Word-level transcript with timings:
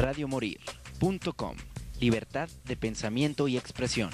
radiomorir.com. 0.00 1.56
Libertad 2.00 2.48
de 2.64 2.76
pensamiento 2.76 3.48
y 3.48 3.56
expresión. 3.56 4.10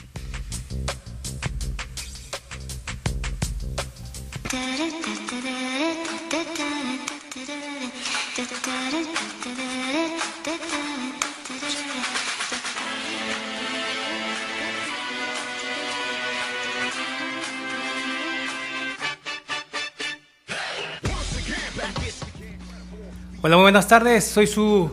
Hola, 23.43 23.57
muy 23.57 23.63
buenas 23.63 23.87
tardes. 23.87 24.25
Soy 24.25 24.49
su, 24.49 24.91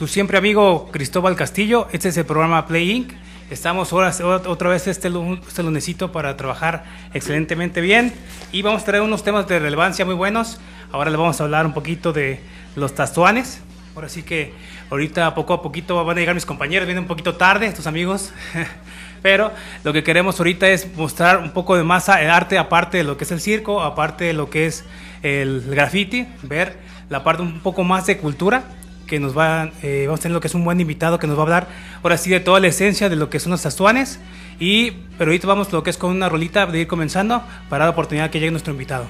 su 0.00 0.08
siempre 0.08 0.38
amigo 0.38 0.88
Cristóbal 0.90 1.36
Castillo. 1.36 1.86
Este 1.92 2.08
es 2.08 2.16
el 2.16 2.24
programa 2.24 2.66
Play 2.66 2.90
Inc. 2.90 3.12
Estamos 3.50 3.92
ahora, 3.92 4.10
otra 4.46 4.70
vez 4.70 4.86
este, 4.86 5.12
este 5.46 5.62
lunesito 5.62 6.10
para 6.10 6.38
trabajar 6.38 6.84
excelentemente 7.12 7.82
bien 7.82 8.10
y 8.50 8.62
vamos 8.62 8.80
a 8.80 8.84
traer 8.86 9.02
unos 9.02 9.22
temas 9.22 9.46
de 9.46 9.58
relevancia 9.58 10.06
muy 10.06 10.14
buenos. 10.14 10.58
Ahora 10.90 11.10
le 11.10 11.18
vamos 11.18 11.38
a 11.38 11.44
hablar 11.44 11.66
un 11.66 11.74
poquito 11.74 12.14
de 12.14 12.40
los 12.76 12.94
tastuanes. 12.94 13.60
Ahora 13.94 14.08
sí 14.08 14.22
que 14.22 14.54
ahorita 14.88 15.34
poco 15.34 15.52
a 15.52 15.60
poquito 15.60 16.02
van 16.02 16.16
a 16.16 16.20
llegar 16.20 16.34
mis 16.34 16.46
compañeros, 16.46 16.86
vienen 16.86 17.04
un 17.04 17.08
poquito 17.08 17.34
tarde, 17.34 17.66
estos 17.66 17.86
amigos. 17.86 18.32
Pero 19.20 19.52
lo 19.84 19.92
que 19.92 20.02
queremos 20.02 20.40
ahorita 20.40 20.66
es 20.70 20.96
mostrar 20.96 21.40
un 21.42 21.50
poco 21.50 21.76
de 21.76 21.84
masa 21.84 22.22
el 22.22 22.30
arte, 22.30 22.56
aparte 22.56 22.96
de 22.96 23.04
lo 23.04 23.18
que 23.18 23.24
es 23.24 23.32
el 23.32 23.40
circo, 23.42 23.82
aparte 23.82 24.24
de 24.24 24.32
lo 24.32 24.48
que 24.48 24.64
es 24.64 24.82
el 25.22 25.60
graffiti, 25.68 26.26
ver 26.42 26.78
la 27.10 27.22
parte 27.22 27.42
un 27.42 27.60
poco 27.60 27.84
más 27.84 28.06
de 28.06 28.16
cultura, 28.16 28.64
que 29.10 29.18
nos 29.18 29.36
va, 29.36 29.72
eh, 29.82 30.04
vamos 30.06 30.20
a 30.20 30.22
tener 30.22 30.34
lo 30.34 30.40
que 30.40 30.46
es 30.46 30.54
un 30.54 30.64
buen 30.64 30.80
invitado 30.80 31.18
que 31.18 31.26
nos 31.26 31.36
va 31.36 31.40
a 31.40 31.42
hablar 31.42 31.68
ahora 32.00 32.16
sí 32.16 32.30
de 32.30 32.38
toda 32.38 32.60
la 32.60 32.68
esencia 32.68 33.08
de 33.08 33.16
lo 33.16 33.28
que 33.28 33.40
son 33.40 33.50
los 33.50 33.60
tastuanes. 33.60 34.20
Y, 34.60 34.92
pero 35.18 35.32
ahorita 35.32 35.48
vamos 35.48 35.72
lo 35.72 35.82
que 35.82 35.90
es 35.90 35.98
con 35.98 36.12
una 36.12 36.28
rolita 36.28 36.66
de 36.66 36.82
ir 36.82 36.86
comenzando 36.86 37.42
para 37.68 37.86
dar 37.86 37.92
oportunidad 37.92 38.30
que 38.30 38.38
llegue 38.38 38.52
nuestro 38.52 38.72
invitado. 38.72 39.06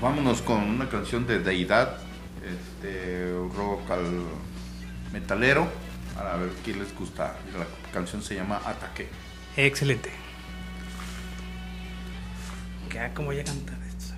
Vámonos 0.00 0.40
con 0.42 0.62
una 0.62 0.88
canción 0.88 1.26
de 1.26 1.40
Deidad, 1.40 1.96
este 2.44 3.32
rock 3.56 3.90
al 3.90 4.04
metalero, 5.12 5.66
para 6.14 6.36
ver 6.36 6.50
qué 6.64 6.74
les 6.74 6.94
gusta. 6.94 7.34
La 7.58 7.66
canción 7.92 8.22
se 8.22 8.36
llama 8.36 8.60
Ataque. 8.64 9.08
Excelente. 9.56 10.10
Ya 12.94 13.12
como 13.14 13.32
ya 13.32 13.42
cantar 13.42 13.78
esto. 13.82 14.14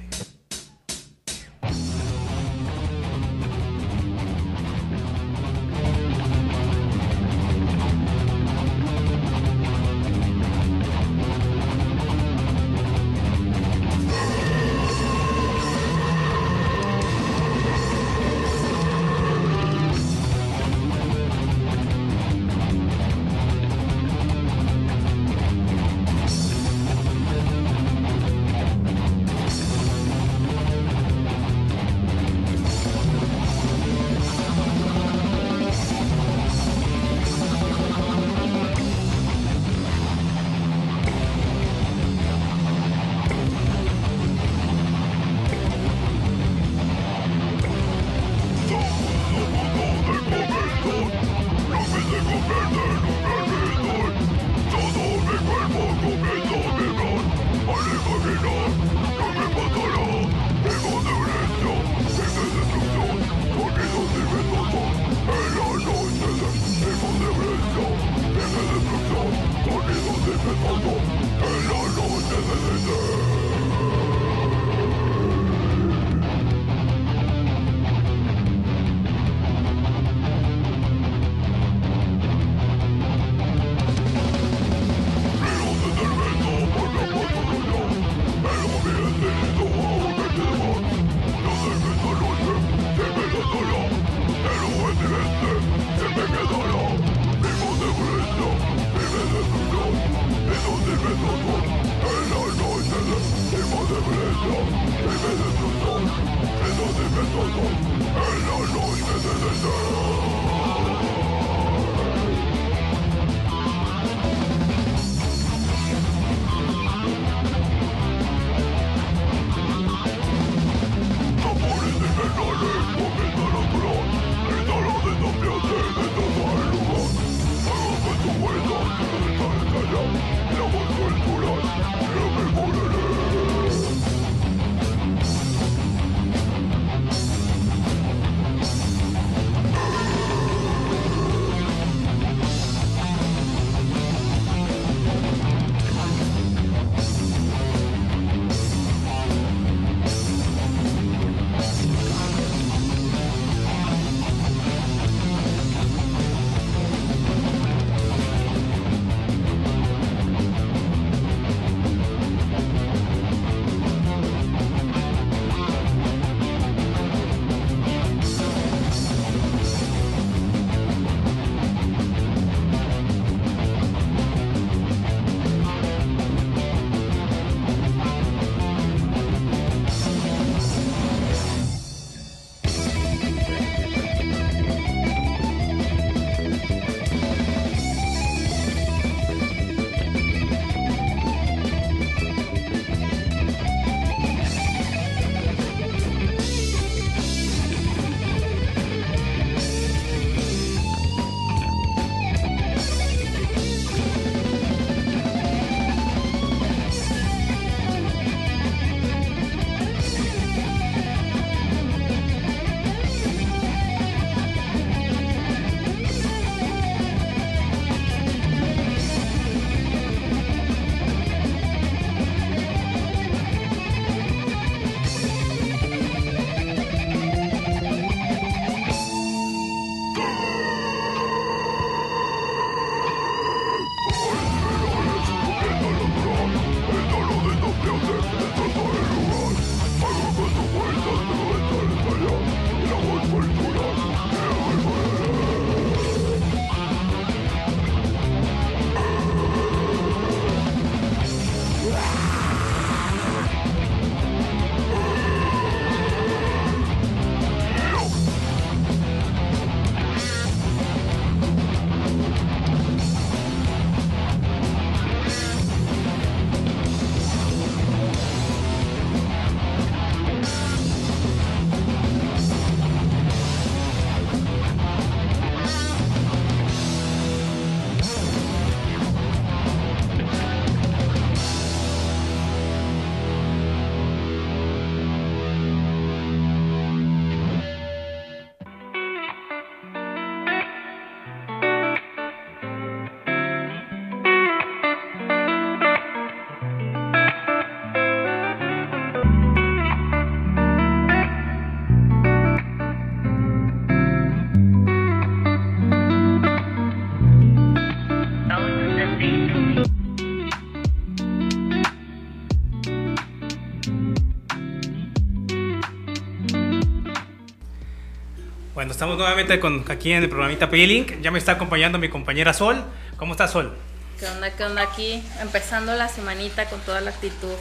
Bueno, 318.91 318.97
estamos 318.97 319.19
nuevamente 319.19 319.61
con, 319.61 319.85
aquí 319.89 320.11
en 320.11 320.25
el 320.25 320.29
programita 320.29 320.69
P-Link. 320.69 321.21
Ya 321.21 321.31
me 321.31 321.39
está 321.39 321.53
acompañando 321.53 322.01
mi 322.01 322.09
compañera 322.09 322.53
Sol. 322.53 322.83
¿Cómo 323.19 323.35
estás, 323.35 323.53
Sol? 323.53 323.73
¿Qué 324.19 324.27
onda, 324.27 324.51
qué 324.51 324.65
onda 324.65 324.83
aquí? 324.83 325.23
Empezando 325.41 325.95
la 325.95 326.09
semanita 326.09 326.65
con 326.69 326.81
toda 326.81 327.01
la 327.01 327.11
actitud. 327.11 327.55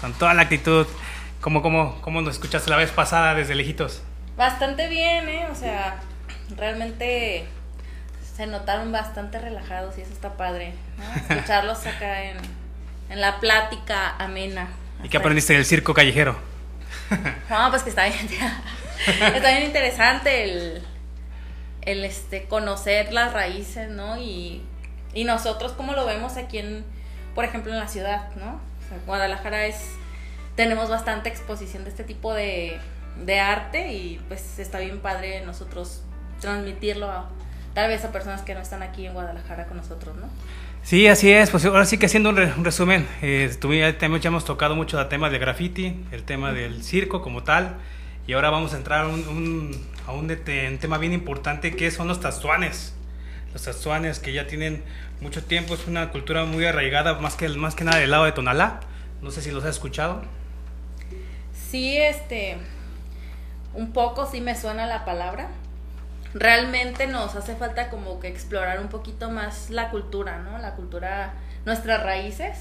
Con 0.00 0.14
toda 0.14 0.32
la 0.32 0.40
actitud. 0.40 0.86
¿Cómo, 1.42 1.60
cómo, 1.60 2.00
cómo 2.00 2.22
nos 2.22 2.36
escuchaste 2.36 2.70
la 2.70 2.78
vez 2.78 2.90
pasada 2.90 3.34
desde 3.34 3.54
lejitos? 3.54 4.00
Bastante 4.38 4.88
bien, 4.88 5.28
¿eh? 5.28 5.46
O 5.52 5.54
sea, 5.54 6.00
realmente 6.56 7.44
se 8.34 8.46
notaron 8.46 8.92
bastante 8.92 9.38
relajados 9.38 9.98
y 9.98 10.00
eso 10.00 10.12
está 10.14 10.38
padre. 10.38 10.72
¿no? 10.96 11.34
Escucharlos 11.36 11.84
acá 11.84 12.22
en, 12.22 12.38
en 13.10 13.20
la 13.20 13.40
plática 13.40 14.16
amena. 14.16 14.68
¿Y 15.04 15.10
qué 15.10 15.18
aprendiste 15.18 15.52
del 15.52 15.66
circo 15.66 15.92
callejero? 15.92 16.38
No, 17.50 17.68
pues 17.68 17.82
que 17.82 17.90
está 17.90 18.06
bien. 18.06 18.26
está 19.34 19.50
bien 19.50 19.64
interesante 19.64 20.44
el, 20.44 20.82
el 21.82 22.04
este, 22.04 22.44
conocer 22.44 23.12
las 23.12 23.32
raíces, 23.32 23.88
¿no? 23.90 24.18
Y, 24.18 24.62
y 25.14 25.24
nosotros 25.24 25.72
cómo 25.72 25.92
lo 25.92 26.06
vemos 26.06 26.36
aquí 26.36 26.58
en, 26.58 26.84
por 27.34 27.44
ejemplo, 27.44 27.72
en 27.72 27.78
la 27.78 27.88
ciudad, 27.88 28.28
¿no? 28.36 28.60
Guadalajara 29.06 29.66
es, 29.66 29.76
tenemos 30.56 30.90
bastante 30.90 31.28
exposición 31.28 31.84
de 31.84 31.90
este 31.90 32.04
tipo 32.04 32.34
de, 32.34 32.78
de 33.24 33.40
arte 33.40 33.92
y 33.92 34.20
pues 34.28 34.58
está 34.58 34.78
bien 34.78 35.00
padre 35.00 35.42
nosotros 35.46 36.02
transmitirlo 36.40 37.10
a, 37.10 37.30
tal 37.74 37.88
vez 37.88 38.04
a 38.04 38.12
personas 38.12 38.42
que 38.42 38.54
no 38.54 38.60
están 38.60 38.82
aquí 38.82 39.06
en 39.06 39.14
Guadalajara 39.14 39.66
con 39.66 39.78
nosotros, 39.78 40.14
¿no? 40.16 40.28
Sí, 40.82 41.06
así 41.06 41.32
es. 41.32 41.48
Pues 41.50 41.64
ahora 41.64 41.84
sí 41.84 41.96
que 41.96 42.06
haciendo 42.06 42.30
un, 42.30 42.36
re- 42.36 42.52
resumen, 42.58 43.06
eh, 43.22 43.50
ya, 44.20 44.28
hemos 44.28 44.44
tocado 44.44 44.74
mucho 44.74 45.00
el 45.00 45.08
tema 45.08 45.30
de 45.30 45.38
graffiti, 45.38 46.04
el 46.10 46.24
tema 46.24 46.52
del 46.52 46.82
circo 46.82 47.22
como 47.22 47.44
tal, 47.44 47.76
y 48.26 48.32
ahora 48.34 48.50
vamos 48.50 48.74
a 48.74 48.76
entrar 48.76 49.04
a 49.04 49.08
un, 49.08 49.26
un- 49.28 49.86
a 50.06 50.12
un, 50.12 50.30
un 50.30 50.78
tema 50.78 50.98
bien 50.98 51.12
importante 51.12 51.76
que 51.76 51.90
son 51.90 52.08
los 52.08 52.20
tatuanes. 52.20 52.94
Los 53.52 53.62
tatuanes 53.64 54.18
que 54.18 54.32
ya 54.32 54.46
tienen 54.46 54.82
mucho 55.20 55.44
tiempo, 55.44 55.74
es 55.74 55.86
una 55.86 56.10
cultura 56.10 56.44
muy 56.44 56.64
arraigada, 56.64 57.14
más 57.20 57.34
que, 57.36 57.48
más 57.50 57.74
que 57.74 57.84
nada 57.84 57.98
del 57.98 58.10
lado 58.10 58.24
de 58.24 58.32
Tonalá. 58.32 58.80
No 59.22 59.30
sé 59.30 59.42
si 59.42 59.50
los 59.50 59.64
has 59.64 59.70
escuchado. 59.70 60.22
Sí, 61.52 61.96
este, 61.96 62.58
un 63.74 63.92
poco 63.92 64.26
sí 64.26 64.40
me 64.40 64.56
suena 64.56 64.86
la 64.86 65.04
palabra. 65.04 65.48
Realmente 66.34 67.06
nos 67.06 67.34
hace 67.36 67.56
falta 67.56 67.90
como 67.90 68.20
que 68.20 68.28
explorar 68.28 68.80
un 68.80 68.88
poquito 68.88 69.30
más 69.30 69.70
la 69.70 69.90
cultura, 69.90 70.38
¿no? 70.40 70.58
La 70.58 70.74
cultura, 70.74 71.34
nuestras 71.66 72.02
raíces, 72.02 72.58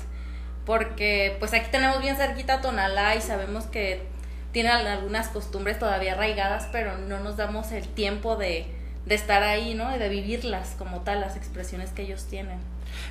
porque 0.66 1.38
pues 1.40 1.54
aquí 1.54 1.70
tenemos 1.72 2.02
bien 2.02 2.18
cerquita 2.18 2.62
Tonalá 2.62 3.16
y 3.16 3.22
sabemos 3.22 3.66
que 3.66 4.04
tienen 4.52 4.72
algunas 4.74 5.28
costumbres 5.30 5.80
todavía 5.80 6.14
arraigadas, 6.14 6.68
pero 6.72 6.98
no 6.98 7.20
nos 7.20 7.38
damos 7.38 7.72
el 7.72 7.88
tiempo 7.88 8.36
de, 8.36 8.66
de 9.06 9.16
estar 9.16 9.44
ahí, 9.44 9.74
¿no? 9.74 9.96
Y 9.96 10.00
de 10.00 10.10
vivirlas 10.10 10.76
como 10.78 11.02
tal, 11.02 11.22
las 11.22 11.36
expresiones 11.38 11.92
que 11.92 12.02
ellos 12.04 12.26
tienen. 12.30 12.58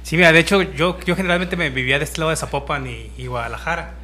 Sí, 0.02 0.16
mira, 0.16 0.32
de 0.32 0.40
hecho 0.40 0.62
yo, 0.62 0.98
yo 1.00 1.16
generalmente 1.16 1.56
me 1.56 1.70
vivía 1.70 1.98
de 1.98 2.04
este 2.04 2.18
lado 2.20 2.30
de 2.30 2.36
Zapopan 2.36 2.86
y, 2.86 3.10
y 3.16 3.26
Guadalajara. 3.26 3.94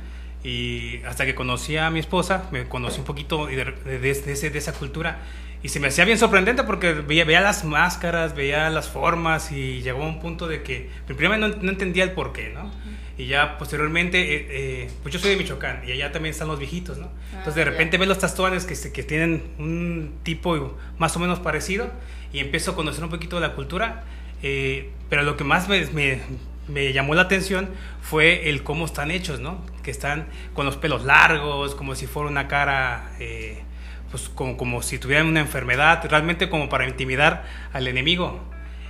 Y 0.44 1.02
hasta 1.06 1.26
que 1.26 1.34
conocí 1.34 1.76
a 1.76 1.90
mi 1.90 1.98
esposa, 2.00 2.44
me 2.52 2.68
conocí 2.68 3.00
un 3.00 3.04
poquito 3.04 3.46
de, 3.46 3.64
de- 3.84 3.98
de 3.98 4.10
ese- 4.10 4.50
de 4.50 4.58
esa 4.58 4.72
cultura. 4.72 5.18
Y 5.62 5.68
se 5.70 5.80
me 5.80 5.88
hacía 5.88 6.04
bien 6.04 6.18
sorprendente 6.18 6.62
porque 6.62 6.92
veía, 6.92 7.24
veía 7.24 7.40
las 7.40 7.64
máscaras, 7.64 8.34
veía 8.34 8.70
las 8.70 8.88
formas 8.88 9.50
y 9.50 9.82
llegó 9.82 10.04
a 10.04 10.06
un 10.06 10.20
punto 10.20 10.46
de 10.46 10.62
que 10.62 10.88
primero 11.06 11.36
no, 11.36 11.48
no 11.48 11.70
entendía 11.70 12.04
el 12.04 12.12
por 12.12 12.32
qué, 12.32 12.50
¿no? 12.50 12.70
Y 13.18 13.26
ya 13.28 13.56
posteriormente, 13.58 14.20
eh, 14.36 14.46
eh, 14.50 14.90
pues 15.02 15.12
yo 15.14 15.18
soy 15.18 15.30
de 15.30 15.36
Michoacán 15.38 15.82
y 15.86 15.92
allá 15.92 16.12
también 16.12 16.32
están 16.32 16.48
los 16.48 16.58
viejitos, 16.58 16.98
¿no? 16.98 17.08
Entonces 17.30 17.54
de 17.54 17.62
Ah, 17.62 17.64
repente 17.66 17.96
ves 17.96 18.08
los 18.08 18.18
tatuajes 18.18 18.66
que, 18.66 18.92
que 18.92 19.02
tienen 19.02 19.42
un 19.58 20.16
tipo 20.22 20.76
más 20.98 21.16
o 21.16 21.18
menos 21.20 21.38
parecido 21.40 21.90
y 22.32 22.40
empiezo 22.40 22.72
a 22.72 22.74
conocer 22.74 23.02
un 23.04 23.10
poquito 23.10 23.36
de 23.36 23.42
la 23.48 23.54
cultura. 23.54 24.04
eh, 24.42 24.90
pero 25.08 25.22
lo 25.22 25.36
que 25.38 25.44
más 25.44 25.66
me, 25.68 25.86
me- 25.86 26.20
me 26.68 26.92
llamó 26.92 27.14
la 27.14 27.22
atención 27.22 27.70
fue 28.02 28.50
el 28.50 28.62
cómo 28.64 28.84
están 28.84 29.10
hechos, 29.10 29.40
¿no? 29.40 29.64
Que 29.82 29.90
están 29.90 30.26
con 30.52 30.66
los 30.66 30.76
pelos 30.76 31.04
largos, 31.04 31.74
como 31.74 31.94
si 31.94 32.06
fuera 32.06 32.28
una 32.28 32.48
cara, 32.48 33.12
eh, 33.18 33.62
pues 34.10 34.28
como, 34.28 34.56
como 34.58 34.82
si 34.82 34.98
tuvieran 34.98 35.26
una 35.26 35.40
enfermedad, 35.40 36.04
realmente 36.10 36.50
como 36.50 36.68
para 36.68 36.86
intimidar 36.86 37.44
al 37.72 37.86
enemigo. 37.88 38.42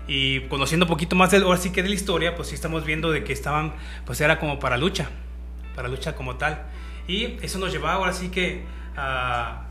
Y 0.08 0.42
conociendo 0.42 0.86
un 0.86 0.90
poquito 0.90 1.16
más 1.16 1.30
del, 1.32 1.42
ahora 1.42 1.58
sí 1.58 1.70
que 1.70 1.82
de 1.82 1.88
la 1.88 1.94
historia, 1.94 2.36
pues 2.36 2.48
sí 2.48 2.54
estamos 2.54 2.84
viendo 2.84 3.10
de 3.10 3.24
que 3.24 3.32
estaban, 3.32 3.74
pues 4.04 4.20
era 4.20 4.38
como 4.38 4.58
para 4.60 4.76
lucha, 4.76 5.10
para 5.74 5.88
lucha 5.88 6.14
como 6.14 6.36
tal. 6.36 6.66
Y 7.08 7.36
eso 7.42 7.58
nos 7.58 7.72
llevaba 7.72 7.94
ahora 7.94 8.12
sí 8.12 8.28
que 8.28 8.64
a, 8.96 9.66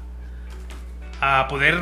a 1.21 1.47
poder, 1.47 1.81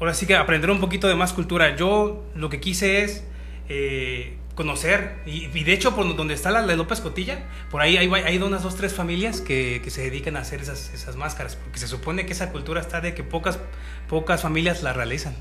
ahora 0.00 0.14
sí 0.14 0.26
que 0.26 0.34
aprender 0.34 0.70
un 0.70 0.80
poquito 0.80 1.06
de 1.06 1.14
más 1.14 1.32
cultura. 1.32 1.76
Yo 1.76 2.24
lo 2.34 2.50
que 2.50 2.60
quise 2.60 3.04
es 3.04 3.24
eh, 3.68 4.36
conocer, 4.56 5.20
y, 5.24 5.44
y 5.46 5.64
de 5.64 5.72
hecho 5.72 5.94
por 5.94 6.16
donde 6.16 6.34
está 6.34 6.50
la 6.50 6.66
de 6.66 6.76
López 6.76 7.00
Cotilla, 7.00 7.44
por 7.70 7.80
ahí 7.82 7.96
hay, 7.96 8.12
hay 8.12 8.38
unas 8.38 8.64
dos, 8.64 8.74
tres 8.74 8.92
familias 8.92 9.40
que, 9.40 9.80
que 9.82 9.90
se 9.90 10.02
dedican 10.02 10.36
a 10.36 10.40
hacer 10.40 10.60
esas, 10.60 10.92
esas 10.92 11.14
máscaras, 11.14 11.54
porque 11.56 11.78
se 11.78 11.86
supone 11.86 12.26
que 12.26 12.32
esa 12.32 12.50
cultura 12.50 12.80
está 12.80 13.00
de 13.00 13.14
que 13.14 13.22
pocas, 13.22 13.60
pocas 14.08 14.42
familias 14.42 14.82
la 14.82 14.92
realizan. 14.92 15.36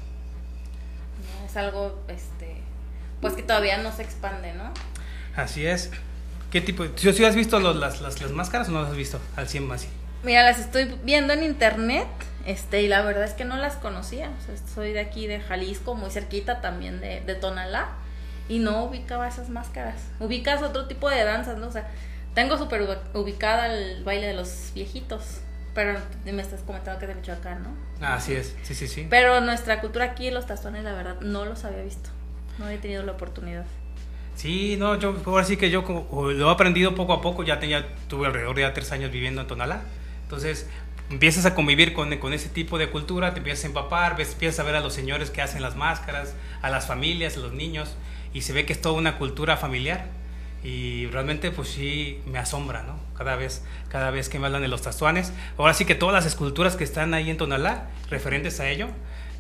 Es 1.50 1.58
algo, 1.58 2.00
este, 2.08 2.58
pues 3.22 3.34
que 3.34 3.44
todavía 3.44 3.78
no 3.80 3.92
se 3.92 4.04
expande, 4.04 4.54
¿no? 4.54 4.72
Así 5.36 5.66
es. 5.66 5.90
¿Qué 6.52 6.62
tipo? 6.62 6.86
¿Sí, 6.96 7.12
sí 7.14 7.26
has 7.26 7.36
visto 7.36 7.60
los- 7.60 7.76
las, 7.76 8.02
las, 8.02 8.22
las 8.22 8.32
máscaras 8.32 8.70
o 8.70 8.72
no 8.72 8.82
las 8.82 8.92
has 8.92 8.98
visto 8.98 9.20
al 9.36 9.48
100 9.48 9.68
más? 9.68 9.88
Mira, 10.24 10.44
las 10.44 10.60
estoy 10.60 10.96
viendo 11.04 11.34
en 11.34 11.44
internet, 11.44 12.08
este, 12.46 12.82
y 12.82 12.88
la 12.88 13.02
verdad 13.02 13.24
es 13.24 13.34
que 13.34 13.46
no 13.46 13.56
las 13.58 13.76
conocía. 13.76 14.32
O 14.42 14.46
sea, 14.46 14.56
soy 14.74 14.92
de 14.94 15.00
aquí 15.00 15.28
de 15.28 15.40
Jalisco, 15.40 15.96
muy 15.96 16.10
cerquita 16.12 16.62
también 16.62 17.00
de, 17.02 17.22
de 17.22 17.36
Tonalá, 17.36 17.90
y 18.48 18.60
no 18.60 18.84
ubicaba 18.84 19.28
esas 19.28 19.50
máscaras. 19.50 19.96
Ubicas 20.20 20.62
otro 20.62 20.88
tipo 20.88 21.10
de 21.10 21.24
danzas, 21.24 21.58
¿no? 21.58 21.68
O 21.68 21.72
sea, 21.72 21.88
tengo 22.34 22.58
súper 22.58 22.82
ubi- 22.82 23.00
ubicada 23.16 23.68
el 23.74 24.04
baile 24.04 24.28
de 24.28 24.34
los 24.34 24.72
viejitos, 24.76 25.42
pero 25.80 25.98
me 26.26 26.42
estás 26.42 26.60
comentando 26.64 27.00
que 27.00 27.06
es 27.06 27.10
de 27.10 27.16
Michoacán, 27.16 27.64
¿no? 27.64 27.70
Ah, 28.02 28.16
así 28.16 28.34
es, 28.34 28.54
sí, 28.64 28.76
sí, 28.76 28.86
sí. 28.86 29.08
Pero 29.10 29.40
nuestra 29.40 29.80
cultura 29.80 30.04
aquí, 30.04 30.30
los 30.30 30.46
tazones, 30.46 30.84
la 30.84 30.92
verdad, 30.92 31.22
no 31.22 31.46
los 31.46 31.64
había 31.64 31.82
visto. 31.84 32.10
No 32.58 32.68
he 32.68 32.78
tenido 32.80 33.02
la 33.04 33.14
oportunidad. 33.14 33.64
Sí, 34.36 34.76
no, 34.78 35.00
yo 35.00 35.16
ahora 35.26 35.46
sí 35.46 35.56
que 35.56 35.70
yo 35.70 35.86
como- 35.86 36.32
lo 36.32 36.50
he 36.50 36.52
aprendido 36.52 36.96
poco 36.96 37.14
a 37.14 37.22
poco, 37.22 37.44
ya 37.44 37.62
tenía, 37.62 37.88
tuve 38.10 38.28
alrededor 38.28 38.58
de 38.58 38.64
ya 38.64 38.74
tres 38.74 38.92
años 38.92 39.10
viviendo 39.10 39.40
en 39.40 39.48
Tonalá, 39.48 39.84
entonces 40.24 40.68
empiezas 41.10 41.46
a 41.46 41.56
convivir 41.56 41.94
con, 41.94 42.14
con 42.18 42.34
ese 42.34 42.50
tipo 42.50 42.78
de 42.78 42.90
cultura, 42.90 43.32
te 43.34 43.38
empiezas 43.38 43.64
a 43.64 43.68
empapar, 43.68 44.18
ves, 44.18 44.34
empiezas 44.34 44.60
a 44.60 44.64
ver 44.64 44.76
a 44.76 44.82
los 44.82 44.94
señores 44.94 45.30
que 45.32 45.42
hacen 45.42 45.62
las 45.62 45.78
máscaras, 45.78 46.36
a 46.62 46.70
las 46.70 46.88
familias, 46.88 47.38
a 47.38 47.40
los 47.40 47.54
niños, 47.54 47.96
y 48.34 48.42
se 48.42 48.52
ve 48.52 48.66
que 48.66 48.74
es 48.74 48.82
toda 48.82 48.96
una 48.96 49.18
cultura 49.18 49.56
familiar, 49.56 50.08
y 50.64 51.08
realmente 51.08 51.52
pues 51.52 51.70
sí 51.70 52.20
me 52.26 52.38
asombra, 52.40 52.84
¿no? 52.84 53.00
Cada 53.18 53.36
vez, 53.36 53.64
cada 53.90 54.12
vez 54.12 54.30
que 54.30 54.40
me 54.40 54.46
hablan 54.48 54.62
de 54.62 54.68
los 54.68 54.82
tazuanes, 54.82 55.32
ahora 55.58 55.74
sí 55.74 55.86
que 55.86 55.96
todas 55.96 56.14
las 56.14 56.26
esculturas 56.26 56.76
que 56.76 56.84
están 56.84 57.14
ahí 57.14 57.30
en 57.30 57.38
Tonalá, 57.38 57.90
referentes 58.10 58.60
a 58.60 58.70
ello, 58.70 58.88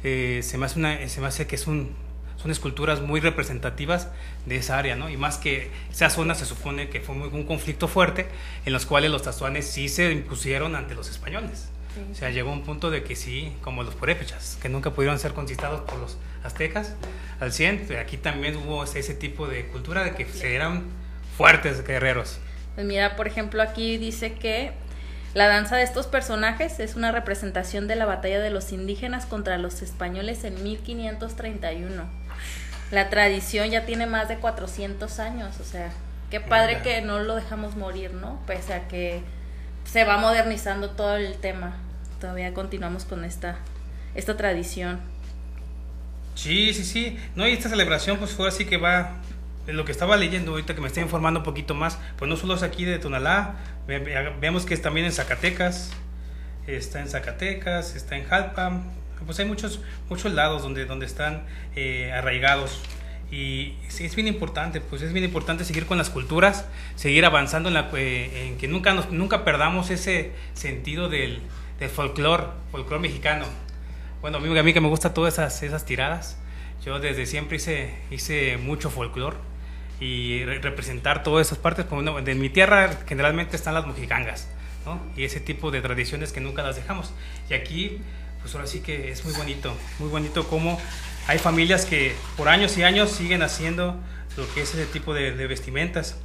eh, 0.03 0.39
se, 0.43 0.57
me 0.57 0.65
hace 0.65 0.79
una, 0.79 1.07
se 1.09 1.19
me 1.21 1.27
hace 1.27 1.45
que 1.47 1.55
es 1.55 1.67
un, 1.67 1.93
son 2.41 2.51
esculturas 2.51 3.01
muy 3.01 3.19
representativas 3.19 4.07
de 4.45 4.55
esa 4.55 4.77
área, 4.77 4.95
¿no? 4.95 5.09
Y 5.09 5.17
más 5.17 5.37
que 5.37 5.71
esa 5.91 6.09
zona 6.09 6.35
se 6.35 6.45
supone 6.45 6.87
que 6.89 7.01
fue 7.01 7.15
muy- 7.15 7.27
un 7.27 7.43
conflicto 7.43 7.87
fuerte 7.89 8.27
en 8.65 8.71
los 8.71 8.85
cuales 8.85 9.11
los 9.11 9.23
tazuanes 9.23 9.67
sí 9.67 9.89
se 9.89 10.11
impusieron 10.13 10.75
ante 10.77 10.95
los 10.95 11.09
españoles. 11.09 11.67
Sí. 11.95 12.01
O 12.11 12.15
sea, 12.15 12.29
llegó 12.29 12.51
un 12.51 12.63
punto 12.63 12.91
de 12.91 13.03
que 13.03 13.15
sí, 13.17 13.51
como 13.61 13.83
los 13.83 13.95
purépechas, 13.95 14.57
que 14.61 14.69
nunca 14.69 14.91
pudieron 14.91 15.19
ser 15.19 15.33
conquistados 15.33 15.81
por 15.81 15.99
los 15.99 16.17
aztecas 16.43 16.95
al 17.41 17.51
100, 17.51 17.85
pues 17.87 17.99
aquí 17.99 18.15
también 18.15 18.55
hubo 18.55 18.83
ese, 18.85 18.99
ese 18.99 19.15
tipo 19.15 19.47
de 19.47 19.65
cultura 19.67 20.03
de 20.05 20.13
que 20.15 20.25
se 20.25 20.55
eran 20.55 20.83
fuertes 21.39 21.87
guerreros. 21.87 22.37
Pues 22.75 22.85
mira, 22.85 23.15
por 23.15 23.25
ejemplo, 23.25 23.61
aquí 23.61 23.97
dice 23.97 24.33
que 24.33 24.73
la 25.33 25.47
danza 25.47 25.77
de 25.77 25.83
estos 25.83 26.05
personajes 26.05 26.81
es 26.81 26.95
una 26.95 27.13
representación 27.13 27.87
de 27.87 27.95
la 27.95 28.05
batalla 28.05 28.41
de 28.41 28.49
los 28.49 28.73
indígenas 28.73 29.25
contra 29.25 29.57
los 29.57 29.81
españoles 29.81 30.43
en 30.43 30.61
1531. 30.61 32.03
La 32.91 33.09
tradición 33.09 33.69
ya 33.69 33.85
tiene 33.85 34.05
más 34.05 34.27
de 34.27 34.35
400 34.35 35.17
años, 35.19 35.61
o 35.61 35.63
sea, 35.63 35.93
qué 36.29 36.41
padre 36.41 36.79
Mira. 36.79 36.83
que 36.83 37.01
no 37.03 37.19
lo 37.19 37.35
dejamos 37.35 37.77
morir, 37.77 38.13
¿no? 38.13 38.41
Pese 38.45 38.73
a 38.73 38.89
que 38.89 39.21
se 39.85 40.03
va 40.03 40.17
modernizando 40.17 40.89
todo 40.89 41.15
el 41.15 41.37
tema. 41.37 41.77
Todavía 42.19 42.53
continuamos 42.53 43.05
con 43.05 43.23
esta, 43.23 43.59
esta 44.13 44.35
tradición. 44.35 44.99
Sí, 46.35 46.73
sí, 46.73 46.83
sí. 46.83 47.17
No, 47.35 47.47
y 47.47 47.53
esta 47.53 47.69
celebración 47.69 48.17
pues 48.17 48.31
fue 48.31 48.49
así 48.49 48.65
que 48.65 48.75
va, 48.75 49.21
lo 49.67 49.85
que 49.85 49.91
estaba 49.91 50.17
leyendo 50.17 50.51
ahorita 50.51 50.73
que 50.75 50.81
me 50.81 50.87
estoy 50.87 51.03
informando 51.03 51.41
un 51.41 51.43
poquito 51.45 51.75
más, 51.75 51.99
pues 52.17 52.27
no 52.29 52.35
solo 52.37 52.55
es 52.55 52.63
aquí 52.63 52.85
de 52.85 52.97
Tonalá, 52.99 53.55
ve- 53.87 53.99
ve- 53.99 54.33
vemos 54.39 54.65
que 54.65 54.73
es 54.73 54.81
también 54.81 55.05
en 55.05 55.11
Zacatecas, 55.11 55.91
está 56.67 57.01
en 57.01 57.07
Zacatecas, 57.07 57.95
está 57.95 58.17
en 58.17 58.25
Jalpa, 58.25 58.81
pues 59.25 59.37
hay 59.39 59.45
muchos, 59.45 59.81
muchos 60.09 60.33
lados 60.33 60.61
donde, 60.63 60.85
donde 60.85 61.05
están 61.05 61.43
eh, 61.75 62.11
arraigados. 62.13 62.81
Y 63.31 63.75
es 63.87 64.15
bien 64.15 64.27
importante, 64.27 64.81
pues 64.81 65.03
es 65.03 65.13
bien 65.13 65.23
importante 65.23 65.63
seguir 65.63 65.85
con 65.85 65.99
las 65.99 66.09
culturas, 66.09 66.65
seguir 66.95 67.25
avanzando 67.25 67.69
en, 67.69 67.75
la, 67.75 67.89
eh, 67.95 68.47
en 68.47 68.57
que 68.57 68.67
nunca, 68.67 68.93
nos, 68.95 69.11
nunca 69.11 69.43
perdamos 69.45 69.91
ese 69.91 70.31
sentido 70.53 71.09
del, 71.09 71.41
del 71.79 71.89
folclore, 71.89 72.45
folclore 72.71 72.99
mexicano 73.01 73.45
Bueno, 74.21 74.37
a 74.37 74.39
mí, 74.41 74.57
a 74.57 74.63
mí 74.63 74.73
que 74.73 74.81
me 74.81 74.87
gusta 74.87 75.13
todas 75.13 75.33
esas, 75.35 75.61
esas 75.61 75.85
tiradas. 75.85 76.39
Yo 76.83 76.99
desde 76.99 77.27
siempre 77.27 77.57
hice, 77.57 77.93
hice 78.09 78.57
mucho 78.57 78.89
folclore 78.89 79.37
y 79.99 80.45
representar 80.45 81.23
todas 81.23 81.47
esas 81.47 81.57
partes. 81.57 81.85
Como 81.85 82.21
de 82.21 82.35
mi 82.35 82.49
tierra 82.49 82.89
generalmente 83.07 83.55
están 83.55 83.73
las 83.73 83.85
mojigangas, 83.85 84.47
¿no? 84.85 85.01
Y 85.15 85.23
ese 85.23 85.39
tipo 85.39 85.71
de 85.71 85.81
tradiciones 85.81 86.31
que 86.31 86.41
nunca 86.41 86.63
las 86.63 86.75
dejamos. 86.75 87.13
Y 87.49 87.53
aquí, 87.53 87.99
pues 88.41 88.53
ahora 88.55 88.67
sí 88.67 88.81
que 88.81 89.11
es 89.11 89.23
muy 89.25 89.33
bonito, 89.33 89.75
muy 89.99 90.09
bonito 90.09 90.47
como 90.47 90.79
hay 91.27 91.37
familias 91.37 91.85
que 91.85 92.15
por 92.37 92.49
años 92.49 92.77
y 92.77 92.83
años 92.83 93.11
siguen 93.11 93.43
haciendo 93.43 93.99
lo 94.35 94.51
que 94.53 94.61
es 94.61 94.73
ese 94.73 94.85
tipo 94.85 95.13
de, 95.13 95.31
vestimentas. 95.47 96.17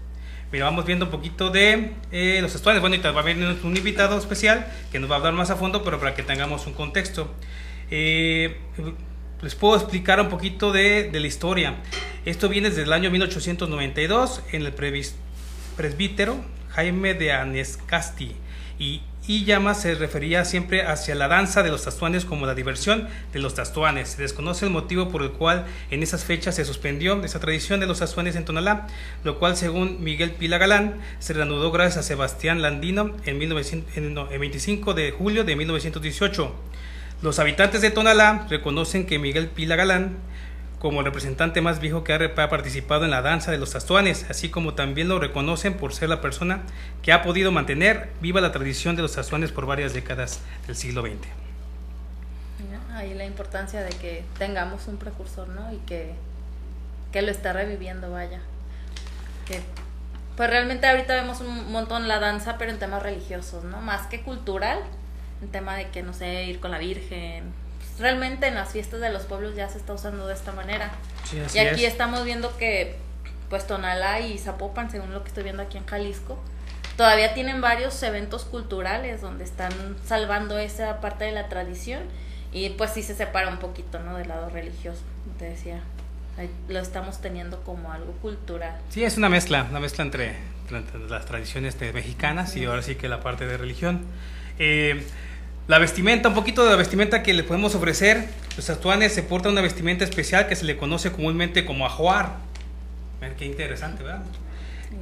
Mira, 0.53 0.67
vamos 0.67 0.87
viendo 0.87 1.07
un 1.07 1.11
poquito 1.11 1.51
de 1.51 1.93
eh, 2.13 2.39
los 2.41 2.55
estuarios. 2.55 2.81
Bueno, 2.81 2.97
va 3.13 3.21
a 3.21 3.25
venir 3.25 3.59
un 3.65 3.77
invitado 3.77 4.17
especial 4.17 4.67
que 4.93 4.99
nos 4.99 5.11
va 5.11 5.17
a 5.17 5.19
hablar 5.19 5.35
más 5.35 5.51
a 5.51 5.57
fondo, 5.57 5.83
pero 5.83 5.99
para 5.99 6.15
que 6.15 6.23
tengamos 6.23 6.67
un 6.67 6.75
contexto. 6.75 7.35
Eh, 7.91 8.57
les 9.43 9.55
puedo 9.55 9.77
explicar 9.77 10.21
un 10.21 10.29
poquito 10.29 10.73
de, 10.73 11.11
la 11.13 11.27
historia. 11.27 11.77
Esto 12.25 12.49
viene 12.49 12.71
desde 12.71 12.85
el 12.85 12.93
año 12.95 13.11
1892 13.11 14.41
en 14.53 14.65
el 14.65 14.73
presbítero 15.77 16.43
Jaime 16.71 17.13
de 17.13 17.33
Anescasti 17.33 18.33
y, 18.79 19.03
y 19.27 19.45
Llama 19.45 19.75
se 19.75 19.95
refería 19.95 20.47
siempre 20.47 20.87
hacia 20.87 21.15
la 21.15 21.29
danza 21.29 21.63
de 21.63 21.69
los 21.69 21.85
tastuanes 21.85 22.25
como 22.25 22.47
la 22.47 22.55
diversión 22.55 23.09
de 23.35 23.41
los 23.41 23.55
tastuanes. 23.55 24.09
Se 24.09 24.23
desconoce 24.23 24.65
el 24.65 24.71
motivo 24.71 25.11
por 25.11 25.23
el 25.23 25.33
cual 25.33 25.67
en 25.91 26.03
esas 26.03 26.25
fechas 26.25 26.55
se 26.55 26.65
suspendió 26.65 27.23
esa 27.23 27.41
tradición 27.41 27.79
de 27.81 27.87
los 27.87 27.99
tastuanes 27.99 28.37
en 28.37 28.47
Tonalá, 28.47 28.87
lo 29.23 29.39
cual 29.39 29.59
según 29.59 30.03
Miguel 30.03 30.31
Pila 30.31 30.57
Galán 30.57 30.95
se 31.19 31.35
reanudó 31.35 31.73
gracias 31.73 31.99
a 31.99 32.09
Sebastián 32.09 32.63
Landino 32.63 33.15
en, 33.27 33.43
el 33.43 34.39
25 34.39 34.95
de 34.95 35.11
julio 35.11 35.45
de 35.45 35.57
1918. 35.57 36.55
Los 37.21 37.39
habitantes 37.39 37.83
de 37.83 37.91
Tonalá 37.91 38.47
reconocen 38.49 39.05
que 39.05 39.19
Miguel 39.19 39.49
Pila 39.49 39.77
Galán 39.77 40.17
como 40.85 41.01
el 41.01 41.07
representante 41.07 41.63
más 41.63 41.81
viejo 41.81 42.05
que 42.05 42.13
ha 42.13 42.49
participado 42.51 43.07
en 43.07 43.11
la 43.11 43.23
danza 43.23 43.51
de 43.51 43.57
los 43.57 43.73
tastuanes, 43.73 44.27
así 44.29 44.51
como 44.51 44.75
también 44.75 45.09
lo 45.09 45.19
reconocen 45.19 45.79
por 45.79 45.95
ser 45.95 46.11
la 46.11 46.21
persona 46.21 46.61
que 47.01 47.11
ha 47.11 47.23
podido 47.23 47.51
mantener 47.51 48.11
viva 48.21 48.43
la 48.43 48.53
tradición 48.53 48.95
de 48.95 49.01
los 49.01 49.15
tastuanes 49.15 49.51
por 49.51 49.65
varias 49.65 49.95
décadas 49.95 50.41
del 50.67 50.77
siglo 50.77 51.01
XX. 51.01 51.27
Ahí 52.93 53.15
la 53.15 53.25
importancia 53.25 53.81
de 53.81 53.93
que 53.93 54.25
tengamos 54.37 54.87
un 54.87 54.99
precursor, 54.99 55.49
¿no? 55.49 55.73
Y 55.73 55.79
que, 55.87 56.13
que 57.13 57.23
lo 57.23 57.31
está 57.31 57.55
reviviendo, 57.55 58.11
vaya. 58.11 58.41
Pues 60.37 60.51
realmente 60.51 60.87
ahorita 60.87 61.15
vemos 61.15 61.41
un 61.41 61.73
montón 61.73 62.09
la 62.09 62.19
danza, 62.19 62.59
pero 62.59 62.71
en 62.71 62.79
temas 62.79 63.03
religiosos, 63.03 63.65
¿no? 63.65 63.81
Más 63.81 64.07
que 64.09 64.21
cultural, 64.21 64.81
en 65.41 65.49
tema 65.49 65.77
de 65.77 65.89
que, 65.89 66.03
no 66.03 66.13
sé, 66.13 66.45
ir 66.45 66.61
con 66.61 66.73
la 66.73 66.77
Virgen, 66.77 67.64
realmente 67.99 68.47
en 68.47 68.55
las 68.55 68.71
fiestas 68.71 69.01
de 69.01 69.11
los 69.11 69.23
pueblos 69.23 69.55
ya 69.55 69.69
se 69.69 69.79
está 69.79 69.93
usando 69.93 70.27
de 70.27 70.35
esta 70.35 70.53
manera. 70.53 70.93
y 71.55 71.59
aquí 71.59 71.85
estamos 71.85 72.25
viendo 72.25 72.57
que 72.57 72.97
pues 73.49 73.67
Tonalá 73.67 74.21
y 74.21 74.39
Zapopan, 74.39 74.91
según 74.91 75.13
lo 75.13 75.23
que 75.23 75.29
estoy 75.29 75.45
viendo 75.45 75.63
aquí 75.63 75.79
en 75.79 75.87
Jalisco, 75.87 76.39
todavía 76.97 77.35
tienen 77.35 77.61
varios 77.61 78.03
eventos 78.03 78.45
culturales 78.45 79.21
donde 79.21 79.45
están 79.45 79.73
salvando 80.05 80.59
esa 80.59 81.01
parte 81.01 81.25
de 81.25 81.33
la 81.33 81.49
tradición 81.49 82.03
y 82.53 82.71
pues 82.71 82.93
sí 82.93 83.03
se 83.03 83.15
separa 83.15 83.49
un 83.49 83.59
poquito, 83.59 83.99
¿no? 84.01 84.17
Del 84.17 84.29
lado 84.29 84.49
religioso, 84.49 85.03
te 85.39 85.47
decía. 85.47 85.83
lo 86.69 86.79
estamos 86.79 87.21
teniendo 87.21 87.63
como 87.65 87.93
algo 87.93 88.13
cultural. 88.23 88.77
Sí, 88.91 89.05
es 89.05 89.17
una 89.19 89.29
mezcla, 89.29 89.67
una 89.69 89.81
mezcla 89.81 90.05
entre, 90.05 90.37
las 91.09 91.27
tradiciones 91.27 91.77
mexicanas 91.93 92.57
y 92.57 92.65
ahora 92.65 92.83
sí 92.83 92.95
que 92.95 93.09
la 93.09 93.21
parte 93.21 93.47
de 93.47 93.57
religión. 93.57 94.05
Eh, 94.59 95.05
la 95.67 95.79
vestimenta, 95.79 96.29
un 96.29 96.35
poquito 96.35 96.65
de 96.65 96.71
la 96.71 96.77
vestimenta 96.77 97.23
que 97.23 97.33
le 97.33 97.43
podemos 97.43 97.75
ofrecer. 97.75 98.29
Los 98.57 98.69
actuanes 98.69 99.15
se 99.15 99.23
portan 99.23 99.53
una 99.53 99.63
vestimenta 99.63 100.05
especial 100.05 100.47
que 100.47 100.57
se 100.57 100.65
le 100.65 100.77
conoce 100.77 101.11
comúnmente 101.11 101.65
como 101.65 101.87
ajuar. 101.87 102.37
Qué 103.39 103.47
interesante, 103.47 104.03
¿verdad? 104.03 104.23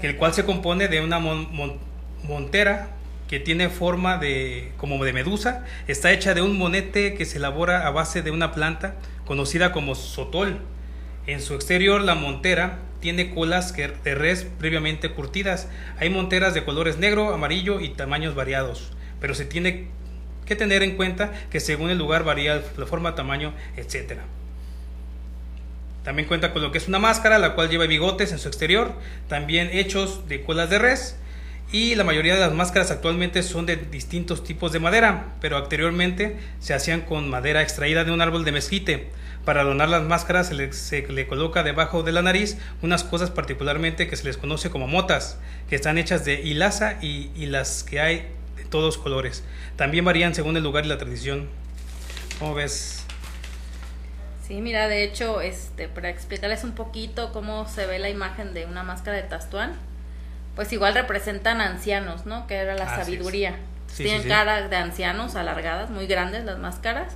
El 0.00 0.16
cual 0.16 0.32
se 0.32 0.44
compone 0.44 0.86
de 0.86 1.00
una 1.00 1.18
montera 1.18 2.90
que 3.28 3.40
tiene 3.40 3.68
forma 3.68 4.18
de 4.18 4.70
como 4.76 5.04
de 5.04 5.12
medusa. 5.12 5.64
Está 5.88 6.12
hecha 6.12 6.34
de 6.34 6.42
un 6.42 6.56
monete 6.56 7.14
que 7.14 7.24
se 7.24 7.38
elabora 7.38 7.86
a 7.86 7.90
base 7.90 8.22
de 8.22 8.30
una 8.30 8.52
planta 8.52 8.94
conocida 9.24 9.72
como 9.72 9.96
sotol. 9.96 10.60
En 11.26 11.40
su 11.40 11.54
exterior 11.54 12.00
la 12.00 12.14
montera 12.14 12.78
tiene 13.00 13.34
colas 13.34 13.74
de 13.74 14.14
res 14.14 14.46
previamente 14.58 15.10
curtidas. 15.10 15.68
Hay 15.98 16.08
monteras 16.08 16.54
de 16.54 16.64
colores 16.64 16.98
negro, 16.98 17.34
amarillo 17.34 17.80
y 17.80 17.88
tamaños 17.88 18.36
variados, 18.36 18.92
pero 19.20 19.34
se 19.34 19.44
tiene 19.44 19.88
que 20.46 20.56
tener 20.56 20.82
en 20.82 20.96
cuenta 20.96 21.32
que 21.50 21.60
según 21.60 21.90
el 21.90 21.98
lugar 21.98 22.24
varía 22.24 22.62
la 22.76 22.86
forma, 22.86 23.14
tamaño, 23.14 23.52
etc. 23.76 24.20
También 26.04 26.26
cuenta 26.26 26.52
con 26.52 26.62
lo 26.62 26.72
que 26.72 26.78
es 26.78 26.88
una 26.88 26.98
máscara, 26.98 27.38
la 27.38 27.54
cual 27.54 27.68
lleva 27.68 27.86
bigotes 27.86 28.32
en 28.32 28.38
su 28.38 28.48
exterior, 28.48 28.92
también 29.28 29.70
hechos 29.72 30.28
de 30.28 30.42
colas 30.42 30.68
de 30.70 30.78
res. 30.78 31.16
Y 31.70 31.94
la 31.94 32.04
mayoría 32.04 32.34
de 32.34 32.40
las 32.40 32.52
máscaras 32.52 32.90
actualmente 32.90 33.42
son 33.42 33.64
de 33.64 33.76
distintos 33.76 34.44
tipos 34.44 34.72
de 34.72 34.80
madera, 34.80 35.34
pero 35.40 35.56
anteriormente 35.56 36.36
se 36.60 36.74
hacían 36.74 37.00
con 37.02 37.30
madera 37.30 37.62
extraída 37.62 38.04
de 38.04 38.10
un 38.10 38.20
árbol 38.20 38.44
de 38.44 38.52
mezquite. 38.52 39.10
Para 39.46 39.62
adornar 39.62 39.88
las 39.88 40.02
máscaras 40.02 40.48
se 40.48 40.54
le, 40.54 40.72
se 40.72 41.06
le, 41.08 41.26
coloca 41.26 41.62
debajo 41.62 42.02
de 42.02 42.12
la 42.12 42.22
nariz 42.22 42.58
unas 42.82 43.04
cosas 43.04 43.30
particularmente 43.30 44.06
que 44.06 44.16
se 44.16 44.24
les 44.24 44.36
conoce 44.36 44.70
como 44.70 44.86
motas, 44.86 45.38
que 45.68 45.74
están 45.74 45.98
hechas 45.98 46.24
de 46.24 46.42
hilaza 46.42 46.98
y, 47.00 47.30
y 47.34 47.46
las 47.46 47.82
que 47.82 48.00
hay 48.00 48.28
todos 48.72 48.98
colores. 48.98 49.44
También 49.76 50.04
varían 50.04 50.34
según 50.34 50.56
el 50.56 50.64
lugar 50.64 50.84
y 50.84 50.88
la 50.88 50.98
tradición. 50.98 51.48
¿Cómo 52.40 52.54
ves? 52.54 53.04
Sí, 54.44 54.60
mira, 54.60 54.88
de 54.88 55.04
hecho, 55.04 55.40
este, 55.40 55.86
para 55.88 56.08
explicarles 56.08 56.64
un 56.64 56.72
poquito 56.72 57.32
cómo 57.32 57.68
se 57.68 57.86
ve 57.86 58.00
la 58.00 58.08
imagen 58.08 58.54
de 58.54 58.66
una 58.66 58.82
máscara 58.82 59.18
de 59.18 59.22
Tastuán, 59.22 59.74
pues 60.56 60.72
igual 60.72 60.94
representan 60.94 61.60
ancianos, 61.60 62.26
¿no? 62.26 62.48
Que 62.48 62.56
era 62.56 62.74
la 62.74 62.86
sabiduría. 62.86 63.54
Tienen 63.96 64.26
caras 64.26 64.70
de 64.70 64.76
ancianos 64.76 65.36
alargadas, 65.36 65.90
muy 65.90 66.06
grandes 66.06 66.44
las 66.44 66.58
máscaras, 66.58 67.14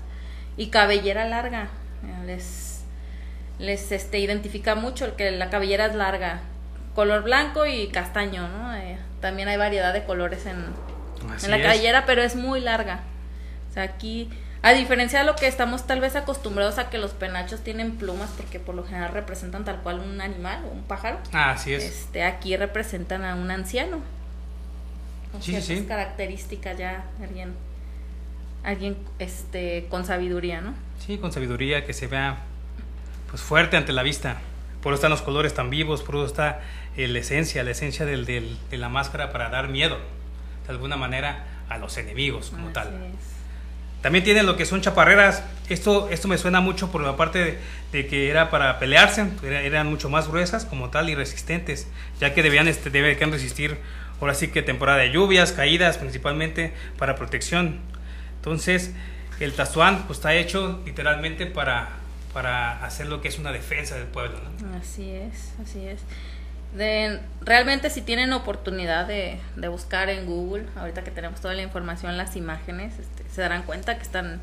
y 0.56 0.68
cabellera 0.68 1.26
larga. 1.26 1.68
Les, 2.26 2.82
les 3.58 3.90
este, 3.92 4.18
identifica 4.18 4.74
mucho 4.74 5.06
el 5.06 5.12
que 5.12 5.30
la 5.30 5.48
cabellera 5.50 5.86
es 5.86 5.94
larga, 5.94 6.40
color 6.94 7.22
blanco 7.22 7.66
y 7.66 7.88
castaño, 7.88 8.46
¿no? 8.46 8.74
Eh, 8.76 8.98
también 9.20 9.48
hay 9.48 9.56
variedad 9.56 9.92
de 9.92 10.04
colores 10.04 10.44
en, 10.46 10.66
en 11.42 11.50
la 11.50 11.60
cabellera, 11.60 12.06
pero 12.06 12.22
es 12.22 12.36
muy 12.36 12.60
larga. 12.60 13.00
O 13.70 13.74
sea, 13.74 13.82
aquí, 13.82 14.30
a 14.62 14.72
diferencia 14.72 15.20
de 15.20 15.24
lo 15.24 15.36
que 15.36 15.46
estamos 15.46 15.86
tal 15.86 16.00
vez 16.00 16.16
acostumbrados 16.16 16.78
a 16.78 16.90
que 16.90 16.98
los 16.98 17.12
penachos 17.12 17.60
tienen 17.60 17.96
plumas, 17.96 18.30
porque 18.36 18.60
por 18.60 18.74
lo 18.74 18.84
general 18.84 19.12
representan 19.12 19.64
tal 19.64 19.82
cual 19.82 20.00
un 20.00 20.20
animal 20.20 20.64
o 20.64 20.68
un 20.68 20.82
pájaro. 20.82 21.18
Ah, 21.32 21.52
así 21.52 21.74
es. 21.74 21.84
Este, 21.84 22.24
aquí 22.24 22.56
representan 22.56 23.24
a 23.24 23.34
un 23.34 23.50
anciano. 23.50 24.00
Con 25.32 25.42
sí, 25.42 25.60
sí. 25.60 25.84
características 25.86 26.78
ya, 26.78 27.04
alguien, 27.20 27.54
alguien 28.64 28.96
este, 29.18 29.86
con 29.90 30.04
sabiduría, 30.04 30.60
¿no? 30.60 30.74
Sí, 31.04 31.18
con 31.18 31.32
sabiduría, 31.32 31.84
que 31.84 31.92
se 31.92 32.06
vea 32.06 32.38
pues 33.30 33.42
fuerte 33.42 33.76
ante 33.76 33.92
la 33.92 34.02
vista. 34.02 34.38
Por 34.82 34.92
eso 34.92 34.98
están 34.98 35.10
los 35.10 35.22
colores 35.22 35.52
tan 35.52 35.68
vivos, 35.68 36.02
por 36.02 36.14
eso 36.14 36.26
está 36.26 36.60
la 36.96 37.18
esencia, 37.18 37.62
la 37.64 37.72
esencia 37.72 38.06
del, 38.06 38.24
del, 38.24 38.56
de 38.70 38.78
la 38.78 38.88
máscara 38.88 39.32
para 39.32 39.50
dar 39.50 39.68
miedo 39.68 39.98
de 40.66 40.72
alguna 40.72 40.96
manera 40.96 41.44
a 41.68 41.78
los 41.78 41.96
enemigos 41.98 42.50
como 42.50 42.68
tal. 42.68 42.92
También 44.02 44.24
tiene 44.24 44.42
lo 44.42 44.56
que 44.56 44.66
son 44.66 44.82
chaparreras. 44.82 45.42
Esto, 45.68 46.08
esto 46.10 46.28
me 46.28 46.38
suena 46.38 46.60
mucho 46.60 46.92
por 46.92 47.00
la 47.02 47.16
parte 47.16 47.58
de, 47.92 48.06
que 48.06 48.30
era 48.30 48.50
para 48.50 48.78
pelearse, 48.78 49.26
eran 49.42 49.88
mucho 49.88 50.08
más 50.08 50.28
gruesas 50.28 50.64
como 50.64 50.90
tal 50.90 51.10
y 51.10 51.14
resistentes, 51.14 51.88
ya 52.20 52.32
que 52.32 52.42
debían, 52.42 52.68
este, 52.68 52.90
debían 52.90 53.32
resistir 53.32 53.78
ahora 54.20 54.34
sí 54.34 54.48
que 54.48 54.62
temporada 54.62 54.98
de 54.98 55.10
lluvias, 55.10 55.52
caídas 55.52 55.98
principalmente 55.98 56.72
para 56.98 57.16
protección. 57.16 57.80
Entonces, 58.36 58.92
el 59.40 59.54
tazuán 59.54 60.04
pues, 60.06 60.18
está 60.18 60.34
hecho 60.34 60.80
literalmente 60.86 61.46
para, 61.46 61.88
para 62.32 62.84
hacer 62.84 63.08
lo 63.08 63.20
que 63.20 63.28
es 63.28 63.38
una 63.38 63.50
defensa 63.50 63.96
del 63.96 64.06
pueblo. 64.06 64.38
Así 64.80 65.10
es, 65.10 65.54
así 65.60 65.84
es 65.84 66.02
realmente 66.74 67.90
si 67.90 68.02
tienen 68.02 68.32
oportunidad 68.32 69.06
de, 69.06 69.40
buscar 69.68 70.10
en 70.10 70.26
Google, 70.26 70.66
ahorita 70.76 71.04
que 71.04 71.10
tenemos 71.10 71.40
toda 71.40 71.54
la 71.54 71.62
información, 71.62 72.16
las 72.16 72.36
imágenes, 72.36 72.98
este, 72.98 73.24
se 73.30 73.40
darán 73.40 73.62
cuenta 73.62 73.96
que 73.96 74.02
están, 74.02 74.40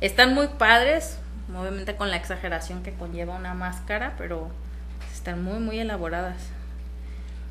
están 0.00 0.34
muy 0.34 0.48
padres, 0.58 1.18
obviamente 1.56 1.96
con 1.96 2.10
la 2.10 2.16
exageración 2.16 2.82
que 2.82 2.92
conlleva 2.92 3.36
una 3.36 3.54
máscara, 3.54 4.14
pero 4.18 4.50
están 5.12 5.42
muy, 5.42 5.58
muy 5.58 5.78
elaboradas. 5.78 6.36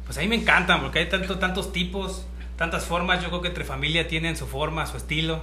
Pues 0.05 0.17
a 0.17 0.21
mí 0.21 0.27
me 0.27 0.35
encantan 0.35 0.81
porque 0.81 0.99
hay 0.99 1.09
tanto, 1.09 1.39
tantos 1.39 1.71
tipos, 1.71 2.25
tantas 2.57 2.85
formas, 2.85 3.21
yo 3.21 3.29
creo 3.29 3.41
que 3.41 3.47
entre 3.49 3.63
familia 3.63 4.07
tienen 4.07 4.35
su 4.35 4.47
forma, 4.47 4.85
su 4.85 4.97
estilo 4.97 5.41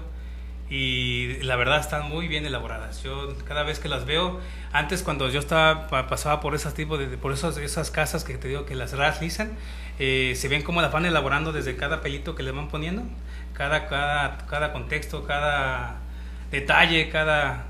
y 0.70 1.42
la 1.42 1.56
verdad 1.56 1.80
están 1.80 2.08
muy 2.08 2.28
bien 2.28 2.44
elaboradas. 2.44 3.02
Yo 3.02 3.34
cada 3.46 3.62
vez 3.62 3.78
que 3.78 3.88
las 3.88 4.04
veo, 4.04 4.40
antes 4.72 5.02
cuando 5.02 5.28
yo 5.28 5.40
estaba 5.40 5.88
pasaba 6.08 6.40
por 6.40 6.54
esas 6.54 6.74
tipos 6.74 6.98
de 6.98 7.06
por 7.16 7.32
esas, 7.32 7.56
esas 7.56 7.90
casas 7.90 8.24
que 8.24 8.36
te 8.36 8.48
digo 8.48 8.66
que 8.66 8.74
las 8.74 8.92
realizan, 8.92 9.52
eh, 9.98 10.34
se 10.36 10.48
ven 10.48 10.62
cómo 10.62 10.82
las 10.82 10.92
van 10.92 11.06
elaborando 11.06 11.52
desde 11.52 11.76
cada 11.76 12.02
pelito 12.02 12.34
que 12.34 12.42
le 12.42 12.50
van 12.50 12.68
poniendo, 12.68 13.02
cada 13.54 13.88
cada 13.88 14.46
cada 14.46 14.72
contexto, 14.72 15.24
cada 15.24 15.96
detalle, 16.50 17.08
cada 17.08 17.66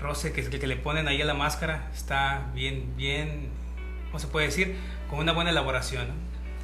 roce 0.00 0.32
que, 0.32 0.42
que 0.48 0.66
le 0.66 0.76
ponen 0.76 1.08
ahí 1.08 1.22
a 1.22 1.24
la 1.24 1.34
máscara 1.34 1.88
está 1.94 2.46
bien, 2.54 2.94
bien, 2.96 3.48
¿cómo 4.06 4.18
se 4.18 4.26
puede 4.26 4.46
decir? 4.46 4.76
Con 5.08 5.20
una 5.20 5.32
buena 5.32 5.50
elaboración. 5.50 6.08
¿no? 6.08 6.14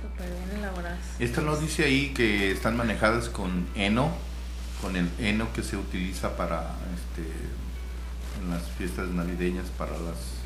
Súper 0.03 0.27
bien 0.29 0.59
elaboradas. 0.59 0.99
Esta 1.19 1.41
nos 1.41 1.61
dice 1.61 1.85
ahí 1.85 2.11
que 2.11 2.51
están 2.51 2.77
manejadas 2.77 3.29
con 3.29 3.67
heno, 3.75 4.13
con 4.81 4.97
el 4.97 5.09
heno 5.19 5.53
que 5.53 5.63
se 5.63 5.77
utiliza 5.77 6.37
para 6.37 6.75
este, 6.95 7.29
en 8.43 8.51
las 8.51 8.63
fiestas 8.79 9.09
navideñas 9.09 9.67
para 9.77 9.93
las 9.93 10.41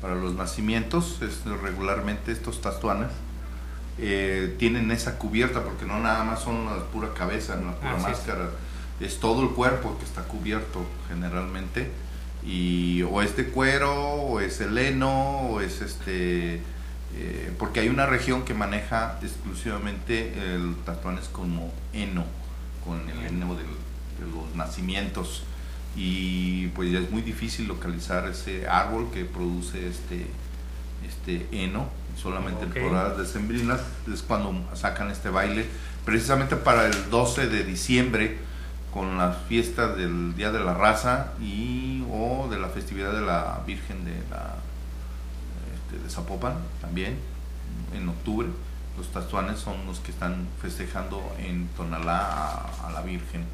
para 0.00 0.14
los 0.14 0.34
nacimientos, 0.34 1.20
es, 1.20 1.44
regularmente 1.44 2.32
estos 2.32 2.62
tatuanes 2.62 3.10
eh, 3.98 4.56
tienen 4.58 4.90
esa 4.90 5.18
cubierta 5.18 5.62
porque 5.62 5.84
no 5.84 6.00
nada 6.00 6.24
más 6.24 6.40
son 6.40 6.64
la 6.64 6.84
pura 6.84 7.12
cabeza, 7.12 7.56
la 7.56 7.74
pura 7.74 7.98
máscara, 7.98 8.48
es. 8.98 9.20
todo 9.20 9.42
el 9.42 9.50
cuerpo 9.50 9.98
que 9.98 10.04
está 10.04 10.22
cubierto 10.22 10.86
generalmente 11.08 11.90
y 12.42 13.02
o 13.02 13.20
es 13.20 13.36
de 13.36 13.48
cuero 13.48 13.92
o 13.92 14.40
es 14.40 14.60
el 14.62 14.78
heno 14.78 15.40
o 15.40 15.60
es 15.60 15.82
este 15.82 16.62
eh, 17.16 17.52
porque 17.58 17.80
hay 17.80 17.88
una 17.88 18.06
región 18.06 18.44
que 18.44 18.54
maneja 18.54 19.18
exclusivamente 19.20 20.32
el 20.54 20.76
tatuanes 20.86 21.28
como 21.28 21.70
heno, 21.92 22.24
con 22.84 23.00
el 23.08 23.26
heno 23.26 23.54
del- 23.54 23.66
de 23.66 24.26
los 24.34 24.54
nacimientos. 24.54 25.42
Y 25.96 26.68
pues 26.68 26.92
ya 26.92 27.00
es 27.00 27.10
muy 27.10 27.22
difícil 27.22 27.66
localizar 27.66 28.26
ese 28.28 28.68
árbol 28.68 29.08
que 29.12 29.24
produce 29.24 29.88
este 29.88 30.26
este 31.06 31.46
heno 31.50 31.88
solamente 32.16 32.60
Ok. 32.66 32.66
en 32.66 32.72
temporadas 32.74 33.16
decembrinas 33.18 33.80
es 34.12 34.22
cuando 34.22 34.54
sacan 34.76 35.10
este 35.10 35.30
baile. 35.30 35.66
Precisamente 36.04 36.56
para 36.56 36.86
el 36.86 37.10
12 37.10 37.48
de 37.48 37.64
diciembre 37.64 38.38
con 38.92 39.16
la 39.18 39.32
fiesta 39.32 39.88
del 39.94 40.34
Día 40.36 40.52
de 40.52 40.60
la 40.60 40.74
Raza 40.74 41.32
y 41.40 42.04
o 42.10 42.48
de 42.50 42.58
la 42.58 42.68
festividad 42.68 43.12
de 43.12 43.20
la 43.22 43.62
Virgen 43.66 44.04
de 44.04 44.12
la 44.30 44.56
este, 45.74 46.02
de 46.04 46.10
Zapopan 46.10 46.54
también 46.80 47.16
en 47.94 48.08
octubre 48.08 48.48
los 49.00 49.08
tatuanes 49.12 49.58
son 49.58 49.86
los 49.86 49.98
que 50.00 50.10
están 50.10 50.46
festejando 50.60 51.22
en 51.38 51.68
Tonalá 51.68 52.18
a, 52.20 52.88
a 52.88 52.92
la 52.92 53.00
Virgen 53.00 53.44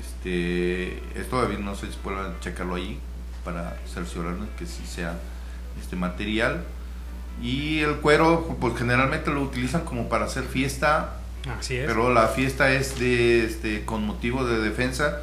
este 0.00 0.98
esto 1.18 1.36
todavía 1.36 1.58
no 1.58 1.74
sé 1.74 1.90
si 1.90 1.96
pueden 1.96 2.38
checarlo 2.40 2.76
ahí 2.76 3.00
para 3.44 3.76
cerciorarnos 3.92 4.48
que 4.56 4.66
sí 4.66 4.84
sea 4.86 5.18
este 5.80 5.96
material 5.96 6.62
y 7.42 7.80
el 7.80 7.96
cuero 7.96 8.56
pues 8.60 8.76
generalmente 8.78 9.32
lo 9.32 9.42
utilizan 9.42 9.84
como 9.84 10.08
para 10.08 10.26
hacer 10.26 10.44
fiesta 10.44 11.16
Así 11.58 11.76
es. 11.76 11.86
pero 11.86 12.12
la 12.12 12.28
fiesta 12.28 12.70
es 12.72 13.00
de 13.00 13.44
este 13.44 13.84
con 13.84 14.06
motivo 14.06 14.44
de 14.44 14.60
defensa 14.60 15.22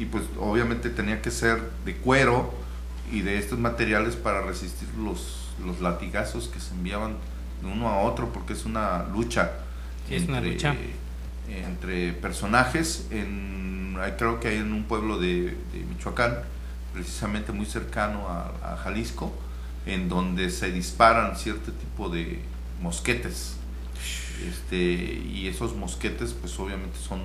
y 0.00 0.06
pues 0.06 0.24
obviamente 0.40 0.90
tenía 0.90 1.22
que 1.22 1.30
ser 1.30 1.60
de 1.84 1.94
cuero 1.96 2.52
y 3.12 3.20
de 3.20 3.38
estos 3.38 3.58
materiales 3.60 4.16
para 4.16 4.42
resistir 4.42 4.88
los, 4.98 5.50
los 5.64 5.80
latigazos 5.80 6.48
que 6.48 6.58
se 6.58 6.74
enviaban 6.74 7.16
de 7.62 7.68
uno 7.68 7.88
a 7.88 8.00
otro 8.00 8.32
porque 8.32 8.52
es 8.52 8.64
una 8.64 9.04
lucha 9.04 9.52
Sí, 10.08 10.14
es 10.14 10.28
una 10.28 10.40
lucha. 10.40 10.74
entre 11.48 12.12
personajes 12.12 13.08
en 13.10 13.98
creo 14.18 14.40
que 14.40 14.48
hay 14.48 14.56
en 14.58 14.72
un 14.72 14.84
pueblo 14.84 15.18
de, 15.18 15.56
de 15.72 15.84
Michoacán 15.88 16.38
precisamente 16.92 17.52
muy 17.52 17.66
cercano 17.66 18.28
a, 18.28 18.52
a 18.62 18.76
Jalisco 18.76 19.32
en 19.86 20.08
donde 20.08 20.50
se 20.50 20.70
disparan 20.70 21.36
cierto 21.36 21.72
tipo 21.72 22.08
de 22.08 22.40
mosquetes 22.82 23.56
este, 24.44 24.76
y 24.76 25.48
esos 25.48 25.74
mosquetes 25.74 26.34
pues 26.34 26.58
obviamente 26.58 26.98
son 26.98 27.20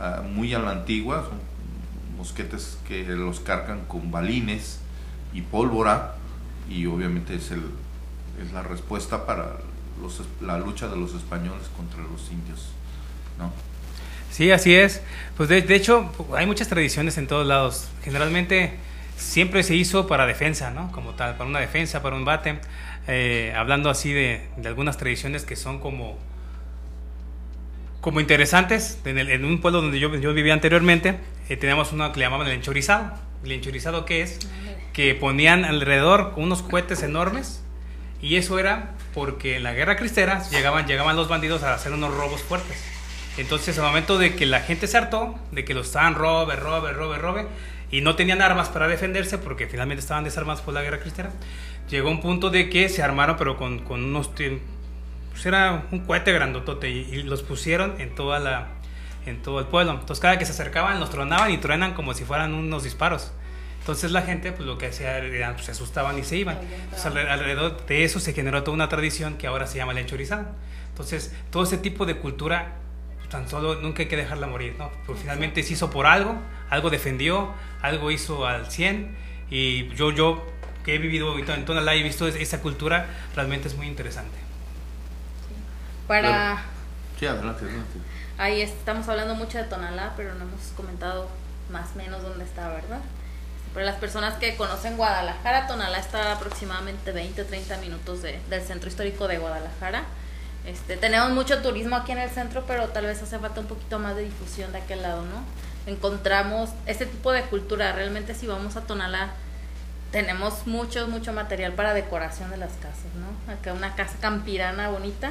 ah, 0.00 0.22
muy 0.28 0.52
a 0.54 0.58
la 0.58 0.72
antigua, 0.72 1.28
son 1.28 1.38
mosquetes 2.16 2.78
que 2.86 3.04
los 3.04 3.40
cargan 3.40 3.84
con 3.86 4.10
balines 4.10 4.80
y 5.32 5.42
pólvora 5.42 6.16
y 6.68 6.86
obviamente 6.86 7.36
es, 7.36 7.50
el, 7.50 7.62
es 8.44 8.52
la 8.52 8.62
respuesta 8.62 9.26
para 9.26 9.56
los, 10.00 10.22
la 10.40 10.58
lucha 10.58 10.88
de 10.88 10.96
los 10.96 11.14
españoles 11.14 11.68
contra 11.76 12.00
los 12.02 12.30
indios. 12.30 12.68
¿no? 13.38 13.52
Sí, 14.30 14.50
así 14.50 14.74
es. 14.74 15.02
Pues 15.36 15.48
de, 15.48 15.62
de 15.62 15.74
hecho, 15.74 16.10
hay 16.36 16.46
muchas 16.46 16.68
tradiciones 16.68 17.18
en 17.18 17.26
todos 17.26 17.46
lados. 17.46 17.88
Generalmente 18.02 18.74
siempre 19.16 19.62
se 19.62 19.74
hizo 19.74 20.06
para 20.06 20.24
defensa, 20.26 20.70
¿no? 20.70 20.90
Como 20.92 21.14
tal, 21.14 21.36
para 21.36 21.48
una 21.50 21.58
defensa, 21.60 22.02
para 22.02 22.16
un 22.16 22.24
bate. 22.24 22.58
Eh, 23.08 23.52
hablando 23.56 23.90
así 23.90 24.12
de, 24.12 24.46
de 24.56 24.68
algunas 24.68 24.96
tradiciones 24.98 25.44
que 25.44 25.56
son 25.56 25.80
como, 25.80 26.16
como 28.00 28.20
interesantes. 28.20 28.98
En, 29.04 29.18
el- 29.18 29.30
en 29.30 29.44
un 29.44 29.60
pueblo 29.60 29.82
donde 29.82 29.98
yo, 29.98 30.14
yo 30.16 30.32
vivía 30.32 30.54
anteriormente, 30.54 31.18
eh, 31.48 31.56
teníamos 31.56 31.92
uno 31.92 32.10
que 32.12 32.20
le 32.20 32.26
llamaban 32.26 32.46
el 32.46 32.54
enchorizado. 32.54 33.12
¿El 33.44 33.52
enchorizado 33.52 34.04
qué 34.04 34.22
es? 34.22 34.38
Que 34.92 35.14
ponían 35.14 35.64
alrededor 35.64 36.34
unos 36.36 36.62
cohetes 36.62 37.02
enormes 37.02 37.62
y 38.22 38.36
eso 38.36 38.58
era 38.58 38.92
porque 39.14 39.56
en 39.56 39.62
la 39.62 39.72
guerra 39.72 39.96
cristera 39.96 40.42
llegaban, 40.50 40.86
llegaban 40.86 41.16
los 41.16 41.28
bandidos 41.28 41.62
a 41.62 41.74
hacer 41.74 41.92
unos 41.92 42.14
robos 42.14 42.42
fuertes. 42.42 42.82
Entonces, 43.36 43.78
al 43.78 43.84
momento 43.84 44.18
de 44.18 44.36
que 44.36 44.46
la 44.46 44.60
gente 44.60 44.86
se 44.86 44.98
hartó, 44.98 45.38
de 45.52 45.64
que 45.64 45.74
los 45.74 45.86
estaban 45.86 46.14
robe, 46.14 46.56
robe, 46.56 46.92
robe, 46.92 47.18
robe, 47.18 47.46
y 47.90 48.02
no 48.02 48.14
tenían 48.14 48.42
armas 48.42 48.68
para 48.68 48.86
defenderse, 48.88 49.38
porque 49.38 49.66
finalmente 49.66 50.00
estaban 50.00 50.24
desarmados 50.24 50.60
por 50.60 50.74
la 50.74 50.82
guerra 50.82 51.00
cristera, 51.00 51.30
llegó 51.88 52.10
un 52.10 52.20
punto 52.20 52.50
de 52.50 52.68
que 52.68 52.88
se 52.88 53.02
armaron, 53.02 53.36
pero 53.36 53.56
con, 53.56 53.80
con 53.80 54.04
unos... 54.04 54.28
Pues 54.28 55.46
era 55.46 55.84
un 55.90 56.00
cohete 56.00 56.32
grandotote, 56.32 56.90
y, 56.90 56.98
y 57.12 57.22
los 57.22 57.42
pusieron 57.42 58.00
en 58.00 58.14
toda 58.14 58.38
la 58.38 58.68
en 59.26 59.42
todo 59.42 59.60
el 59.60 59.66
pueblo. 59.66 59.92
Entonces, 59.92 60.20
cada 60.20 60.38
que 60.38 60.46
se 60.46 60.52
acercaban, 60.52 60.98
los 61.00 61.10
tronaban 61.10 61.50
y 61.50 61.58
truenan 61.58 61.94
como 61.94 62.14
si 62.14 62.24
fueran 62.24 62.54
unos 62.54 62.84
disparos. 62.84 63.32
Entonces, 63.90 64.12
la 64.12 64.22
gente, 64.22 64.52
pues 64.52 64.66
lo 64.66 64.78
que 64.78 64.86
hacía 64.86 65.18
era, 65.18 65.52
pues, 65.54 65.64
se 65.66 65.72
asustaban 65.72 66.18
y 66.18 66.22
se 66.24 66.36
iban. 66.36 66.58
Entonces, 66.84 67.06
alre- 67.12 67.28
alrededor 67.28 67.84
de 67.86 68.04
eso 68.04 68.20
se 68.20 68.32
generó 68.32 68.62
toda 68.62 68.74
una 68.74 68.88
tradición 68.88 69.36
que 69.36 69.46
ahora 69.46 69.66
se 69.66 69.78
llama 69.78 69.92
el 69.92 69.98
enchorizado. 69.98 70.46
Entonces, 70.90 71.32
todo 71.50 71.64
ese 71.64 71.76
tipo 71.78 72.06
de 72.06 72.16
cultura, 72.16 72.74
pues, 73.16 73.28
tan 73.28 73.48
solo 73.48 73.76
nunca 73.80 74.02
hay 74.02 74.08
que 74.08 74.16
dejarla 74.16 74.46
morir, 74.46 74.76
¿no? 74.78 74.90
Porque 75.06 75.22
finalmente 75.22 75.62
se 75.62 75.72
hizo 75.72 75.90
por 75.90 76.06
algo, 76.06 76.36
algo 76.70 76.90
defendió, 76.90 77.52
algo 77.82 78.10
hizo 78.10 78.46
al 78.46 78.70
100. 78.70 79.16
Y 79.50 79.88
yo, 79.96 80.12
yo 80.12 80.46
que 80.84 80.94
he 80.94 80.98
vivido 80.98 81.36
en 81.38 81.64
Tonalá 81.64 81.94
y 81.96 82.00
he 82.00 82.02
visto 82.04 82.26
es- 82.28 82.36
esa 82.36 82.60
cultura, 82.60 83.06
realmente 83.34 83.68
es 83.68 83.74
muy 83.76 83.86
interesante. 83.88 84.38
Para... 86.06 86.62
Sí, 87.18 87.26
adelante, 87.26 87.64
adelante. 87.64 87.98
Ahí 88.38 88.62
estamos 88.62 89.08
hablando 89.08 89.34
mucho 89.34 89.58
de 89.58 89.64
Tonalá, 89.64 90.14
pero 90.16 90.34
no 90.34 90.44
hemos 90.44 90.60
comentado 90.76 91.28
más 91.70 91.90
o 91.94 91.98
menos 91.98 92.22
dónde 92.22 92.44
está, 92.44 92.68
¿verdad? 92.68 93.00
Para 93.74 93.86
las 93.86 93.96
personas 93.96 94.34
que 94.34 94.56
conocen 94.56 94.96
Guadalajara, 94.96 95.66
Tonalá 95.68 95.98
está 95.98 96.32
aproximadamente 96.32 97.12
20 97.12 97.42
o 97.42 97.46
30 97.46 97.76
minutos 97.78 98.22
de- 98.22 98.40
del 98.50 98.62
centro 98.62 98.88
histórico 98.88 99.28
de 99.28 99.38
Guadalajara. 99.38 100.02
Este, 100.66 100.96
tenemos 100.96 101.30
mucho 101.30 101.62
turismo 101.62 101.96
aquí 101.96 102.12
en 102.12 102.18
el 102.18 102.30
centro, 102.30 102.64
pero 102.66 102.88
tal 102.88 103.06
vez 103.06 103.22
hace 103.22 103.38
falta 103.38 103.60
un 103.60 103.66
poquito 103.66 103.98
más 103.98 104.16
de 104.16 104.24
difusión 104.24 104.72
de 104.72 104.78
aquel 104.78 105.02
lado, 105.02 105.22
¿no? 105.22 105.44
Encontramos 105.90 106.70
este 106.86 107.06
tipo 107.06 107.32
de 107.32 107.42
cultura. 107.44 107.92
Realmente 107.92 108.34
si 108.34 108.46
vamos 108.46 108.76
a 108.76 108.82
Tonalá, 108.82 109.30
tenemos 110.10 110.66
mucho, 110.66 111.06
mucho 111.06 111.32
material 111.32 111.72
para 111.72 111.94
decoración 111.94 112.50
de 112.50 112.56
las 112.56 112.72
casas, 112.72 113.06
¿no? 113.14 113.52
Acá 113.52 113.72
una 113.72 113.94
casa 113.94 114.16
campirana 114.20 114.88
bonita, 114.88 115.30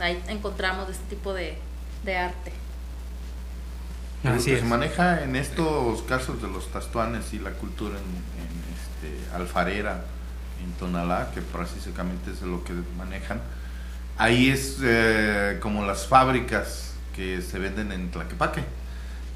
ahí 0.00 0.20
encontramos 0.28 0.88
este 0.88 1.04
tipo 1.14 1.34
de, 1.34 1.58
de 2.04 2.16
arte. 2.16 2.52
Lo 4.24 4.30
Así 4.30 4.46
que 4.46 4.54
es. 4.54 4.60
se 4.60 4.66
maneja 4.66 5.22
en 5.22 5.36
estos 5.36 6.02
casos 6.02 6.40
de 6.40 6.48
los 6.48 6.72
tastuanes 6.72 7.32
y 7.32 7.38
la 7.38 7.50
cultura 7.50 7.96
en, 7.96 8.04
en, 8.42 9.18
este, 9.20 9.36
alfarera, 9.36 10.04
en 10.64 10.72
Tonalá, 10.72 11.30
que 11.34 11.42
prácticamente 11.42 12.30
es 12.32 12.42
lo 12.42 12.64
que 12.64 12.72
manejan, 12.96 13.40
ahí 14.16 14.48
es 14.48 14.78
eh, 14.82 15.58
como 15.60 15.84
las 15.84 16.06
fábricas 16.06 16.94
que 17.14 17.42
se 17.42 17.58
venden 17.58 17.92
en 17.92 18.10
Tlaquepaque. 18.10 18.64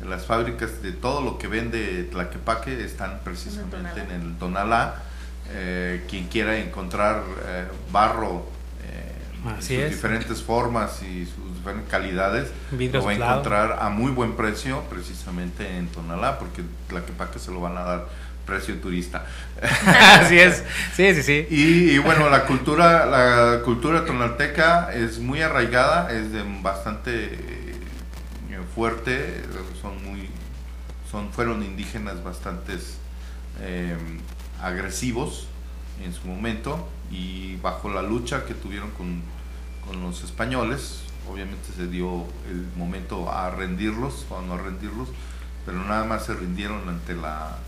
Las 0.08 0.26
fábricas 0.26 0.80
de 0.80 0.92
todo 0.92 1.20
lo 1.22 1.38
que 1.38 1.48
vende 1.48 2.04
Tlaquepaque 2.04 2.84
están 2.84 3.20
precisamente 3.24 4.00
en 4.00 4.10
el 4.10 4.36
Tonalá. 4.38 5.02
Eh, 5.50 6.04
quien 6.08 6.26
quiera 6.28 6.58
encontrar 6.58 7.22
eh, 7.46 7.66
barro 7.90 8.46
eh, 8.84 9.56
en 9.56 9.62
sus 9.62 9.70
es. 9.70 9.90
diferentes 9.90 10.42
formas 10.42 11.02
y 11.02 11.24
sus 11.24 11.47
diferentes 11.58 11.90
calidades, 11.90 12.50
Vidrio 12.70 13.00
lo 13.00 13.06
va 13.06 13.12
a 13.12 13.14
encontrar 13.14 13.78
a 13.80 13.88
muy 13.90 14.10
buen 14.10 14.34
precio 14.36 14.82
precisamente 14.90 15.76
en 15.76 15.88
Tonalá, 15.88 16.38
porque 16.38 16.62
Tlaquepaque 16.88 17.38
se 17.38 17.50
lo 17.50 17.60
van 17.60 17.76
a 17.76 17.82
dar 17.82 18.06
precio 18.46 18.74
turista. 18.76 19.26
Así 19.62 20.38
es. 20.38 20.64
Sí, 20.94 21.14
sí, 21.14 21.22
sí. 21.22 21.46
Y, 21.50 21.90
y 21.90 21.98
bueno, 21.98 22.30
la 22.30 22.46
cultura, 22.46 23.04
la 23.04 23.62
cultura 23.62 24.06
tonalteca 24.06 24.90
es 24.94 25.18
muy 25.18 25.42
arraigada, 25.42 26.10
es 26.10 26.32
de 26.32 26.42
bastante 26.62 27.34
eh, 27.34 27.58
fuerte, 28.74 29.42
son 29.80 30.02
muy, 30.04 30.28
son, 31.10 31.30
fueron 31.30 31.62
indígenas 31.62 32.22
bastantes 32.22 32.96
eh, 33.60 33.96
agresivos 34.62 35.46
en 36.04 36.12
su 36.12 36.26
momento 36.26 36.88
y 37.10 37.56
bajo 37.56 37.88
la 37.88 38.02
lucha 38.02 38.44
que 38.44 38.54
tuvieron 38.54 38.90
con, 38.92 39.20
con 39.86 40.00
los 40.02 40.22
españoles, 40.22 41.02
obviamente 41.30 41.68
se 41.76 41.86
dio 41.88 42.24
el 42.50 42.66
momento 42.76 43.30
a 43.30 43.50
rendirlos 43.50 44.26
o 44.30 44.38
a 44.38 44.42
no 44.42 44.56
rendirlos, 44.58 45.08
pero 45.66 45.78
nada 45.84 46.04
más 46.04 46.24
se 46.26 46.34
rindieron 46.34 46.88
ante 46.88 47.14
la 47.14 47.58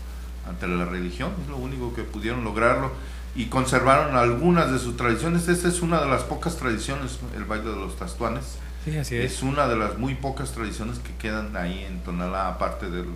ante 0.47 0.67
la 0.67 0.85
religión, 0.85 1.31
es 1.43 1.49
lo 1.49 1.57
único 1.57 1.93
que 1.93 2.01
pudieron 2.03 2.43
lograrlo 2.43 2.91
y 3.35 3.45
conservaron 3.45 4.15
algunas 4.17 4.71
de 4.71 4.79
sus 4.79 4.97
tradiciones. 4.97 5.47
Esta 5.47 5.67
es 5.67 5.81
una 5.81 6.01
de 6.01 6.07
las 6.09 6.23
pocas 6.23 6.57
tradiciones, 6.57 7.19
el 7.35 7.45
baile 7.45 7.69
de 7.69 7.75
los 7.75 7.95
tastuanes. 7.97 8.57
Sí, 8.83 8.97
así 8.97 9.15
es. 9.17 9.33
Es 9.33 9.43
una 9.43 9.67
de 9.67 9.75
las 9.77 9.99
muy 9.99 10.15
pocas 10.15 10.51
tradiciones 10.51 10.97
que 10.99 11.13
quedan 11.17 11.55
ahí 11.55 11.85
en 11.87 11.99
Tonalá, 12.03 12.47
aparte 12.47 12.87
del, 12.87 13.05
del- 13.05 13.11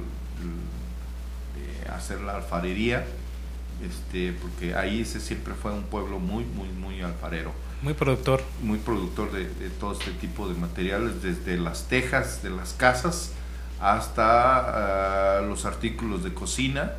de 1.55 1.89
hacer 1.89 2.21
la 2.21 2.35
alfarería, 2.35 3.05
este, 3.83 4.33
porque 4.41 4.75
ahí 4.75 5.01
ese 5.01 5.19
siempre 5.19 5.53
fue 5.53 5.71
un 5.73 5.83
pueblo 5.83 6.19
muy, 6.19 6.45
muy, 6.45 6.69
muy 6.69 7.01
alfarero 7.01 7.51
Muy 7.85 7.93
productor. 7.93 8.41
muy 8.63 8.79
productor 8.79 9.31
de, 9.31 9.47
de 9.47 9.69
todo 9.69 9.93
este 9.93 10.09
tipo 10.09 10.47
de 10.47 10.55
materiales, 10.55 11.21
desde 11.21 11.55
las 11.55 11.83
tejas 11.83 12.41
de 12.41 12.49
las 12.49 12.73
casas 12.73 13.29
hasta 13.79 15.37
ah, 15.37 15.41
los 15.41 15.65
artículos 15.65 16.23
de 16.23 16.33
cocina, 16.33 16.93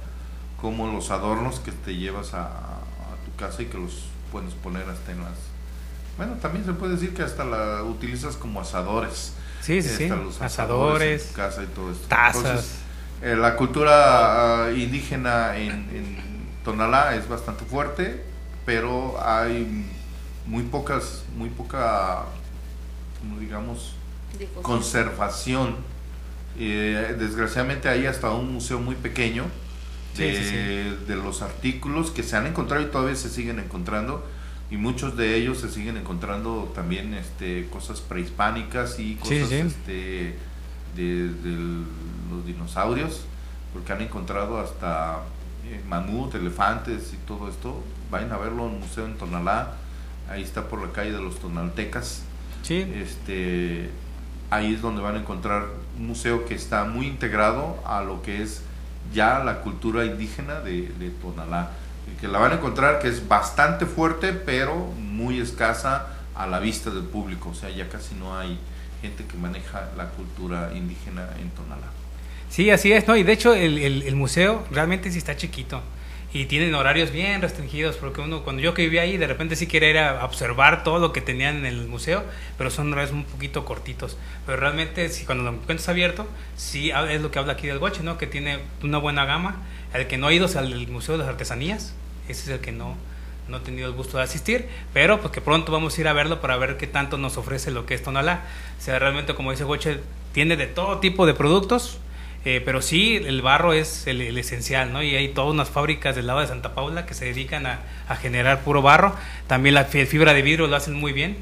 como 0.60 0.86
los 0.86 1.10
adornos 1.10 1.58
que 1.58 1.72
te 1.72 1.96
llevas 1.96 2.34
a, 2.34 2.44
a 2.44 3.16
tu 3.24 3.34
casa 3.36 3.62
y 3.62 3.66
que 3.66 3.78
los 3.78 4.04
puedes 4.30 4.54
poner 4.54 4.88
hasta 4.88 5.10
en 5.10 5.24
las... 5.24 5.32
Bueno, 6.18 6.34
también 6.34 6.64
se 6.64 6.72
puede 6.72 6.92
decir 6.92 7.14
que 7.14 7.22
hasta 7.24 7.44
la 7.44 7.82
utilizas 7.82 8.36
como 8.36 8.60
asadores. 8.60 9.32
Sí, 9.62 9.82
sí, 9.82 9.88
sí. 9.88 10.08
Los 10.08 10.40
Asadores, 10.40 11.22
en 11.22 11.28
tu 11.30 11.34
casa 11.34 11.62
y 11.64 11.66
todo 11.66 11.90
esto. 11.90 12.06
tazas. 12.06 12.36
Entonces, 12.44 12.74
eh, 13.22 13.34
la 13.34 13.56
cultura 13.56 14.66
ah, 14.66 14.70
indígena 14.70 15.56
en, 15.56 15.72
en 15.72 16.46
Tonalá 16.64 17.16
es 17.16 17.28
bastante 17.28 17.64
fuerte, 17.64 18.22
pero 18.64 19.16
hay 19.20 19.84
muy 20.46 20.62
pocas, 20.64 21.24
muy 21.36 21.48
poca, 21.50 22.24
como 23.20 23.38
digamos, 23.38 23.94
Difusión. 24.38 24.62
conservación. 24.62 25.76
Eh, 26.58 27.14
desgraciadamente 27.18 27.88
hay 27.88 28.06
hasta 28.06 28.30
un 28.30 28.52
museo 28.52 28.78
muy 28.78 28.94
pequeño 28.94 29.44
de, 30.16 30.34
Sí, 30.36 30.42
sí, 30.42 30.48
sí. 30.50 31.06
de 31.06 31.16
los 31.16 31.42
artículos 31.42 32.10
que 32.10 32.22
se 32.22 32.36
han 32.36 32.46
encontrado 32.46 32.82
y 32.82 32.86
todavía 32.86 33.16
se 33.16 33.28
siguen 33.28 33.58
encontrando 33.58 34.24
y 34.70 34.78
muchos 34.78 35.16
de 35.16 35.36
ellos 35.36 35.58
se 35.58 35.70
siguen 35.70 35.96
encontrando 35.98 36.72
también 36.74 37.12
este 37.14 37.68
cosas 37.70 38.00
prehispánicas 38.00 38.98
y 38.98 39.14
Sí, 39.14 39.38
cosas 39.40 39.48
sí. 39.50 39.54
este 39.56 40.36
de, 40.96 41.28
de 41.28 41.84
los 42.30 42.46
dinosaurios 42.46 43.22
porque 43.74 43.92
han 43.92 44.00
encontrado 44.00 44.58
hasta 44.58 45.18
eh, 45.66 45.82
mamut, 45.86 46.34
elefantes 46.34 47.12
y 47.12 47.16
todo 47.26 47.48
esto 47.50 47.82
vayan 48.10 48.32
a 48.32 48.38
verlo 48.38 48.66
en 48.68 48.74
el 48.74 48.80
museo 48.80 49.04
en 49.04 49.18
Tonalá 49.18 49.74
ahí 50.28 50.42
está 50.42 50.68
por 50.68 50.80
la 50.84 50.92
calle 50.92 51.12
de 51.12 51.20
los 51.20 51.38
tonaltecas. 51.38 52.22
Sí, 52.62 52.84
este 52.94 53.90
ahí 54.50 54.74
es 54.74 54.82
donde 54.82 55.02
van 55.02 55.16
a 55.16 55.20
encontrar 55.20 55.66
un 55.98 56.06
museo 56.08 56.44
que 56.46 56.54
está 56.54 56.84
muy 56.84 57.06
integrado 57.06 57.78
a 57.84 58.02
lo 58.02 58.22
que 58.22 58.42
es 58.42 58.62
ya 59.12 59.42
la 59.44 59.60
cultura 59.60 60.04
indígena 60.04 60.60
de, 60.60 60.88
de 60.98 61.10
Tonalá. 61.10 61.70
Que 62.20 62.28
la 62.28 62.38
van 62.38 62.52
a 62.52 62.54
encontrar 62.56 62.98
que 63.00 63.08
es 63.08 63.26
bastante 63.28 63.86
fuerte 63.86 64.32
pero 64.32 64.76
muy 64.76 65.40
escasa 65.40 66.06
a 66.34 66.46
la 66.46 66.60
vista 66.60 66.90
del 66.90 67.04
público. 67.04 67.50
O 67.50 67.54
sea 67.54 67.70
ya 67.70 67.88
casi 67.88 68.14
no 68.14 68.36
hay 68.38 68.58
gente 69.02 69.24
que 69.24 69.36
maneja 69.36 69.88
la 69.96 70.08
cultura 70.10 70.70
indígena 70.74 71.28
en 71.40 71.50
Tonalá. 71.50 71.88
Sí, 72.48 72.70
así 72.70 72.92
es, 72.92 73.06
¿no? 73.08 73.16
Y 73.16 73.24
de 73.24 73.32
hecho 73.32 73.54
el, 73.54 73.78
el- 73.78 74.02
el 74.02 74.16
museo 74.16 74.64
realmente 74.70 75.10
sí 75.10 75.18
está 75.18 75.36
chiquito. 75.36 75.82
Y 76.36 76.44
tienen 76.44 76.74
horarios 76.74 77.12
bien 77.12 77.40
restringidos, 77.40 77.96
porque 77.96 78.20
uno, 78.20 78.44
cuando 78.44 78.60
yo 78.60 78.74
que 78.74 78.82
vivía 78.82 79.00
ahí, 79.00 79.16
de 79.16 79.26
repente 79.26 79.56
sí 79.56 79.66
quería 79.66 79.88
ir 79.88 79.98
a 79.98 80.22
observar 80.22 80.84
todo 80.84 80.98
lo 80.98 81.10
que 81.10 81.22
tenían 81.22 81.56
en 81.56 81.64
el 81.64 81.88
museo, 81.88 82.24
pero 82.58 82.70
son 82.70 82.92
horarios 82.92 83.14
un 83.14 83.24
poquito 83.24 83.64
cortitos. 83.64 84.18
Pero 84.44 84.58
realmente, 84.58 85.08
si 85.08 85.24
cuando 85.24 85.44
lo 85.44 85.50
encuentras 85.52 85.88
abierto, 85.88 86.26
sí 86.54 86.90
es 87.08 87.22
lo 87.22 87.30
que 87.30 87.38
habla 87.38 87.54
aquí 87.54 87.66
del 87.66 87.78
Goche, 87.78 88.02
¿no? 88.02 88.18
Que 88.18 88.26
tiene 88.26 88.58
una 88.82 88.98
buena 88.98 89.24
gama. 89.24 89.62
El 89.94 90.08
que 90.08 90.18
no 90.18 90.26
ha 90.26 90.32
ido 90.34 90.44
es 90.44 90.56
al 90.56 90.86
Museo 90.88 91.14
de 91.14 91.20
las 91.20 91.28
Artesanías, 91.28 91.94
ese 92.28 92.42
es 92.42 92.48
el 92.48 92.60
que 92.60 92.70
no, 92.70 92.98
no 93.48 93.56
he 93.56 93.60
tenido 93.60 93.88
el 93.88 93.94
gusto 93.94 94.18
de 94.18 94.24
asistir, 94.24 94.68
pero 94.92 95.22
pues 95.22 95.32
que 95.32 95.40
pronto 95.40 95.72
vamos 95.72 95.96
a 95.96 96.00
ir 96.02 96.06
a 96.06 96.12
verlo 96.12 96.42
para 96.42 96.58
ver 96.58 96.76
qué 96.76 96.86
tanto 96.86 97.16
nos 97.16 97.38
ofrece 97.38 97.70
lo 97.70 97.86
que 97.86 97.94
es 97.94 98.02
Tonalá. 98.02 98.42
O 98.78 98.82
sea, 98.82 98.98
realmente, 98.98 99.34
como 99.34 99.52
dice 99.52 99.64
Goche, 99.64 100.00
tiene 100.32 100.58
de 100.58 100.66
todo 100.66 100.98
tipo 100.98 101.24
de 101.24 101.32
productos, 101.32 101.98
eh, 102.46 102.62
pero 102.64 102.80
sí, 102.80 103.16
el 103.16 103.42
barro 103.42 103.72
es 103.72 104.06
el, 104.06 104.20
el 104.20 104.38
esencial, 104.38 104.92
¿no? 104.92 105.02
Y 105.02 105.16
hay 105.16 105.28
todas 105.28 105.52
unas 105.52 105.68
fábricas 105.68 106.14
del 106.14 106.28
lado 106.28 106.40
de 106.40 106.46
Santa 106.46 106.74
Paula 106.76 107.04
que 107.04 107.12
se 107.12 107.24
dedican 107.24 107.66
a, 107.66 107.80
a 108.08 108.14
generar 108.14 108.60
puro 108.60 108.82
barro. 108.82 109.16
También 109.48 109.74
la 109.74 109.84
fi- 109.84 110.06
fibra 110.06 110.32
de 110.32 110.42
vidrio 110.42 110.68
lo 110.68 110.76
hacen 110.76 110.94
muy 110.94 111.12
bien. 111.12 111.36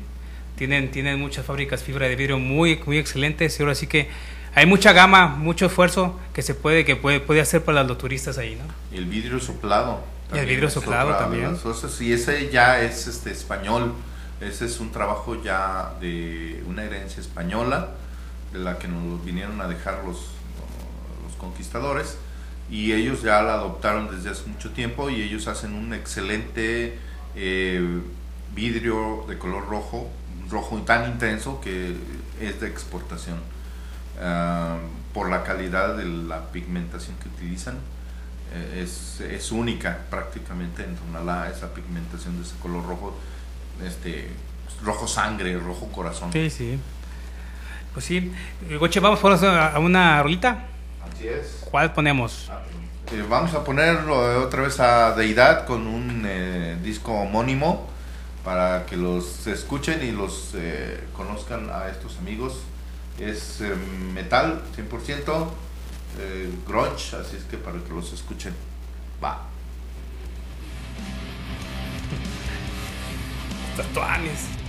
Tienen, 0.57 0.91
tienen 0.91 1.21
muchas 1.21 1.45
fábricas 1.45 1.83
fibra 1.83 2.09
de 2.09 2.17
vidrio 2.17 2.39
muy, 2.39 2.81
muy 2.87 2.97
excelentes. 2.99 3.59
Y 3.59 3.63
ahora 3.63 3.75
sí 3.75 3.87
que 3.87 4.09
hay 4.55 4.67
mucha 4.67 4.93
gama, 4.93 5.27
mucho 5.27 5.67
esfuerzo 5.67 6.19
que 6.33 6.41
se 6.43 6.55
puede, 6.55 6.85
que 6.85 6.97
puede, 6.97 7.21
puede 7.21 7.41
hacer 7.41 7.63
para 7.63 7.85
los 7.85 7.99
turistas 7.99 8.39
ahí, 8.39 8.57
¿no? 8.57 8.65
Y 8.97 8.99
el 8.99 9.05
vidrio 9.07 9.41
soplado. 9.41 10.03
El 10.25 10.39
también 10.39 10.49
vidrio 10.49 10.71
soplado 10.71 11.15
también. 11.17 11.57
Y 12.01 12.13
ese 12.13 12.51
ya 12.51 12.81
es 12.81 13.07
este 13.09 13.31
español. 13.31 13.93
Ese 14.41 14.65
es 14.65 14.81
un 14.81 14.91
trabajo 14.91 15.43
ya 15.43 15.93
de 16.01 16.63
una 16.67 16.83
herencia 16.83 17.21
española, 17.21 17.91
de 18.53 18.59
la 18.61 18.79
que 18.79 18.89
nos 18.89 19.25
vinieron 19.25 19.61
a 19.61 19.69
dejar 19.69 20.03
los 20.07 20.34
conquistadores. 21.45 22.19
Y 22.71 22.93
ellos 22.93 23.23
ya 23.23 23.43
la 23.43 23.55
adoptaron 23.55 24.11
desde 24.11 24.31
hace 24.31 24.47
mucho 24.47 24.71
tiempo 24.71 25.11
y 25.11 25.23
ellos 25.23 25.47
hacen 25.49 25.75
un 25.75 25.93
excelente 25.93 26.99
eh, 27.37 28.01
vidrio 28.55 29.25
de 29.29 29.37
color 29.39 29.69
rojo, 29.69 30.09
rojo 30.51 30.77
tan 30.79 31.11
intenso 31.11 31.61
que 31.61 31.95
es 32.41 32.61
de 32.61 32.69
exportación. 32.69 33.37
Ah, 34.21 34.79
por 35.13 35.29
la 35.29 35.43
calidad 35.43 35.97
de 35.97 36.05
la 36.05 36.51
pigmentación 36.53 37.17
que 37.17 37.29
utilizan 37.29 37.75
eh, 38.53 38.83
es, 38.85 39.21
es 39.21 39.51
única 39.51 39.99
prácticamente 40.09 40.85
en 40.85 40.95
Tonalá 40.95 41.51
esa 41.51 41.75
pigmentación 41.75 42.37
de 42.37 42.43
ese 42.45 42.55
color 42.61 42.87
rojo 42.87 43.17
este 43.85 44.29
rojo 44.85 45.09
sangre 45.09 45.59
rojo 45.59 45.89
corazón 45.89 46.33
Sí, 46.33 46.49
sí. 46.49 46.79
Pues 47.93 48.07
sí. 48.07 48.33
Goche, 48.79 48.99
vamos 48.99 49.21
por 49.21 49.33
a 49.33 49.79
una 49.79 50.21
rolita. 50.21 50.65
Así 51.25 51.29
es 51.29 51.67
¿Cuál 51.71 51.93
ponemos? 51.93 52.51
Eh, 53.13 53.25
vamos 53.29 53.55
a 53.55 53.65
ponerlo 53.65 54.43
otra 54.43 54.63
vez 54.63 54.81
a 54.81 55.15
Deidad 55.15 55.67
con 55.67 55.87
un 55.87 56.25
eh, 56.27 56.77
disco 56.83 57.13
homónimo 57.13 57.89
para 58.45 58.87
que 58.87 58.97
los 58.97 59.47
escuchen 59.47 60.03
y 60.03 60.11
los 60.13 60.53
eh, 60.55 61.05
conozcan 61.17 61.71
a 61.71 61.89
estos 61.89 62.19
amigos. 62.19 62.61
Es 63.19 63.63
metal 64.13 64.61
100%, 64.77 65.47
eh, 66.19 66.51
grunge, 66.67 67.17
así 67.17 67.37
es 67.37 67.45
que 67.45 67.57
para 67.57 67.79
que 67.79 67.91
los 67.91 68.13
escuchen. 68.13 68.55
Va. 69.23 69.43
Tatuanes. 73.77 74.64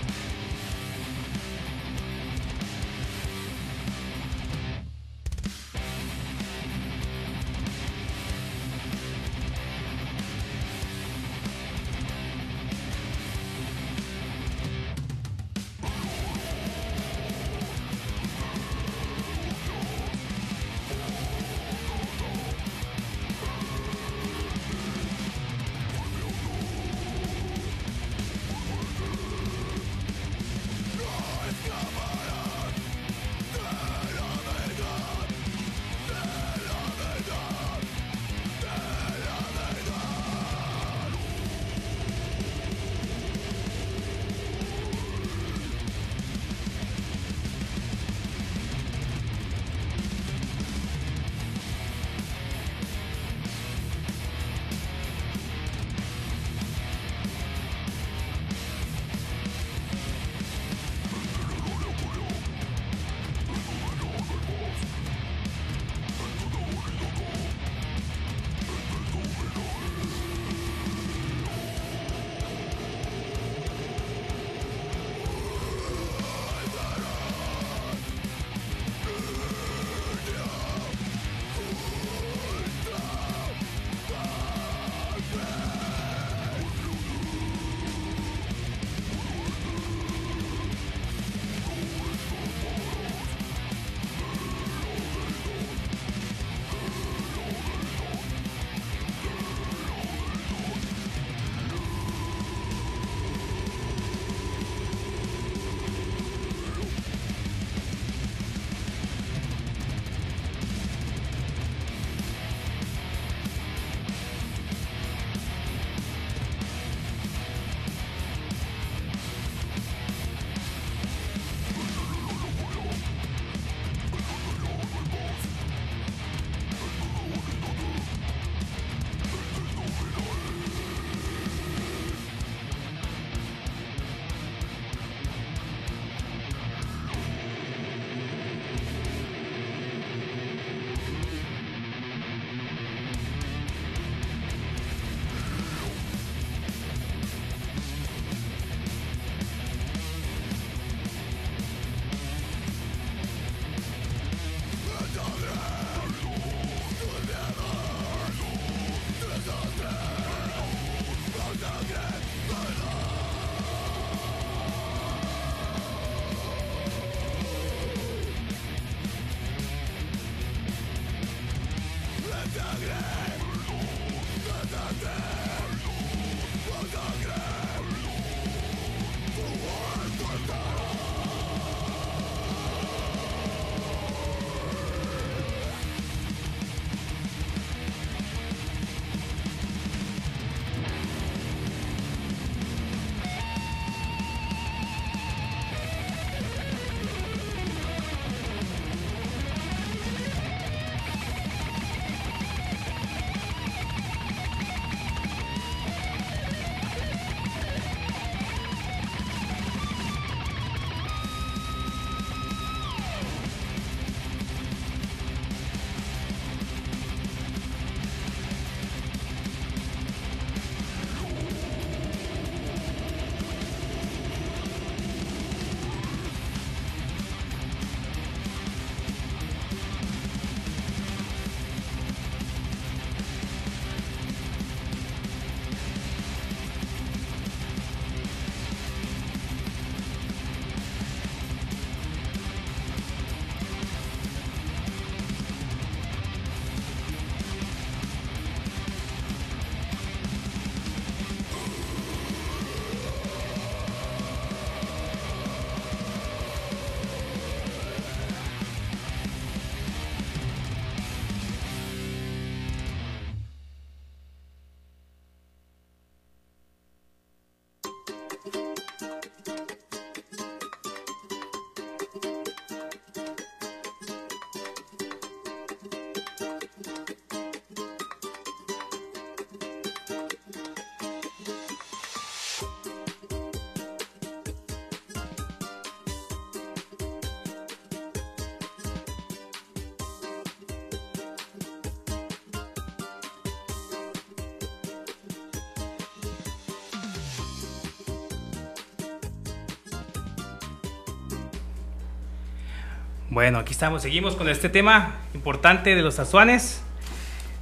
Bueno, 303.35 303.59
aquí 303.59 303.73
estamos, 303.73 304.01
seguimos 304.01 304.37
con 304.37 304.47
este 304.47 304.69
tema 304.69 305.17
importante 305.33 305.93
de 305.93 306.01
los 306.01 306.19
azuanes. 306.19 306.79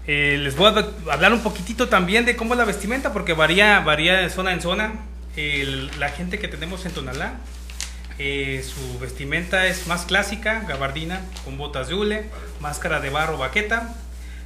Eh, 0.05 0.38
les 0.39 0.55
voy 0.55 0.67
a 0.71 1.12
hablar 1.12 1.33
un 1.33 1.41
poquitito 1.41 1.89
también 1.89 2.25
de 2.25 2.36
cómo 2.36 2.53
es 2.53 2.59
la 2.59 2.65
vestimenta, 2.65 3.12
porque 3.12 3.33
varía, 3.33 3.79
varía 3.79 4.17
de 4.17 4.29
zona 4.29 4.53
en 4.53 4.62
zona. 4.62 4.93
la 5.97 6.09
gente 6.09 6.38
que 6.38 6.47
tenemos 6.47 6.86
en 6.86 6.91
Tonalá, 6.91 7.39
eh, 8.19 8.63
su 8.63 8.99
vestimenta 8.99 9.65
es 9.65 9.88
más 9.88 10.05
clásica, 10.05 10.63
gabardina, 10.67 11.21
con 11.43 11.57
botas 11.57 11.88
de 11.88 11.95
hule, 11.95 12.29
máscara 12.59 12.99
de 12.99 13.09
barro 13.09 13.39
baqueta, 13.39 13.95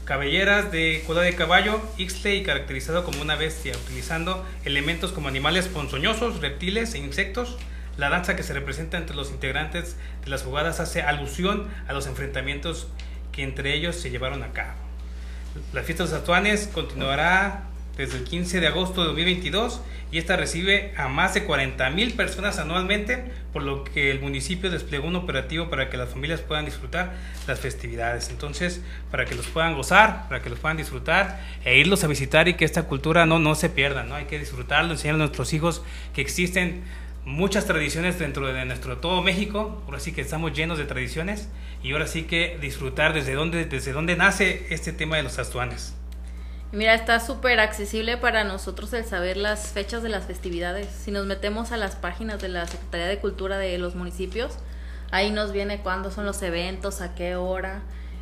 cabelleras 0.05 0.71
de 0.71 1.03
cola 1.05 1.23
de 1.23 1.35
caballo, 1.35 1.81
ixtle 1.97 2.37
y 2.37 2.43
caracterizado 2.43 3.03
como 3.03 3.21
una 3.21 3.35
bestia, 3.35 3.73
utilizando 3.75 4.45
elementos 4.63 5.11
como 5.11 5.27
animales 5.27 5.67
ponzoñosos, 5.67 6.39
reptiles 6.39 6.93
e 6.93 6.99
insectos. 6.99 7.57
La 7.97 8.09
danza 8.09 8.35
que 8.35 8.43
se 8.43 8.53
representa 8.53 8.97
entre 8.97 9.15
los 9.15 9.31
integrantes 9.31 9.97
de 10.23 10.29
las 10.29 10.43
jugadas 10.43 10.79
hace 10.79 11.01
alusión 11.01 11.67
a 11.87 11.93
los 11.93 12.07
enfrentamientos 12.07 12.87
que 13.31 13.43
entre 13.43 13.73
ellos 13.73 13.95
se 13.95 14.09
llevaron 14.11 14.43
a 14.43 14.53
cabo. 14.53 14.77
La 15.73 15.81
fiesta 15.81 16.03
de 16.03 16.11
los 16.11 16.19
Atuanes 16.19 16.69
continuará 16.71 17.63
desde 17.97 18.17
el 18.17 18.23
15 18.23 18.59
de 18.59 18.67
agosto 18.67 19.01
de 19.01 19.07
2022 19.07 19.81
y 20.11 20.19
esta 20.19 20.37
recibe 20.37 20.93
a 20.95 21.07
más 21.09 21.33
de 21.33 21.43
40 21.43 21.89
mil 21.89 22.13
personas 22.13 22.59
anualmente, 22.59 23.25
por 23.51 23.63
lo 23.63 23.83
que 23.83 24.11
el 24.11 24.21
municipio 24.21 24.69
desplegó 24.69 25.07
un 25.07 25.15
operativo 25.15 25.69
para 25.69 25.89
que 25.89 25.97
las 25.97 26.09
familias 26.09 26.39
puedan 26.39 26.65
disfrutar 26.65 27.13
las 27.47 27.59
festividades. 27.59 28.29
Entonces, 28.29 28.81
para 29.11 29.25
que 29.25 29.35
los 29.35 29.47
puedan 29.47 29.73
gozar, 29.73 30.29
para 30.29 30.41
que 30.41 30.49
los 30.49 30.59
puedan 30.59 30.77
disfrutar 30.77 31.41
e 31.65 31.77
irlos 31.77 32.03
a 32.03 32.07
visitar 32.07 32.47
y 32.47 32.53
que 32.53 32.63
esta 32.63 32.83
cultura 32.83 33.25
no, 33.25 33.39
no 33.39 33.55
se 33.55 33.69
pierda, 33.69 34.03
¿no? 34.03 34.15
Hay 34.15 34.25
que 34.25 34.39
disfrutarlo, 34.39 34.91
enseñar 34.91 35.15
a 35.15 35.17
nuestros 35.17 35.51
hijos 35.53 35.83
que 36.13 36.21
existen 36.21 36.83
muchas 37.27 37.65
tradiciones 37.65 38.17
dentro 38.17 38.47
de 38.47 38.63
nuestro 38.63 38.99
todo 38.99 39.21
México, 39.21 39.83
ahora 39.85 39.99
sí 39.99 40.13
que 40.13 40.21
estamos 40.21 40.53
llenos 40.53 40.77
de 40.77 40.85
tradiciones 40.85 41.49
y 41.83 41.91
ahora 41.91 42.07
sí 42.07 42.23
que 42.23 42.57
disfrutar 42.61 43.13
desde 43.13 43.33
dónde, 43.33 43.65
desde 43.65 43.91
dónde 43.91 44.15
nace 44.15 44.65
este 44.69 44.93
tema 44.93 45.17
de 45.17 45.23
los 45.23 45.37
astuanes. 45.37 45.93
Mira, 46.71 46.93
está 46.93 47.19
súper 47.19 47.59
accesible 47.59 48.15
para 48.15 48.45
nosotros 48.45 48.93
el 48.93 49.03
saber 49.03 49.35
las 49.35 49.73
fechas 49.73 50.03
de 50.03 50.09
las 50.09 50.25
festividades. 50.25 50.87
Si 50.87 51.11
nos 51.11 51.25
metemos 51.25 51.73
a 51.73 51.77
las 51.77 51.97
páginas 51.97 52.41
de 52.41 52.47
la 52.47 52.65
Secretaría 52.65 53.07
de 53.07 53.19
Cultura 53.19 53.57
de 53.57 53.77
los 53.77 53.93
municipios, 53.95 54.53
ahí 55.11 55.29
nos 55.29 55.51
viene 55.51 55.79
cuándo 55.81 56.11
son 56.11 56.25
los 56.25 56.41
eventos, 56.41 57.01
a 57.01 57.13
qué 57.13 57.35
hora, 57.35 57.81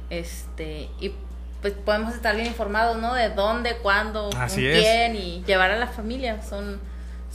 este, 0.10 0.90
y 1.00 1.12
pues 1.62 1.74
podemos 1.74 2.16
estar 2.16 2.36
bien 2.36 2.48
informados, 2.48 2.98
¿no? 2.98 3.14
De 3.14 3.30
dónde, 3.30 3.78
cuándo, 3.78 4.32
con 4.32 4.48
quién 4.50 5.16
y 5.16 5.44
llevar 5.46 5.70
a 5.70 5.78
la 5.78 5.88
familia. 5.88 6.42
Son, 6.42 6.80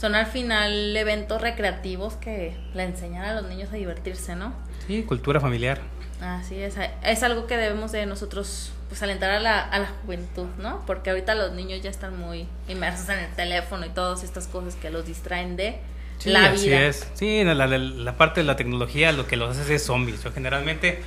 son 0.01 0.15
al 0.15 0.25
final 0.25 0.97
eventos 0.97 1.39
recreativos 1.39 2.15
que 2.15 2.55
le 2.73 2.83
enseñan 2.83 3.23
a 3.23 3.35
los 3.35 3.47
niños 3.47 3.69
a 3.71 3.75
divertirse, 3.75 4.35
¿no? 4.35 4.51
Sí, 4.87 5.03
cultura 5.03 5.39
familiar. 5.39 5.79
Así 6.19 6.55
es, 6.55 6.73
es 7.03 7.21
algo 7.21 7.45
que 7.45 7.55
debemos 7.55 7.91
de 7.91 8.07
nosotros 8.07 8.71
pues 8.89 9.03
alentar 9.03 9.29
a 9.29 9.39
la, 9.39 9.59
a 9.59 9.77
la 9.77 9.87
juventud, 10.03 10.47
¿no? 10.57 10.83
Porque 10.87 11.11
ahorita 11.11 11.35
los 11.35 11.53
niños 11.53 11.83
ya 11.83 11.91
están 11.91 12.17
muy 12.19 12.47
inmersos 12.67 13.09
en 13.09 13.19
el 13.19 13.31
teléfono 13.35 13.85
y 13.85 13.89
todas 13.89 14.23
estas 14.23 14.47
cosas 14.47 14.73
que 14.73 14.89
los 14.89 15.05
distraen 15.05 15.55
de 15.55 15.77
la 16.25 16.49
vida. 16.49 16.51
Así 16.51 16.73
es. 16.73 17.07
Sí, 17.13 17.43
la, 17.43 17.53
la, 17.53 18.17
parte 18.17 18.39
de 18.39 18.47
la 18.47 18.55
tecnología 18.55 19.11
lo 19.11 19.27
que 19.27 19.35
los 19.35 19.55
hace 19.55 19.75
es 19.75 19.85
zombies. 19.85 20.23
Yo 20.23 20.31
generalmente 20.31 21.03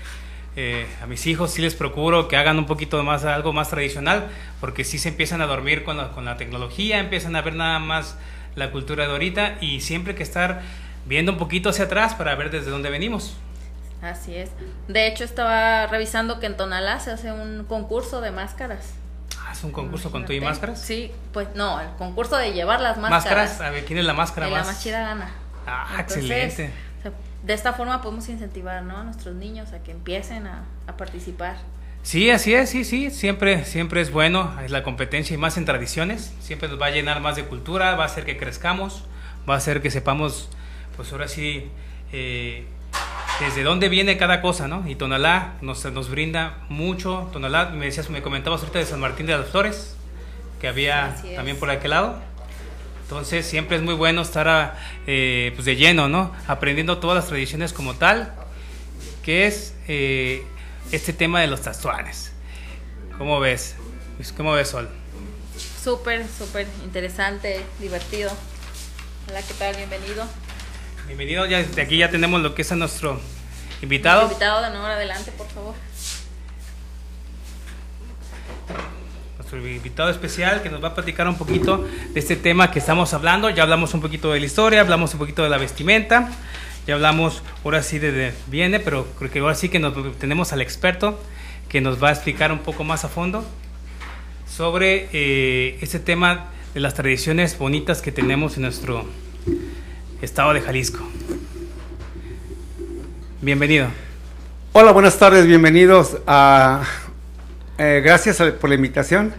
eh, 0.54 0.86
a 1.02 1.06
mis 1.06 1.26
hijos 1.26 1.50
sí 1.50 1.62
les 1.62 1.74
procuro 1.74 2.28
que 2.28 2.36
hagan 2.36 2.58
un 2.58 2.66
poquito 2.66 3.02
más, 3.02 3.24
algo 3.24 3.52
más 3.52 3.70
tradicional, 3.70 4.28
porque 4.60 4.84
sí 4.84 4.98
se 4.98 5.08
empiezan 5.08 5.40
a 5.40 5.46
dormir 5.46 5.82
con 5.82 5.96
la, 5.96 6.12
con 6.12 6.24
la 6.24 6.36
tecnología, 6.36 7.00
empiezan 7.00 7.34
a 7.34 7.42
ver 7.42 7.56
nada 7.56 7.80
más 7.80 8.16
la 8.56 8.70
cultura 8.70 9.06
de 9.06 9.12
ahorita 9.12 9.58
y 9.60 9.80
siempre 9.80 10.14
que 10.14 10.22
estar 10.22 10.62
viendo 11.06 11.32
un 11.32 11.38
poquito 11.38 11.68
hacia 11.68 11.84
atrás 11.84 12.14
para 12.14 12.34
ver 12.34 12.50
desde 12.50 12.70
dónde 12.70 12.90
venimos. 12.90 13.36
Así 14.02 14.36
es. 14.36 14.50
De 14.88 15.06
hecho, 15.06 15.24
estaba 15.24 15.86
revisando 15.86 16.38
que 16.38 16.46
en 16.46 16.56
Tonalá 16.56 17.00
se 17.00 17.10
hace 17.10 17.32
un 17.32 17.64
concurso 17.64 18.20
de 18.20 18.30
máscaras. 18.30 18.94
Ah, 19.40 19.52
¿es 19.52 19.64
un 19.64 19.72
concurso 19.72 20.10
con 20.10 20.26
tu 20.26 20.32
y 20.32 20.40
máscaras? 20.40 20.80
Sí, 20.80 21.10
pues 21.32 21.48
no, 21.54 21.80
el 21.80 21.88
concurso 21.96 22.36
de 22.36 22.52
llevar 22.52 22.80
las 22.80 22.98
máscaras. 22.98 23.24
¿Máscaras? 23.24 23.60
A 23.60 23.70
ver, 23.70 23.84
¿quién 23.84 23.98
es 23.98 24.04
la 24.04 24.14
máscara 24.14 24.48
más? 24.48 24.66
La 24.66 24.72
más 24.72 24.82
chida 24.82 25.00
gana. 25.00 25.30
Ah, 25.66 25.96
excelente. 25.98 26.70
de 27.42 27.54
esta 27.54 27.72
forma 27.72 28.02
podemos 28.02 28.28
incentivar 28.28 28.82
¿no? 28.82 28.98
a 28.98 29.04
nuestros 29.04 29.34
niños 29.34 29.72
a 29.72 29.82
que 29.82 29.92
empiecen 29.92 30.46
a, 30.46 30.64
a 30.86 30.96
participar. 30.96 31.56
Sí, 32.04 32.30
así 32.30 32.52
es, 32.52 32.68
sí, 32.68 32.84
sí, 32.84 33.10
siempre, 33.10 33.64
siempre 33.64 34.02
es 34.02 34.12
bueno, 34.12 34.54
es 34.62 34.70
la 34.70 34.82
competencia 34.82 35.32
y 35.32 35.38
más 35.38 35.56
en 35.56 35.64
tradiciones, 35.64 36.34
siempre 36.38 36.68
nos 36.68 36.80
va 36.80 36.86
a 36.86 36.90
llenar 36.90 37.22
más 37.22 37.34
de 37.34 37.44
cultura, 37.44 37.96
va 37.96 38.02
a 38.02 38.06
hacer 38.06 38.26
que 38.26 38.36
crezcamos, 38.36 39.04
va 39.48 39.54
a 39.54 39.56
hacer 39.56 39.80
que 39.80 39.90
sepamos, 39.90 40.50
pues 40.96 41.10
ahora 41.12 41.28
sí, 41.28 41.64
eh, 42.12 42.66
desde 43.40 43.62
dónde 43.62 43.88
viene 43.88 44.18
cada 44.18 44.42
cosa, 44.42 44.68
¿no? 44.68 44.86
Y 44.86 44.96
Tonalá 44.96 45.54
nos, 45.62 45.82
nos 45.86 46.10
brinda 46.10 46.58
mucho. 46.68 47.30
Tonalá, 47.32 47.70
me 47.70 47.86
decías, 47.86 48.10
me 48.10 48.20
comentabas 48.20 48.60
ahorita 48.60 48.80
de 48.80 48.84
San 48.84 49.00
Martín 49.00 49.24
de 49.24 49.38
las 49.38 49.48
Flores, 49.48 49.96
que 50.60 50.68
había 50.68 51.16
también 51.34 51.56
por 51.56 51.70
aquel 51.70 51.92
lado. 51.92 52.20
Entonces 53.04 53.46
siempre 53.46 53.78
es 53.78 53.82
muy 53.82 53.94
bueno 53.94 54.20
estar 54.20 54.76
eh, 55.06 55.52
pues 55.54 55.64
de 55.64 55.76
lleno, 55.76 56.10
¿no? 56.10 56.32
Aprendiendo 56.46 56.98
todas 56.98 57.16
las 57.16 57.28
tradiciones 57.28 57.72
como 57.72 57.94
tal, 57.94 58.34
que 59.22 59.46
es 59.46 59.74
eh, 59.88 60.44
este 60.92 61.12
tema 61.12 61.40
de 61.40 61.46
los 61.46 61.62
tatuajes. 61.62 62.32
¿Cómo 63.18 63.40
ves? 63.40 63.76
¿Cómo 64.36 64.52
ves, 64.52 64.68
Sol? 64.68 64.88
Súper, 65.82 66.26
súper 66.26 66.66
interesante, 66.84 67.60
divertido. 67.78 68.30
Hola, 69.28 69.42
¿qué 69.42 69.54
tal? 69.54 69.76
Bienvenido. 69.76 70.26
Bienvenido, 71.06 71.46
ya 71.46 71.62
de 71.62 71.82
aquí 71.82 71.98
ya 71.98 72.10
tenemos 72.10 72.40
lo 72.40 72.54
que 72.54 72.62
es 72.62 72.72
a 72.72 72.76
nuestro 72.76 73.20
invitado. 73.82 74.22
invitado 74.22 74.62
de 74.62 74.70
nuevo 74.70 74.86
adelante, 74.86 75.32
por 75.32 75.46
favor. 75.48 75.74
Nuestro 79.36 79.58
invitado 79.68 80.08
especial 80.10 80.62
que 80.62 80.70
nos 80.70 80.82
va 80.82 80.88
a 80.88 80.94
platicar 80.94 81.28
un 81.28 81.36
poquito 81.36 81.86
de 82.12 82.18
este 82.18 82.36
tema 82.36 82.70
que 82.70 82.78
estamos 82.78 83.12
hablando. 83.12 83.50
Ya 83.50 83.62
hablamos 83.62 83.92
un 83.92 84.00
poquito 84.00 84.32
de 84.32 84.40
la 84.40 84.46
historia, 84.46 84.80
hablamos 84.80 85.12
un 85.12 85.18
poquito 85.18 85.42
de 85.42 85.50
la 85.50 85.58
vestimenta, 85.58 86.30
ya 86.86 86.94
hablamos 86.94 87.42
ahora 87.64 87.82
sí 87.82 87.98
de, 87.98 88.32
viene, 88.46 88.80
pero 88.80 89.06
creo 89.18 89.30
que 89.30 89.38
ahora 89.38 89.54
sí 89.54 89.68
que 89.68 89.78
nos, 89.78 90.18
tenemos 90.18 90.52
al 90.52 90.60
experto 90.60 91.18
que 91.68 91.80
nos 91.80 92.02
va 92.02 92.10
a 92.10 92.12
explicar 92.12 92.52
un 92.52 92.58
poco 92.58 92.84
más 92.84 93.04
a 93.04 93.08
fondo 93.08 93.44
sobre 94.46 95.08
eh, 95.12 95.78
este 95.80 95.98
tema 95.98 96.46
de 96.74 96.80
las 96.80 96.94
tradiciones 96.94 97.56
bonitas 97.58 98.02
que 98.02 98.12
tenemos 98.12 98.56
en 98.56 98.62
nuestro 98.62 99.06
Estado 100.20 100.52
de 100.52 100.60
Jalisco. 100.60 101.06
Bienvenido. 103.40 103.88
Hola, 104.72 104.92
buenas 104.92 105.18
tardes, 105.18 105.46
bienvenidos 105.46 106.18
a... 106.26 106.82
Eh, 107.78 108.02
gracias 108.04 108.40
por 108.60 108.70
la 108.70 108.76
invitación. 108.76 109.34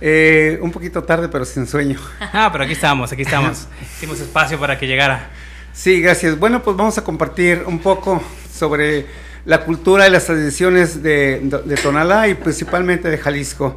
Eh, 0.00 0.58
un 0.62 0.70
poquito 0.70 1.02
tarde, 1.02 1.28
pero 1.28 1.44
sin 1.44 1.66
sueño. 1.66 1.98
Ah, 2.20 2.48
pero 2.52 2.64
aquí 2.64 2.72
estamos, 2.72 3.12
aquí 3.12 3.22
estamos. 3.22 3.66
Hicimos 3.82 4.20
espacio 4.20 4.58
para 4.58 4.78
que 4.78 4.86
llegara. 4.86 5.30
Sí, 5.78 6.00
gracias. 6.00 6.36
Bueno, 6.36 6.60
pues 6.60 6.76
vamos 6.76 6.98
a 6.98 7.04
compartir 7.04 7.62
un 7.64 7.78
poco 7.78 8.20
sobre 8.52 9.06
la 9.44 9.64
cultura 9.64 10.08
y 10.08 10.10
las 10.10 10.24
tradiciones 10.24 11.04
de, 11.04 11.76
Tonalá 11.80 12.26
y 12.26 12.34
principalmente 12.34 13.08
de 13.08 13.16
Jalisco. 13.16 13.76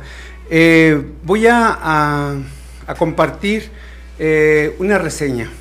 Eh, 0.50 1.00
voy 1.22 1.46
a, 1.46 2.38
compartir 2.98 3.70
una 4.80 4.98
reseña. 4.98 5.52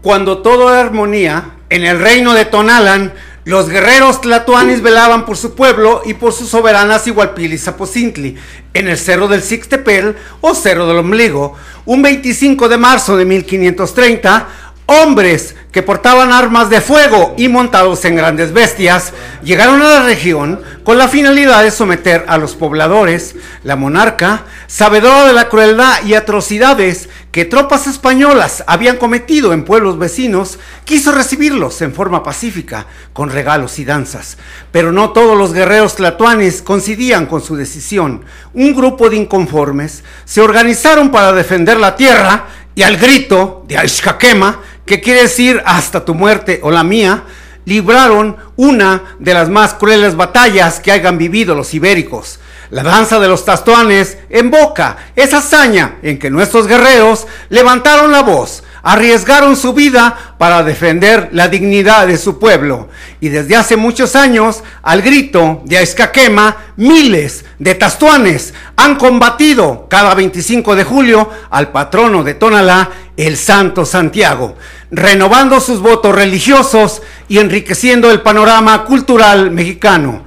Cuando 0.00 0.38
todo 0.38 0.70
era 0.70 0.80
armonía, 0.80 1.50
en 1.68 1.84
el 1.84 2.00
reino 2.00 2.32
de 2.32 2.46
Tonalan, 2.46 3.12
los 3.44 3.68
guerreros 3.68 4.22
tlatoanis 4.22 4.80
velaban 4.80 5.26
por 5.26 5.36
su 5.36 5.54
pueblo 5.54 6.00
y 6.06 6.14
por 6.14 6.32
sus 6.32 6.48
soberanas 6.48 7.06
Igualpil 7.06 7.52
y 7.52 7.58
Zapocintli, 7.58 8.36
en 8.72 8.88
el 8.88 8.96
cerro 8.96 9.28
del 9.28 9.42
Sixtepel 9.42 10.16
o 10.40 10.54
cerro 10.54 10.86
del 10.86 10.96
Ombligo. 10.96 11.54
Un 11.84 12.00
25 12.00 12.70
de 12.70 12.78
marzo 12.78 13.18
de 13.18 13.26
1530, 13.26 14.48
Hombres 14.86 15.54
que 15.72 15.82
portaban 15.82 16.30
armas 16.30 16.68
de 16.68 16.82
fuego 16.82 17.34
y 17.38 17.48
montados 17.48 18.04
en 18.04 18.16
grandes 18.16 18.52
bestias 18.52 19.14
llegaron 19.42 19.80
a 19.80 19.88
la 19.88 20.02
región 20.02 20.60
con 20.84 20.98
la 20.98 21.08
finalidad 21.08 21.62
de 21.62 21.70
someter 21.70 22.26
a 22.28 22.36
los 22.36 22.54
pobladores. 22.54 23.34
La 23.62 23.76
monarca, 23.76 24.44
sabedora 24.66 25.26
de 25.26 25.32
la 25.32 25.48
crueldad 25.48 26.04
y 26.04 26.12
atrocidades 26.12 27.08
que 27.32 27.46
tropas 27.46 27.86
españolas 27.86 28.62
habían 28.66 28.98
cometido 28.98 29.54
en 29.54 29.64
pueblos 29.64 29.98
vecinos, 29.98 30.58
quiso 30.84 31.12
recibirlos 31.12 31.80
en 31.80 31.94
forma 31.94 32.22
pacífica, 32.22 32.86
con 33.14 33.30
regalos 33.30 33.78
y 33.78 33.86
danzas. 33.86 34.36
Pero 34.70 34.92
no 34.92 35.10
todos 35.10 35.36
los 35.36 35.54
guerreros 35.54 35.96
tlatoanes 35.96 36.60
coincidían 36.60 37.24
con 37.24 37.40
su 37.42 37.56
decisión. 37.56 38.22
Un 38.52 38.74
grupo 38.74 39.08
de 39.08 39.16
inconformes 39.16 40.04
se 40.26 40.42
organizaron 40.42 41.10
para 41.10 41.32
defender 41.32 41.80
la 41.80 41.96
tierra 41.96 42.48
y 42.76 42.82
al 42.82 42.96
grito 42.96 43.64
de 43.68 43.78
Aishkakema, 43.78 44.60
que 44.86 45.00
quiere 45.00 45.22
decir 45.22 45.62
hasta 45.64 46.04
tu 46.04 46.14
muerte 46.14 46.60
o 46.62 46.70
la 46.70 46.84
mía, 46.84 47.24
libraron 47.64 48.36
una 48.56 49.16
de 49.18 49.34
las 49.34 49.48
más 49.48 49.74
crueles 49.74 50.16
batallas 50.16 50.80
que 50.80 50.92
hayan 50.92 51.18
vivido 51.18 51.54
los 51.54 51.72
ibéricos. 51.74 52.38
La 52.74 52.82
danza 52.82 53.20
de 53.20 53.28
los 53.28 53.44
tastoanes 53.44 54.18
en 54.30 54.50
boca 54.50 54.96
esa 55.14 55.36
hazaña 55.36 55.98
en 56.02 56.18
que 56.18 56.28
nuestros 56.28 56.66
guerreros 56.66 57.24
levantaron 57.48 58.10
la 58.10 58.24
voz 58.24 58.64
arriesgaron 58.84 59.56
su 59.56 59.72
vida 59.72 60.34
para 60.38 60.62
defender 60.62 61.30
la 61.32 61.48
dignidad 61.48 62.06
de 62.06 62.18
su 62.18 62.38
pueblo. 62.38 62.88
Y 63.18 63.30
desde 63.30 63.56
hace 63.56 63.76
muchos 63.76 64.14
años, 64.14 64.62
al 64.82 65.02
grito 65.02 65.62
de 65.64 65.78
Aizcaquema, 65.78 66.56
miles 66.76 67.46
de 67.58 67.74
tastuanes 67.74 68.52
han 68.76 68.96
combatido 68.96 69.86
cada 69.88 70.14
25 70.14 70.76
de 70.76 70.84
julio 70.84 71.30
al 71.50 71.72
patrono 71.72 72.22
de 72.22 72.34
Tonalá, 72.34 72.90
el 73.16 73.36
Santo 73.36 73.86
Santiago, 73.86 74.56
renovando 74.90 75.60
sus 75.60 75.80
votos 75.80 76.14
religiosos 76.14 77.02
y 77.28 77.38
enriqueciendo 77.38 78.10
el 78.10 78.20
panorama 78.20 78.84
cultural 78.84 79.50
mexicano. 79.50 80.23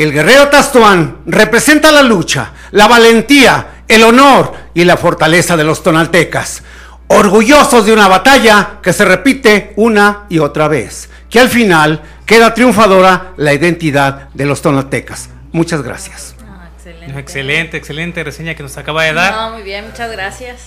El 0.00 0.14
guerrero 0.14 0.48
Tastuán 0.48 1.18
representa 1.26 1.92
la 1.92 2.00
lucha, 2.00 2.54
la 2.70 2.88
valentía, 2.88 3.82
el 3.86 4.02
honor 4.02 4.54
y 4.72 4.84
la 4.84 4.96
fortaleza 4.96 5.58
de 5.58 5.64
los 5.64 5.82
tonaltecas, 5.82 6.62
orgullosos 7.08 7.84
de 7.84 7.92
una 7.92 8.08
batalla 8.08 8.78
que 8.82 8.94
se 8.94 9.04
repite 9.04 9.74
una 9.76 10.24
y 10.30 10.38
otra 10.38 10.68
vez, 10.68 11.10
que 11.28 11.38
al 11.38 11.50
final 11.50 12.00
queda 12.24 12.54
triunfadora 12.54 13.34
la 13.36 13.52
identidad 13.52 14.30
de 14.32 14.46
los 14.46 14.62
tonaltecas. 14.62 15.28
Muchas 15.52 15.82
gracias. 15.82 16.34
Ah, 16.48 16.70
excelente. 16.74 17.20
excelente, 17.20 17.76
excelente 17.76 18.24
reseña 18.24 18.54
que 18.54 18.62
nos 18.62 18.78
acaba 18.78 19.02
de 19.02 19.12
dar. 19.12 19.34
No, 19.34 19.50
muy 19.50 19.62
bien, 19.62 19.84
muchas 19.84 20.10
gracias. 20.10 20.62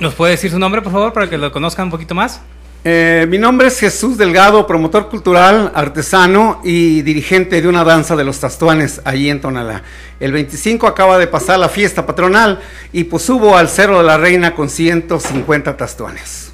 ¿Nos 0.00 0.14
puede 0.14 0.32
decir 0.32 0.50
su 0.50 0.58
nombre, 0.58 0.82
por 0.82 0.90
favor, 0.90 1.12
para 1.12 1.30
que 1.30 1.38
lo 1.38 1.52
conozcan 1.52 1.84
un 1.84 1.90
poquito 1.92 2.16
más? 2.16 2.40
Eh, 2.88 3.26
mi 3.28 3.36
nombre 3.36 3.66
es 3.66 3.80
Jesús 3.80 4.16
Delgado, 4.16 4.64
promotor 4.64 5.08
cultural, 5.08 5.72
artesano 5.74 6.60
y 6.62 7.02
dirigente 7.02 7.60
de 7.60 7.66
una 7.66 7.82
danza 7.82 8.14
de 8.14 8.22
los 8.22 8.38
tastuanes 8.38 9.00
allí 9.04 9.28
en 9.28 9.40
Tonalá. 9.40 9.82
El 10.20 10.30
25 10.30 10.86
acaba 10.86 11.18
de 11.18 11.26
pasar 11.26 11.58
la 11.58 11.68
fiesta 11.68 12.06
patronal 12.06 12.60
y 12.92 13.02
pues 13.02 13.24
subo 13.24 13.56
al 13.56 13.68
Cerro 13.68 13.98
de 13.98 14.04
la 14.04 14.18
Reina 14.18 14.54
con 14.54 14.70
150 14.70 15.76
tastuanes. 15.76 16.45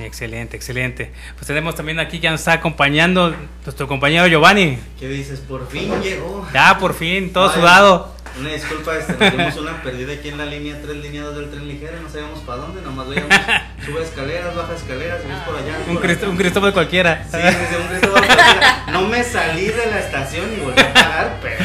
Excelente, 0.00 0.56
excelente. 0.56 1.12
Pues 1.34 1.46
tenemos 1.46 1.74
también 1.74 1.98
aquí 1.98 2.20
que 2.20 2.30
nos 2.30 2.40
está 2.40 2.54
acompañando 2.54 3.34
nuestro 3.64 3.88
compañero 3.88 4.26
Giovanni. 4.26 4.78
¿Qué 4.98 5.08
dices? 5.08 5.40
Por 5.40 5.68
fin 5.68 5.90
llegó. 6.02 6.46
Ya, 6.52 6.78
por 6.78 6.94
fin, 6.94 7.32
todo 7.32 7.52
sudado. 7.52 8.18
Una 8.38 8.50
disculpa, 8.50 8.96
este, 8.96 9.14
tuvimos 9.14 9.56
una 9.56 9.82
perdida 9.82 10.12
aquí 10.12 10.28
en 10.28 10.38
la 10.38 10.46
línea 10.46 10.78
3, 10.80 10.96
línea 10.98 11.22
2 11.24 11.36
del 11.36 11.50
tren 11.50 11.66
ligero, 11.66 12.00
no 12.00 12.08
sabíamos 12.08 12.38
para 12.40 12.62
dónde, 12.62 12.82
nomás 12.82 13.08
veíamos, 13.08 13.34
sube 13.84 14.02
escaleras, 14.02 14.54
baja 14.54 14.74
escaleras, 14.74 15.26
ves 15.26 15.38
por 15.38 15.56
allá. 15.56 15.76
Un, 15.88 15.96
Cristo, 15.96 16.30
un 16.30 16.36
Cristóbal 16.36 16.72
cualquiera. 16.72 17.26
Sí, 17.28 17.36
un 17.36 17.88
Cristóbal 17.88 18.26
cualquiera. 18.26 18.84
No 18.92 19.08
me 19.08 19.24
salí 19.24 19.64
de 19.64 19.86
la 19.86 19.98
estación 19.98 20.52
y 20.56 20.60
volví 20.60 20.80
a 20.80 20.94
pagar, 20.94 21.38
pero 21.42 21.64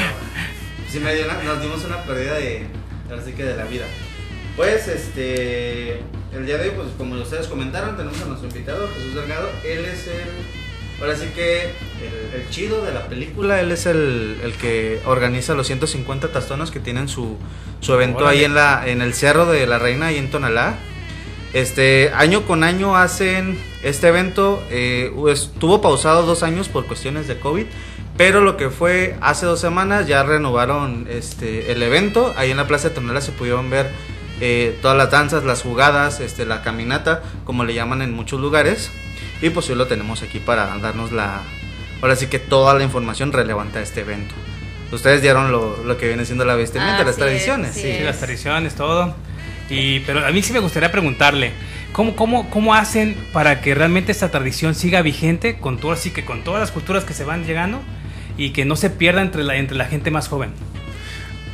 sí 0.89 0.99
me 0.99 1.13
dio 1.13 1.27
nos 1.27 1.61
dimos 1.61 1.83
una 1.85 2.01
pérdida 2.03 2.35
de, 2.35 2.65
así 3.21 3.33
que 3.33 3.43
de 3.43 3.55
la 3.55 3.65
vida. 3.65 3.85
Pues, 4.55 4.87
este, 4.87 5.99
el 6.33 6.45
día 6.45 6.57
de 6.57 6.69
hoy, 6.69 6.75
pues 6.75 6.89
como 6.97 7.15
ustedes 7.15 7.47
comentaron, 7.47 7.97
tenemos 7.97 8.21
a 8.21 8.25
nuestro 8.25 8.47
invitado, 8.47 8.87
Jesús 8.95 9.15
Delgado, 9.15 9.49
él 9.63 9.85
es 9.85 10.07
el 10.07 10.29
Ahora 11.03 11.17
sí 11.17 11.25
que 11.35 11.63
el, 12.33 12.49
chido 12.49 12.85
de 12.85 12.93
la 12.93 13.07
película, 13.07 13.59
él 13.59 13.71
es 13.71 13.87
el, 13.87 14.37
el, 14.41 14.53
que 14.53 15.01
organiza 15.05 15.53
los 15.53 15.67
150 15.67 16.29
tastones 16.29 16.71
que 16.71 16.79
tienen 16.79 17.09
su, 17.09 17.37
su 17.81 17.93
evento 17.93 18.25
ahí 18.25 18.45
en, 18.45 18.55
la, 18.55 18.87
en 18.87 19.01
el 19.01 19.13
Cerro 19.13 19.45
de 19.45 19.67
la 19.67 19.79
Reina, 19.79 20.07
ahí 20.07 20.17
en 20.17 20.31
Tonalá. 20.31 20.77
Este, 21.51 22.11
año 22.15 22.45
con 22.45 22.63
año 22.63 22.95
hacen 22.95 23.59
este 23.83 24.07
evento, 24.07 24.63
eh, 24.69 25.11
estuvo 25.29 25.81
pausado 25.81 26.25
dos 26.25 26.41
años 26.41 26.69
por 26.69 26.85
cuestiones 26.85 27.27
de 27.27 27.37
COVID, 27.37 27.65
pero 28.15 28.39
lo 28.39 28.55
que 28.55 28.69
fue 28.69 29.17
hace 29.19 29.45
dos 29.45 29.59
semanas 29.59 30.07
ya 30.07 30.23
renovaron 30.23 31.05
este, 31.09 31.73
el 31.73 31.83
evento, 31.83 32.33
ahí 32.37 32.51
en 32.51 32.57
la 32.57 32.67
Plaza 32.67 32.89
de 32.89 32.95
Tonalá 32.95 33.19
se 33.19 33.33
pudieron 33.33 33.69
ver 33.69 33.91
eh, 34.41 34.77
todas 34.81 34.97
las 34.97 35.11
danzas, 35.11 35.43
las 35.43 35.61
jugadas, 35.61 36.19
este, 36.19 36.45
la 36.45 36.61
caminata, 36.61 37.21
como 37.45 37.63
le 37.63 37.73
llaman 37.73 38.01
en 38.01 38.13
muchos 38.13 38.39
lugares. 38.39 38.91
Y 39.41 39.49
pues 39.49 39.69
hoy 39.69 39.75
lo 39.75 39.87
tenemos 39.87 40.21
aquí 40.21 40.39
para 40.39 40.77
darnos 40.77 41.11
la, 41.11 41.41
ahora 42.01 42.15
sí 42.15 42.27
que 42.27 42.39
toda 42.39 42.73
la 42.73 42.83
información 42.83 43.31
relevante 43.31 43.79
a 43.79 43.81
este 43.81 44.01
evento. 44.01 44.35
Ustedes 44.91 45.21
dieron 45.21 45.51
lo, 45.51 45.83
lo 45.83 45.97
que 45.97 46.07
viene 46.07 46.25
siendo 46.25 46.45
la 46.45 46.55
vestimenta, 46.55 47.03
las 47.03 47.15
tradiciones. 47.15 47.73
sí, 47.73 47.97
las 48.03 48.19
tradiciones, 48.19 48.75
todo. 48.75 49.15
Y, 49.69 50.01
pero 50.01 50.25
a 50.25 50.31
mí 50.31 50.43
sí 50.43 50.53
me 50.53 50.59
gustaría 50.59 50.91
preguntarle, 50.91 51.51
¿cómo, 51.93 52.15
cómo, 52.15 52.49
¿cómo 52.49 52.75
hacen 52.75 53.15
para 53.31 53.61
que 53.61 53.73
realmente 53.73 54.11
esta 54.11 54.29
tradición 54.29 54.75
siga 54.75 55.01
vigente 55.01 55.57
con 55.57 55.77
todo, 55.77 55.93
así 55.93 56.11
que 56.11 56.25
con 56.25 56.43
todas 56.43 56.59
las 56.59 56.71
culturas 56.71 57.05
que 57.05 57.13
se 57.13 57.23
van 57.23 57.45
llegando 57.45 57.81
y 58.37 58.51
que 58.51 58.65
no 58.65 58.75
se 58.75 58.89
pierda 58.89 59.21
entre 59.21 59.43
la, 59.43 59.55
entre 59.55 59.77
la 59.77 59.85
gente 59.85 60.11
más 60.11 60.27
joven? 60.27 60.51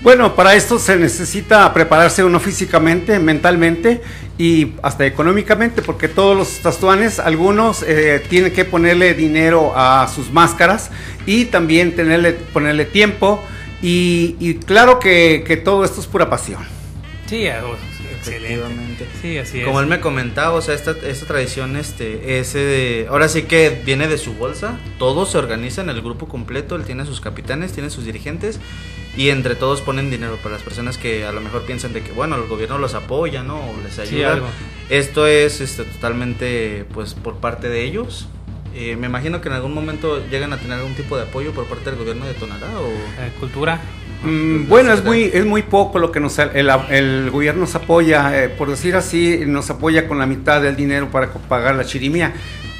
Bueno, 0.01 0.33
para 0.33 0.55
esto 0.55 0.79
se 0.79 0.95
necesita 0.95 1.73
prepararse 1.73 2.23
uno 2.23 2.39
físicamente, 2.39 3.19
mentalmente 3.19 4.01
y 4.37 4.73
hasta 4.81 5.05
económicamente, 5.05 5.81
porque 5.81 6.07
todos 6.07 6.37
los 6.37 6.59
tastuanes, 6.59 7.19
algunos 7.19 7.83
eh, 7.83 8.23
tienen 8.29 8.53
que 8.53 8.63
ponerle 8.63 9.13
dinero 9.13 9.73
a 9.75 10.07
sus 10.07 10.31
máscaras 10.31 10.89
y 11.25 11.45
también 11.45 11.97
tenerle, 11.97 12.31
ponerle 12.31 12.85
tiempo 12.85 13.43
y, 13.81 14.55
claro 14.65 14.99
que, 14.99 15.43
que, 15.45 15.57
todo 15.57 15.83
esto 15.83 15.99
es 15.99 16.07
pura 16.07 16.29
pasión. 16.29 16.65
Sí, 17.27 17.47
excelente. 18.29 19.07
Sí, 19.21 19.37
así 19.37 19.61
Como 19.61 19.79
él 19.79 19.87
me 19.87 19.99
comentaba, 19.99 20.55
o 20.55 20.61
sea, 20.61 20.75
esta, 20.75 20.91
esta 20.91 21.25
tradición, 21.25 21.75
este, 21.75 22.39
ese 22.39 22.59
de, 22.59 23.07
ahora 23.09 23.27
sí 23.27 23.43
que 23.43 23.81
viene 23.85 24.07
de 24.07 24.17
su 24.17 24.33
bolsa, 24.33 24.79
todos 24.97 25.31
se 25.31 25.37
organizan, 25.37 25.89
el 25.89 26.01
grupo 26.01 26.27
completo, 26.27 26.75
él 26.75 26.83
tiene 26.83 27.05
sus 27.05 27.21
capitanes, 27.21 27.73
tiene 27.73 27.89
sus 27.89 28.05
dirigentes 28.05 28.59
y 29.17 29.29
entre 29.29 29.55
todos 29.55 29.81
ponen 29.81 30.09
dinero 30.09 30.37
para 30.37 30.55
las 30.55 30.63
personas 30.63 30.97
que 30.97 31.25
a 31.25 31.31
lo 31.31 31.41
mejor 31.41 31.63
piensan 31.63 31.93
de 31.93 32.01
que 32.01 32.11
bueno 32.11 32.35
el 32.35 32.47
gobierno 32.47 32.77
los 32.77 32.93
apoya 32.93 33.43
no 33.43 33.57
o 33.57 33.75
les 33.83 33.97
ayuda. 33.99 34.39
esto 34.89 35.27
es 35.27 35.61
este, 35.61 35.83
totalmente 35.83 36.85
pues 36.93 37.13
por 37.15 37.37
parte 37.37 37.69
de 37.69 37.83
ellos. 37.83 38.27
Eh, 38.75 38.95
me 38.95 39.07
imagino 39.07 39.41
que 39.41 39.49
en 39.49 39.55
algún 39.55 39.73
momento 39.73 40.23
llegan 40.29 40.53
a 40.53 40.57
tener 40.57 40.77
algún 40.77 40.93
tipo 40.93 41.17
de 41.17 41.23
apoyo 41.23 41.53
por 41.53 41.65
parte 41.65 41.89
del 41.89 41.97
gobierno 41.97 42.25
de 42.27 42.35
Tonalá 42.35 42.79
o 42.79 42.87
eh, 42.87 43.31
cultura 43.39 43.81
mm, 44.23 44.67
bueno, 44.67 44.93
es 44.93 45.03
muy, 45.03 45.23
es 45.33 45.45
muy 45.45 45.61
poco 45.61 45.99
lo 45.99 46.11
que 46.11 46.19
nos 46.19 46.37
el, 46.39 46.69
el 46.89 47.29
gobierno 47.31 47.61
nos 47.61 47.75
apoya, 47.75 48.43
eh, 48.43 48.49
por 48.49 48.69
decir 48.69 48.95
así, 48.95 49.43
nos 49.45 49.69
apoya 49.69 50.07
con 50.07 50.19
la 50.19 50.25
mitad 50.25 50.61
del 50.61 50.75
dinero 50.75 51.09
para 51.09 51.31
pagar 51.31 51.75
la 51.75 51.85
chirimía. 51.85 52.33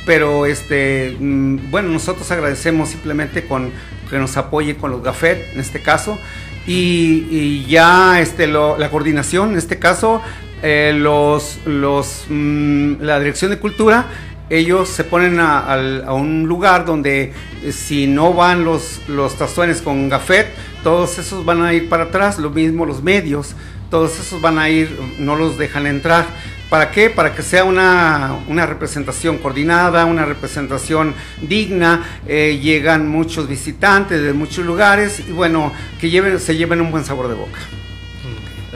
Pero 0.06 0.46
este 0.46 1.16
mm, 1.20 1.70
bueno 1.70 1.90
nosotros 1.90 2.30
agradecemos 2.32 2.90
simplemente 2.90 3.46
con 3.46 3.72
que 4.10 4.18
nos 4.18 4.38
apoye 4.38 4.76
con 4.76 4.92
los 4.92 5.04
gafet 5.04 5.54
en 5.54 5.60
este 5.60 5.82
caso 5.82 6.18
y, 6.66 7.66
ya 7.68 8.20
este 8.20 8.48
la 8.48 8.90
coordinación 8.90 9.52
en 9.52 9.58
este 9.58 9.80
caso 9.80 10.22
eh, 10.62 10.94
los 10.94 11.60
los 11.66 12.26
mm, 12.28 12.96
la 13.02 13.18
dirección 13.20 13.50
de 13.50 13.60
cultura 13.60 14.08
ellos 14.50 14.90
se 14.90 15.04
ponen 15.04 15.40
a, 15.40 15.78
un 16.14 16.48
lugar 16.48 16.86
donde 16.86 17.34
eh, 17.64 17.72
si 17.72 18.08
no 18.08 18.34
van 18.34 18.64
los 18.64 19.02
los 19.08 19.38
tazones 19.38 19.82
con 19.82 20.10
gafet 20.10 20.48
todos 20.84 21.18
esos 21.20 21.46
van 21.46 21.62
a 21.62 21.74
ir 21.74 21.90
para 21.90 22.06
atrás 22.06 22.40
lo 22.40 22.50
mismo 22.50 22.86
los 22.86 23.04
medios 23.04 23.56
todos 23.90 24.20
esos 24.20 24.42
van 24.42 24.60
a 24.60 24.70
ir 24.70 24.98
no 25.20 25.36
los 25.36 25.58
dejan 25.58 25.88
entrar 25.88 26.26
¿Para 26.70 26.92
qué? 26.92 27.10
Para 27.10 27.34
que 27.34 27.42
sea 27.42 27.64
una, 27.64 28.38
representación 28.68 29.40
coordinada, 29.40 30.06
una 30.06 30.24
representación 30.24 31.16
digna. 31.42 32.04
Eh, 32.28 32.60
llegan 32.62 33.08
muchos 33.08 33.48
visitantes 33.48 34.22
de 34.22 34.34
muchos 34.34 34.64
lugares 34.66 35.20
y 35.20 35.32
bueno, 35.32 35.74
que 36.00 36.12
lleven, 36.12 36.40
se 36.40 36.56
lleven 36.56 36.80
un 36.80 36.92
buen 36.92 37.04
sabor 37.04 37.28
de 37.28 37.34
boca. 37.34 37.60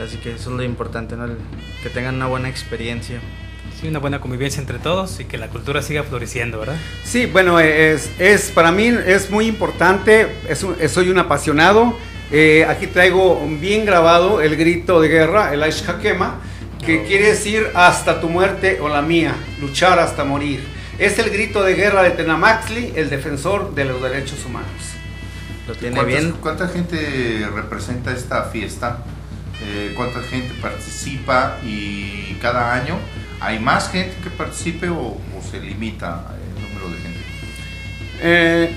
Así 0.04 0.16
que 0.16 0.32
eso 0.32 0.50
es 0.50 0.56
lo 0.56 0.64
importante, 0.64 1.16
¿no? 1.16 1.28
que 1.84 1.88
tengan 1.88 2.16
una 2.16 2.26
buena 2.26 2.48
experiencia. 2.48 3.20
Sí, 3.80 3.88
una 3.88 3.98
buena 3.98 4.20
convivencia 4.20 4.60
entre 4.60 4.78
todos 4.78 5.20
y 5.20 5.24
que 5.24 5.36
la 5.36 5.48
cultura 5.48 5.82
siga 5.82 6.02
floreciendo, 6.04 6.60
¿verdad? 6.60 6.76
Sí, 7.04 7.26
bueno, 7.26 7.58
es, 7.60 8.10
es 8.18 8.50
para 8.50 8.72
mí 8.72 8.86
es 9.06 9.30
muy 9.30 9.46
importante, 9.46 10.28
es 10.48 10.64
soy 10.92 11.08
un 11.08 11.18
apasionado. 11.18 11.96
Eh, 12.30 12.66
aquí 12.68 12.86
traigo 12.86 13.46
bien 13.60 13.84
grabado 13.84 14.40
el 14.40 14.56
grito 14.56 15.00
de 15.00 15.08
guerra, 15.08 15.52
el 15.52 15.62
Aish 15.62 15.84
Hakema 15.88 16.40
que 16.84 17.04
quiere 17.04 17.28
decir 17.28 17.70
hasta 17.74 18.20
tu 18.20 18.28
muerte 18.28 18.78
o 18.80 18.88
la 18.88 19.02
mía, 19.02 19.34
luchar 19.60 19.98
hasta 19.98 20.24
morir. 20.24 20.62
Es 20.98 21.18
el 21.18 21.30
grito 21.30 21.62
de 21.62 21.74
guerra 21.74 22.02
de 22.02 22.10
Tenamaxli, 22.10 22.92
el 22.94 23.10
defensor 23.10 23.74
de 23.74 23.84
los 23.84 24.02
derechos 24.02 24.44
humanos. 24.44 24.68
Lo 25.66 25.74
tiene 25.74 26.04
bien. 26.04 26.32
¿Cuánta 26.40 26.68
gente 26.68 27.48
representa 27.54 28.12
esta 28.12 28.44
fiesta? 28.44 28.98
Eh, 29.62 29.92
¿Cuánta 29.96 30.20
gente 30.22 30.52
participa? 30.60 31.58
Y 31.64 32.36
cada 32.40 32.74
año, 32.74 32.98
¿hay 33.40 33.58
más 33.58 33.90
gente 33.90 34.14
que 34.22 34.30
participe 34.30 34.88
o, 34.88 35.16
se 35.50 35.60
limita 35.60 36.34
el 36.56 36.62
número 36.62 36.88
de 36.88 37.02
gente? 37.02 37.20
Eh, 38.20 38.74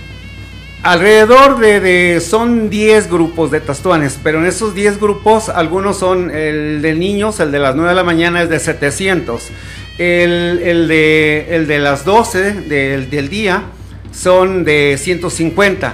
Alrededor 0.83 1.59
de, 1.59 2.21
son 2.21 2.69
10 2.69 3.09
grupos 3.09 3.51
de 3.51 3.59
tastuanes, 3.59 4.19
pero 4.23 4.39
en 4.39 4.45
esos 4.45 4.75
10 4.75 5.01
grupos 5.01 5.49
algunos 5.49 5.97
son 5.97 6.31
el 6.31 6.81
de 6.81 6.93
niños, 6.93 7.39
el 7.39 7.51
de 7.51 7.59
las 7.59 7.75
9 7.75 7.89
de 7.89 7.95
la 7.95 8.03
mañana 8.03 8.43
es 8.43 8.49
de 8.49 8.59
700, 8.59 9.49
el, 9.97 10.87
de, 10.87 11.47
el 11.49 11.67
de 11.67 11.79
las 11.79 12.05
12 12.05 12.53
del, 12.61 13.29
día 13.29 13.63
son 14.13 14.63
de 14.63 14.97
150. 14.97 15.93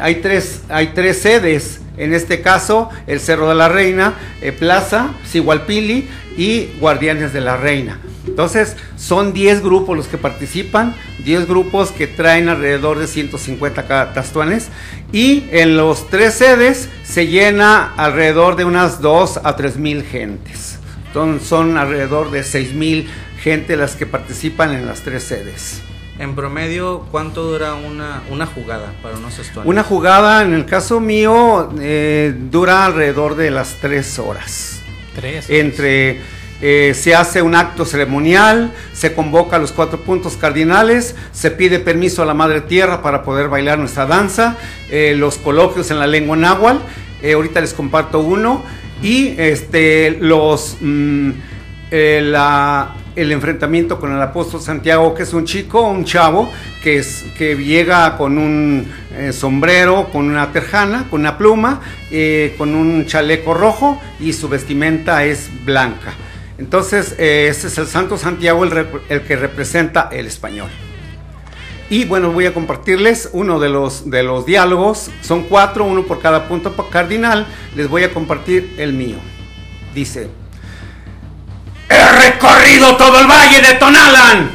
hay, 0.00 0.14
tres, 0.16 0.62
hay 0.68 0.88
tres 0.94 1.20
sedes 1.20 1.80
en 1.98 2.14
este 2.14 2.40
caso 2.40 2.88
el 3.06 3.20
Cerro 3.20 3.48
de 3.48 3.54
la 3.54 3.68
Reina, 3.68 4.14
eh, 4.40 4.52
Plaza, 4.52 5.10
Sigualpili 5.24 6.08
y 6.36 6.66
Guardianes 6.80 7.32
de 7.32 7.40
la 7.40 7.56
Reina. 7.56 8.00
Entonces, 8.26 8.76
son 8.96 9.32
10 9.32 9.62
grupos 9.62 9.96
los 9.96 10.06
que 10.06 10.18
participan, 10.18 10.94
10 11.24 11.48
grupos 11.48 11.90
que 11.90 12.06
traen 12.06 12.48
alrededor 12.48 12.98
de 12.98 13.06
150 13.06 14.12
tastuanes 14.12 14.68
y 15.12 15.44
en 15.50 15.76
los 15.76 16.08
tres 16.08 16.34
sedes 16.34 16.88
se 17.04 17.26
llena 17.26 17.94
alrededor 17.96 18.56
de 18.56 18.64
unas 18.64 19.00
2 19.00 19.40
a 19.42 19.56
3 19.56 19.78
mil 19.78 20.02
gentes. 20.04 20.78
Entonces, 21.06 21.48
son 21.48 21.78
alrededor 21.78 22.30
de 22.30 22.44
6 22.44 22.74
mil 22.74 23.08
gente 23.38 23.76
las 23.76 23.96
que 23.96 24.06
participan 24.06 24.74
en 24.74 24.86
las 24.86 25.00
tres 25.00 25.22
sedes. 25.22 25.80
En 26.18 26.34
promedio, 26.34 27.06
¿cuánto 27.10 27.44
dura 27.44 27.74
una, 27.74 28.22
una 28.30 28.46
jugada 28.46 28.92
para 29.02 29.16
unos 29.16 29.36
tastuanes? 29.36 29.68
Una 29.70 29.84
jugada, 29.84 30.42
en 30.42 30.52
el 30.52 30.66
caso 30.66 30.98
mío, 30.98 31.70
eh, 31.80 32.34
dura 32.50 32.86
alrededor 32.86 33.36
de 33.36 33.50
las 33.50 33.76
3 33.80 34.18
horas. 34.18 34.82
Tres. 35.14 35.48
Entre 35.48 36.20
eh, 36.60 36.92
se 36.94 37.14
hace 37.14 37.40
un 37.40 37.54
acto 37.54 37.84
ceremonial, 37.84 38.72
se 38.92 39.14
convoca 39.14 39.58
los 39.58 39.70
cuatro 39.70 40.00
puntos 40.00 40.36
cardinales, 40.36 41.14
se 41.30 41.52
pide 41.52 41.78
permiso 41.78 42.22
a 42.22 42.26
la 42.26 42.34
Madre 42.34 42.62
Tierra 42.62 43.00
para 43.00 43.22
poder 43.22 43.48
bailar 43.48 43.78
nuestra 43.78 44.06
danza, 44.06 44.56
eh, 44.90 45.14
los 45.16 45.38
coloquios 45.38 45.92
en 45.92 46.00
la 46.00 46.08
lengua 46.08 46.36
náhuatl, 46.36 46.80
eh, 47.22 47.34
ahorita 47.34 47.60
les 47.60 47.74
comparto 47.74 48.18
uno, 48.18 48.64
y 49.00 49.36
este, 49.38 50.18
los, 50.20 50.78
mm, 50.80 51.30
la, 51.90 52.94
el 53.16 53.32
enfrentamiento 53.32 53.98
con 53.98 54.12
el 54.12 54.20
apóstol 54.20 54.60
Santiago, 54.60 55.14
que 55.14 55.22
es 55.22 55.32
un 55.32 55.44
chico, 55.44 55.82
un 55.82 56.04
chavo, 56.04 56.50
que, 56.82 57.02
que 57.36 57.56
llega 57.56 58.16
con 58.16 58.38
un 58.38 58.86
sombrero, 59.32 60.08
con 60.12 60.28
una 60.28 60.52
terjana, 60.52 61.06
con 61.10 61.20
una 61.20 61.38
pluma, 61.38 61.80
con 62.56 62.74
un 62.74 63.06
chaleco 63.06 63.54
rojo 63.54 64.00
y 64.20 64.32
su 64.32 64.48
vestimenta 64.48 65.24
es 65.24 65.48
blanca. 65.64 66.12
Entonces, 66.58 67.14
eh, 67.18 67.46
este 67.48 67.68
es 67.68 67.78
el 67.78 67.86
Santo 67.86 68.18
Santiago 68.18 68.64
el, 68.64 69.22
que 69.22 69.36
representa 69.36 70.08
el 70.10 70.26
español. 70.26 70.68
Y 71.88 72.04
bueno, 72.04 72.32
voy 72.32 72.46
a 72.46 72.52
compartirles 72.52 73.30
uno 73.32 73.60
de 73.60 73.68
los, 73.68 74.10
de 74.10 74.22
los 74.24 74.44
diálogos. 74.44 75.10
Son 75.22 75.44
cuatro, 75.44 75.84
uno 75.84 76.04
por 76.04 76.20
cada 76.20 76.48
punto 76.48 76.74
cardinal. 76.90 77.46
Les 77.76 77.88
voy 77.88 78.02
a 78.02 78.12
compartir 78.12 78.74
el 78.76 78.92
mío. 78.92 79.16
Dice, 79.94 80.28
he 81.88 82.12
recorrido 82.12 82.96
todo 82.96 83.20
el 83.20 83.26
valle 83.26 83.60
de 83.60 83.74
Tonalan 83.74 84.50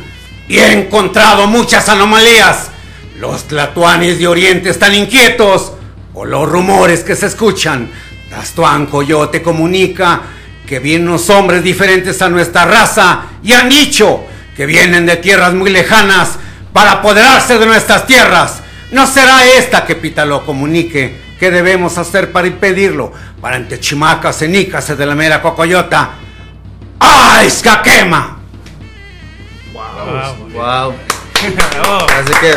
y 0.47 0.57
he 0.57 0.71
encontrado 0.73 1.47
muchas 1.47 1.87
anomalías. 1.89 2.69
Los 3.17 3.47
tlatuanes 3.47 4.19
de 4.19 4.27
Oriente 4.27 4.69
están 4.69 4.93
inquietos 4.93 5.73
o 6.13 6.25
los 6.25 6.47
rumores 6.47 7.03
que 7.03 7.15
se 7.15 7.27
escuchan. 7.27 7.89
Tastuan 8.29 8.87
Coyote 8.87 9.41
comunica 9.41 10.21
que 10.67 10.79
vienen 10.79 11.09
unos 11.09 11.29
hombres 11.29 11.63
diferentes 11.63 12.21
a 12.21 12.29
nuestra 12.29 12.65
raza 12.65 13.25
y 13.43 13.53
han 13.53 13.69
dicho 13.69 14.25
que 14.55 14.65
vienen 14.65 15.05
de 15.05 15.17
tierras 15.17 15.53
muy 15.53 15.69
lejanas 15.69 16.37
para 16.71 16.93
apoderarse 16.93 17.57
de 17.57 17.65
nuestras 17.65 18.07
tierras. 18.07 18.61
¿No 18.91 19.07
será 19.07 19.45
esta 19.45 19.85
que 19.85 19.95
Pítalo 19.95 20.45
comunique? 20.45 21.15
¿Qué 21.39 21.51
debemos 21.51 21.97
hacer 21.97 22.31
para 22.31 22.47
impedirlo? 22.47 23.11
Para 23.41 23.55
ante 23.55 23.79
chimacas, 23.79 24.37
cenicas 24.37 24.95
de 24.97 25.05
la 25.05 25.15
mera 25.15 25.41
cocoyota. 25.41 26.11
¡Ay, 26.99 27.47
escaquema! 27.47 28.37
Wow. 29.73 30.49
wow. 30.53 30.93
Así 32.19 32.33
que 32.39 32.55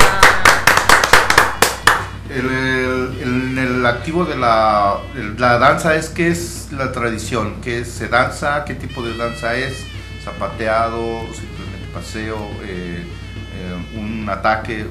el, 2.35 3.59
el, 3.59 3.87
activo 3.87 4.25
de 4.25 4.37
la, 4.37 4.99
la, 5.39 5.59
danza 5.59 5.95
es 5.97 6.09
que 6.09 6.29
es 6.29 6.69
la 6.73 6.93
tradición, 6.93 7.61
que 7.63 7.85
se 7.85 8.09
danza, 8.09 8.65
qué 8.65 8.75
tipo 8.75 9.03
de 9.03 9.17
danza 9.17 9.55
es, 9.57 9.85
zapateado, 10.25 11.23
simplemente 11.33 11.87
paseo, 11.95 12.37
eh, 12.63 13.05
eh, 13.05 13.99
un 13.99 14.29
ataque. 14.29 14.87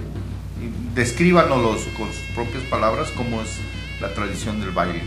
Descríbanos 0.94 1.82
con 1.98 2.08
sus 2.08 2.24
propias 2.34 2.64
palabras 2.64 3.10
cómo 3.16 3.42
es 3.42 3.60
la 4.00 4.14
tradición 4.14 4.60
del 4.62 4.72
baile. 4.72 5.04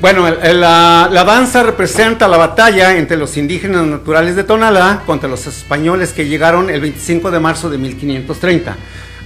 Bueno, 0.00 0.28
la, 0.30 1.24
danza 1.26 1.64
representa 1.64 2.28
la 2.28 2.36
batalla 2.36 2.96
entre 2.96 3.16
los 3.16 3.36
indígenas 3.36 3.84
naturales 3.84 4.36
de 4.36 4.44
Tonalá 4.44 5.02
contra 5.04 5.28
los 5.28 5.44
españoles 5.48 6.12
que 6.12 6.28
llegaron 6.28 6.70
el 6.70 6.80
25 6.80 7.32
de 7.32 7.40
marzo 7.40 7.68
de 7.68 7.78
1530. 7.78 8.76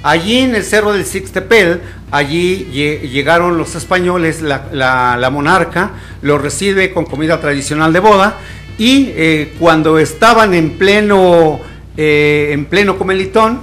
Allí 0.02 0.38
en 0.38 0.54
el 0.54 0.64
cerro 0.64 0.94
del 0.94 1.04
Sixtepel, 1.04 1.82
allí 2.10 2.70
llegaron 2.72 3.58
los 3.58 3.74
españoles, 3.74 4.40
la, 4.40 5.28
monarca 5.30 5.90
los 6.22 6.40
recibe 6.40 6.90
con 6.94 7.04
comida 7.04 7.38
tradicional 7.38 7.92
de 7.92 8.00
boda 8.00 8.38
y 8.78 9.12
eh, 9.14 9.52
cuando 9.58 9.98
estaban 9.98 10.54
en 10.54 10.78
pleno, 10.78 11.60
eh, 11.98 12.48
en 12.50 12.64
pleno 12.64 12.96
comelitón, 12.96 13.60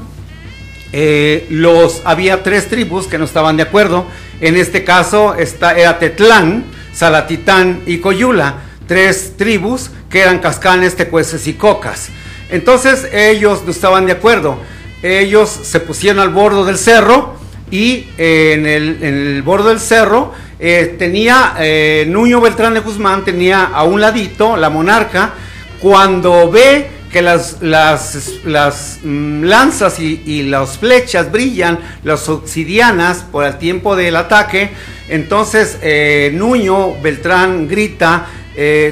eh, 0.94 1.48
los, 1.50 2.04
había 2.06 2.44
tres 2.44 2.68
tribus 2.68 3.08
que 3.08 3.18
no 3.18 3.26
estaban 3.26 3.58
de 3.58 3.64
acuerdo. 3.64 4.06
En 4.42 4.56
este 4.56 4.84
caso 4.84 5.34
está, 5.34 5.76
era 5.76 5.98
Tetlán, 5.98 6.78
Salatitán 7.00 7.84
y 7.86 8.00
Coyula, 8.00 8.56
tres 8.86 9.36
tribus 9.38 9.90
que 10.10 10.20
eran 10.20 10.40
cascanes, 10.40 10.96
tecueces 10.96 11.48
y 11.48 11.54
cocas. 11.54 12.10
Entonces 12.50 13.08
ellos 13.14 13.62
no 13.66 13.72
estaban 13.72 14.06
de 14.06 14.12
acuerdo 14.12 14.60
ellos 15.02 15.50
se 15.50 15.80
pusieron 15.80 16.20
al 16.20 16.30
borde 16.30 16.66
del 16.66 16.78
cerro 16.78 17.36
y 17.72 18.08
eh, 18.18 18.54
en, 18.54 18.66
el, 18.66 18.98
en, 19.02 19.14
el, 19.36 19.42
borde 19.44 19.70
del 19.70 19.80
cerro 19.80 20.34
eh, 20.60 20.96
tenía 21.00 21.56
eh, 21.60 22.06
Nuño 22.10 22.42
Beltrán 22.42 22.74
de 22.74 22.82
Guzmán, 22.82 23.24
tenía 23.24 23.66
a 23.66 23.84
un 23.84 24.02
ladito 24.02 24.58
la 24.58 24.70
monarca, 24.70 25.34
cuando 25.80 26.52
ve 26.52 26.90
que 27.12 27.22
las, 27.22 27.62
las, 27.62 28.44
las 28.46 29.00
mm, 29.04 29.44
lanzas 29.44 30.00
y, 30.00 30.44
las 30.44 30.78
flechas 30.78 31.32
brillan, 31.32 31.80
las 32.04 32.30
obsidianas 32.30 33.26
por 33.32 33.46
el 33.46 33.58
tiempo 33.58 33.96
del 33.96 34.16
ataque, 34.16 34.72
entonces 35.10 35.80
Nuño 36.34 37.02
Beltrán 37.02 37.68
grita, 37.68 38.28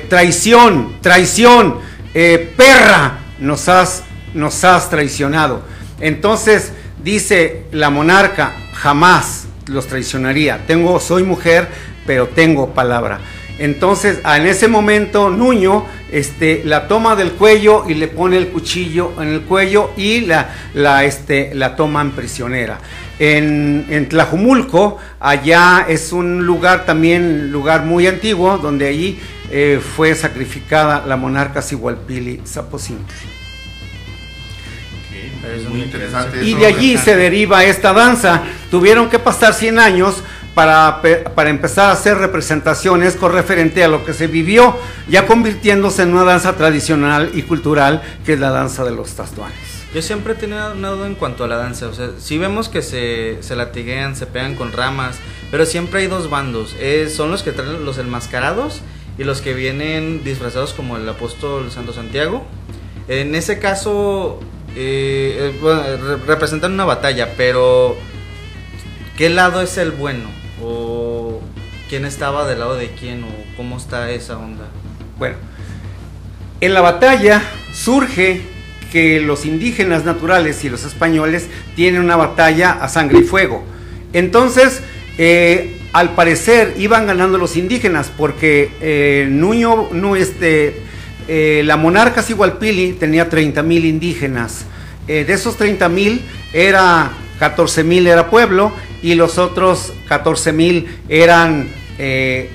traición, 0.09 0.97
traición, 1.01 1.77
perra, 2.13 3.19
nos 3.39 3.69
has, 3.69 4.03
nos 4.33 4.63
has 4.63 4.89
traicionado. 4.89 5.61
Entonces 5.99 6.71
dice 7.03 7.65
la 7.71 7.89
monarca, 7.89 8.53
jamás 8.73 9.47
los 9.67 9.87
traicionaría. 9.87 10.65
Tengo, 10.67 10.99
soy 10.99 11.23
mujer, 11.23 11.67
pero 12.05 12.27
tengo 12.27 12.73
palabra. 12.73 13.19
Entonces, 13.59 14.19
en 14.23 14.45
ese 14.45 14.67
momento, 14.67 15.29
Nuño 15.29 15.85
este, 16.11 16.61
la 16.63 16.87
toma 16.87 17.15
del 17.15 17.31
cuello 17.31 17.83
y 17.87 17.95
le 17.95 18.07
pone 18.07 18.37
el 18.37 18.47
cuchillo 18.49 19.13
en 19.21 19.29
el 19.29 19.41
cuello 19.41 19.91
y 19.97 20.21
la, 20.21 20.49
la, 20.73 21.03
este, 21.03 21.53
la 21.53 21.75
toman 21.75 22.11
prisionera. 22.11 22.79
En, 23.19 23.85
en, 23.89 24.07
Tlajumulco, 24.07 24.99
allá 25.19 25.85
es 25.87 26.11
un 26.11 26.45
lugar 26.45 26.85
también, 26.85 27.51
lugar 27.51 27.83
muy 27.83 28.05
antiguo, 28.05 28.59
donde 28.59 28.87
allí 28.87 29.19
eh, 29.49 29.81
fue 29.81 30.13
sacrificada 30.13 31.03
la 31.05 31.17
monarca 31.17 31.61
Sigualpili 31.61 32.41
Zapocintli. 32.45 33.15
muy 35.69 35.81
interesante. 35.81 36.45
Y 36.45 36.53
de 36.53 36.67
allí 36.67 36.97
se 36.97 37.15
deriva 37.15 37.63
esta 37.63 37.91
danza. 37.91 38.43
Tuvieron 38.69 39.09
que 39.09 39.17
pasar 39.17 39.53
100 39.53 39.79
años 39.79 40.23
para, 40.57 41.03
para, 41.35 41.51
empezar 41.51 41.89
a 41.89 41.91
hacer 41.91 42.17
representaciones 42.17 43.15
con 43.15 43.31
referente 43.31 43.83
a 43.83 43.87
lo 43.87 44.03
que 44.03 44.11
se 44.11 44.25
vivió, 44.25 44.75
ya 45.07 45.27
convirtiéndose 45.27 46.01
en 46.01 46.15
una 46.15 46.23
danza 46.23 46.53
tradicional 46.53 47.29
y 47.35 47.43
cultural 47.43 48.01
que 48.25 48.33
es 48.33 48.39
la 48.39 48.49
danza 48.49 48.83
de 48.83 48.89
los 48.89 49.11
tastuanes. 49.11 49.85
Yo 49.93 50.01
siempre 50.01 50.33
he 50.33 50.35
tenido 50.35 50.73
una 50.73 50.89
duda 50.89 51.05
en 51.05 51.13
cuanto 51.13 51.43
a 51.43 51.47
la 51.47 51.57
danza, 51.57 51.87
o 51.87 51.93
sea, 51.93 52.09
si 52.17 52.39
vemos 52.39 52.69
que 52.69 52.81
se, 52.81 53.37
se 53.41 53.55
latiguean, 53.55 54.15
se 54.15 54.25
pegan 54.25 54.55
con 54.55 54.71
ramas, 54.71 55.19
pero 55.51 55.63
siempre 55.67 55.99
hay 55.99 56.07
dos 56.07 56.27
bandos, 56.31 56.75
eh, 56.79 57.07
son 57.15 57.29
los 57.29 57.43
que 57.43 57.51
traen 57.51 57.85
los 57.85 57.99
enmascarados 57.99 58.81
y 59.19 59.25
los 59.25 59.41
que 59.41 59.53
vienen 59.53 60.23
disfrazados 60.23 60.73
como 60.73 60.97
el 60.97 61.07
apóstol 61.07 61.69
Santo 61.69 61.93
Santiago. 61.93 62.47
En 63.07 63.35
ese 63.35 63.59
caso, 63.59 64.39
eh, 64.75 65.53
eh 65.63 66.17
representan 66.25 66.73
una 66.73 66.85
batalla, 66.85 67.35
pero 67.37 67.95
¿qué 69.17 69.29
lado 69.29 69.61
es 69.61 69.77
el 69.77 69.91
bueno? 69.91 70.46
¿O 70.69 71.41
quién 71.89 72.03
estaba 72.03 72.45
del 72.47 72.59
lado 72.59 72.75
de 72.75 72.89
quién? 72.89 73.23
¿O 73.23 73.27
cómo 73.55 73.77
está 73.77 74.11
esa 74.11 74.37
onda? 74.37 74.65
Bueno, 75.17 75.37
en 76.59 76.73
la 76.73 76.81
batalla 76.81 77.41
surge 77.73 78.41
que 78.91 79.21
los 79.21 79.45
indígenas 79.45 80.03
naturales 80.03 80.63
y 80.65 80.69
los 80.69 80.83
españoles 80.83 81.47
tienen 81.75 82.01
una 82.01 82.17
batalla 82.17 82.71
a 82.71 82.89
sangre 82.89 83.19
y 83.19 83.23
fuego. 83.23 83.63
Entonces, 84.11 84.81
eh, 85.17 85.79
al 85.93 86.15
parecer 86.15 86.75
iban 86.77 87.07
ganando 87.07 87.37
los 87.37 87.55
indígenas 87.55 88.11
porque 88.15 88.71
eh, 88.81 89.27
Nuño, 89.29 90.15
este, 90.17 90.81
eh, 91.27 91.61
la 91.65 91.77
monarca 91.77 92.21
Sigualpili 92.21 92.93
tenía 92.93 93.29
30 93.29 93.63
mil 93.63 93.85
indígenas. 93.85 94.65
Eh, 95.07 95.23
de 95.23 95.33
esos 95.33 95.55
30 95.55 95.87
mil, 95.87 96.21
era 96.51 97.11
14 97.39 97.83
mil 97.83 98.07
era 98.07 98.29
pueblo 98.29 98.73
y 99.01 99.15
los 99.15 99.37
otros 99.37 99.93
14 100.07 100.53
mil 100.53 100.87
eran 101.09 101.69
eh, 101.97 102.49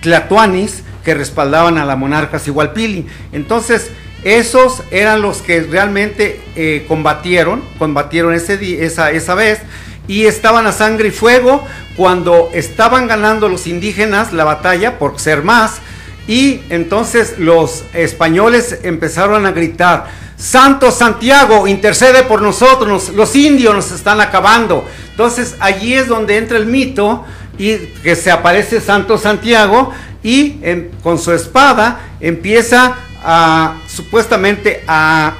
tlatuanis 0.00 0.82
que 1.04 1.14
respaldaban 1.14 1.78
a 1.78 1.84
la 1.84 1.96
monarca 1.96 2.38
Sigualpili. 2.38 3.06
Entonces, 3.32 3.90
esos 4.24 4.82
eran 4.90 5.20
los 5.20 5.42
que 5.42 5.62
realmente 5.62 6.40
eh, 6.54 6.84
combatieron, 6.86 7.62
combatieron 7.78 8.34
ese 8.34 8.84
esa, 8.84 9.10
esa 9.10 9.34
vez 9.34 9.60
y 10.06 10.26
estaban 10.26 10.66
a 10.66 10.72
sangre 10.72 11.08
y 11.08 11.10
fuego 11.10 11.66
cuando 11.96 12.50
estaban 12.52 13.08
ganando 13.08 13.48
los 13.48 13.66
indígenas 13.66 14.32
la 14.32 14.44
batalla 14.44 14.98
por 14.98 15.18
ser 15.18 15.42
más 15.42 15.80
y 16.28 16.60
entonces 16.70 17.38
los 17.38 17.84
españoles 17.94 18.78
empezaron 18.84 19.44
a 19.44 19.52
gritar, 19.52 20.06
Santo 20.42 20.90
Santiago, 20.90 21.68
intercede 21.68 22.24
por 22.24 22.42
nosotros, 22.42 23.10
los 23.10 23.36
indios 23.36 23.76
nos 23.76 23.92
están 23.92 24.20
acabando. 24.20 24.84
Entonces 25.10 25.54
allí 25.60 25.94
es 25.94 26.08
donde 26.08 26.36
entra 26.36 26.58
el 26.58 26.66
mito 26.66 27.24
y 27.58 27.76
que 28.02 28.16
se 28.16 28.32
aparece 28.32 28.80
Santo 28.80 29.18
Santiago 29.18 29.92
y 30.20 30.56
con 31.00 31.20
su 31.20 31.30
espada 31.30 32.00
empieza 32.18 32.96
a 33.22 33.76
supuestamente 33.86 34.82
a, 34.88 35.34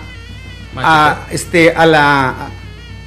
este 1.32 1.74
a 1.74 1.84
la 1.84 2.34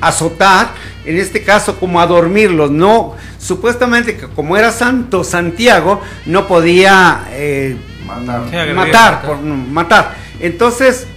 azotar, 0.02 0.72
en 1.06 1.18
este 1.18 1.44
caso 1.44 1.80
como 1.80 2.02
a 2.02 2.08
dormirlos, 2.08 2.72
no 2.72 3.16
supuestamente 3.40 4.18
que 4.18 4.28
como 4.28 4.58
era 4.58 4.74
Santo 4.74 5.24
Santiago 5.24 6.02
no 6.26 6.46
podía 6.46 7.26
eh, 7.32 7.78
matar, 8.06 8.74
matar, 8.74 9.38
matar. 9.72 10.16
Entonces 10.42 11.08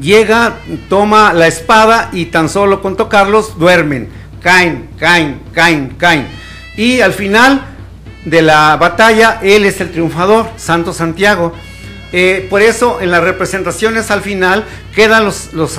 llega, 0.00 0.56
toma 0.88 1.32
la 1.32 1.46
espada 1.46 2.10
y 2.12 2.26
tan 2.26 2.48
solo 2.48 2.82
con 2.82 2.96
tocarlos 2.96 3.58
duermen, 3.58 4.08
caen, 4.42 4.88
caen, 4.98 5.40
caen, 5.52 5.94
caen. 5.98 6.26
Y 6.76 7.00
al 7.00 7.12
final 7.12 7.62
de 8.24 8.42
la 8.42 8.76
batalla, 8.76 9.40
él 9.42 9.64
es 9.64 9.80
el 9.80 9.90
triunfador, 9.90 10.48
Santo 10.56 10.92
Santiago. 10.92 11.52
Eh, 12.12 12.46
por 12.48 12.62
eso 12.62 13.00
en 13.02 13.10
las 13.10 13.22
representaciones 13.22 14.10
al 14.10 14.22
final 14.22 14.64
quedan 14.94 15.24
los, 15.24 15.52
los, 15.52 15.78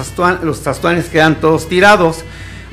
quedan 1.12 1.40
todos 1.40 1.68
tirados. 1.68 2.24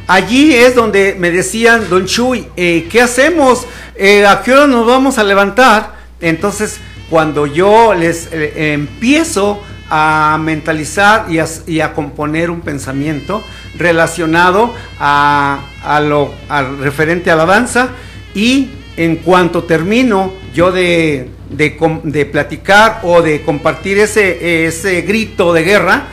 Allí 0.07 0.55
es 0.55 0.75
donde 0.75 1.17
me 1.19 1.31
decían, 1.31 1.89
don 1.89 2.07
Chuy, 2.07 2.47
eh, 2.57 2.87
¿qué 2.91 3.01
hacemos? 3.01 3.67
Eh, 3.97 4.27
¿A 4.27 4.43
qué 4.43 4.53
hora 4.53 4.67
nos 4.67 4.87
vamos 4.87 5.19
a 5.19 5.25
levantar? 5.25 5.97
Entonces, 6.21 6.79
cuando 7.11 7.47
yo 7.47 7.95
les 7.95 8.29
empiezo 8.33 9.63
a 9.91 10.39
mentalizar 10.41 11.27
y 11.29 11.39
a, 11.39 11.47
y 11.67 11.81
a, 11.81 11.93
componer 11.93 12.51
un 12.51 12.61
pensamiento 12.61 13.43
relacionado 13.77 14.75
a, 14.99 15.61
lo 16.03 16.35
referente 16.81 17.31
a 17.31 17.37
la 17.37 17.47
danza 17.47 17.91
y 18.35 18.71
en 18.97 19.17
cuanto 19.17 19.65
termino 19.65 20.33
yo 20.55 20.73
de, 20.73 21.31
de, 21.51 22.27
platicar 22.27 23.01
o 23.03 23.23
de 23.23 23.43
compartir 23.43 23.99
ese, 23.99 24.67
ese 24.67 25.03
grito 25.03 25.53
de 25.53 25.63
guerra, 25.63 26.09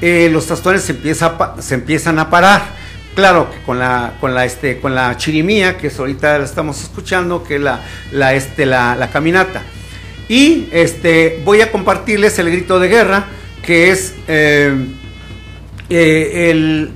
eh, 0.00 0.28
los 0.30 0.46
tastones 0.46 0.82
se, 0.82 0.92
empieza, 0.92 1.54
se 1.60 1.74
empiezan 1.74 2.18
a 2.18 2.28
parar. 2.28 2.62
Claro 3.14 3.48
que 3.50 3.62
con 3.62 3.78
la, 3.78 4.14
con 4.20 4.34
la, 4.34 4.44
este, 4.44 4.80
con 4.80 4.94
la 4.94 5.16
chirimía, 5.16 5.78
que 5.78 5.86
es 5.86 5.98
ahorita 5.98 6.38
la 6.38 6.44
estamos 6.44 6.82
escuchando, 6.82 7.44
que 7.44 7.56
es 7.56 7.60
la, 7.60 8.34
este, 8.34 8.66
la, 8.66 9.08
caminata. 9.12 9.62
Y 10.28 10.68
este, 10.72 11.40
voy 11.44 11.60
a 11.60 11.70
compartirles 11.70 12.38
el 12.38 12.50
grito 12.50 12.78
de 12.78 12.88
guerra, 12.88 13.26
que 13.64 13.90
es 13.90 14.14
eh, 14.26 14.74
eh, 15.90 16.50
el, 16.50 16.92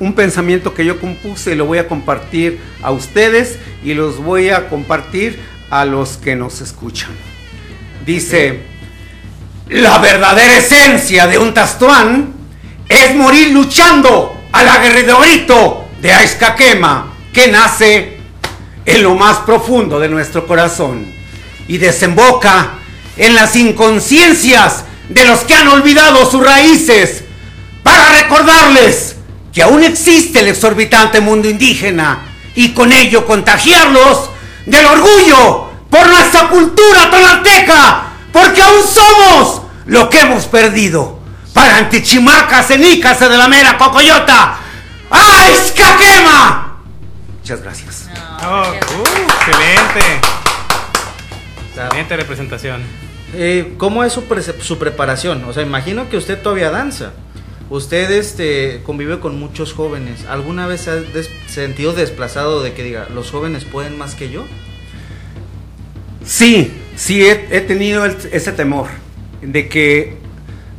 un 0.00 0.14
pensamiento 0.14 0.74
que 0.74 0.84
yo 0.84 0.98
compuse 1.00 1.52
y 1.52 1.54
lo 1.54 1.66
voy 1.66 1.78
a 1.78 1.88
compartir 1.88 2.58
a 2.82 2.90
ustedes 2.90 3.58
y 3.84 3.94
los 3.94 4.18
voy 4.18 4.50
a 4.50 4.68
compartir 4.68 5.38
a 5.70 5.84
los 5.84 6.16
que 6.16 6.36
nos 6.36 6.60
escuchan. 6.60 7.10
Dice, 8.04 8.60
la 9.68 9.98
verdadera 9.98 10.58
esencia 10.58 11.26
de 11.26 11.38
un 11.38 11.52
tastuán 11.52 12.32
es 12.88 13.14
morir 13.16 13.50
luchando 13.50 14.40
a 14.52 14.62
la 14.62 14.78
guerrerito 14.78 15.88
de 16.00 16.12
Aizcaquema 16.12 17.14
que 17.32 17.48
nace 17.48 18.16
en 18.84 19.02
lo 19.02 19.14
más 19.14 19.38
profundo 19.38 19.98
de 19.98 20.08
nuestro 20.08 20.46
corazón 20.46 21.15
y 21.68 21.78
desemboca 21.78 22.74
en 23.16 23.34
las 23.34 23.56
inconsciencias 23.56 24.84
de 25.08 25.24
los 25.24 25.40
que 25.40 25.54
han 25.54 25.68
olvidado 25.68 26.28
sus 26.30 26.44
raíces 26.44 27.24
para 27.82 28.12
recordarles 28.12 29.16
que 29.52 29.62
aún 29.62 29.82
existe 29.82 30.40
el 30.40 30.48
exorbitante 30.48 31.20
mundo 31.20 31.48
indígena 31.48 32.26
y 32.54 32.72
con 32.72 32.92
ello 32.92 33.26
contagiarlos 33.26 34.30
del 34.66 34.84
orgullo 34.84 35.70
por 35.88 36.08
nuestra 36.08 36.48
cultura 36.48 37.10
tonalteca, 37.10 38.02
porque 38.32 38.60
aún 38.60 38.82
somos 38.82 39.62
lo 39.86 40.10
que 40.10 40.20
hemos 40.20 40.44
perdido. 40.46 41.20
Para 41.52 41.78
antichimacas, 41.78 42.70
enicas 42.70 43.20
de 43.20 43.36
la 43.36 43.48
mera 43.48 43.78
cocoyota. 43.78 44.58
¡Ay, 45.10 45.54
escaquema! 45.54 46.76
Muchas 47.38 47.62
gracias. 47.62 48.08
Uh, 48.42 48.74
excelente. 48.74 50.45
Excelente 51.84 52.16
representación. 52.16 52.80
Eh, 53.34 53.74
¿Cómo 53.76 54.02
es 54.02 54.12
su, 54.12 54.22
su 54.60 54.78
preparación? 54.78 55.44
O 55.44 55.52
sea, 55.52 55.62
imagino 55.62 56.08
que 56.08 56.16
usted 56.16 56.40
todavía 56.40 56.70
danza. 56.70 57.12
Usted 57.68 58.10
este, 58.12 58.80
convive 58.84 59.18
con 59.18 59.38
muchos 59.38 59.72
jóvenes. 59.72 60.24
¿Alguna 60.28 60.66
vez 60.66 60.82
se 60.82 60.90
ha 60.90 61.02
sentido 61.48 61.92
desplazado 61.92 62.62
de 62.62 62.72
que 62.72 62.82
diga, 62.82 63.08
los 63.12 63.30
jóvenes 63.30 63.64
pueden 63.64 63.98
más 63.98 64.14
que 64.14 64.30
yo? 64.30 64.46
Sí, 66.24 66.72
sí 66.96 67.24
he, 67.26 67.60
tenido 67.60 68.06
ese 68.06 68.52
temor 68.52 68.86
de 69.42 69.68
que, 69.68 70.16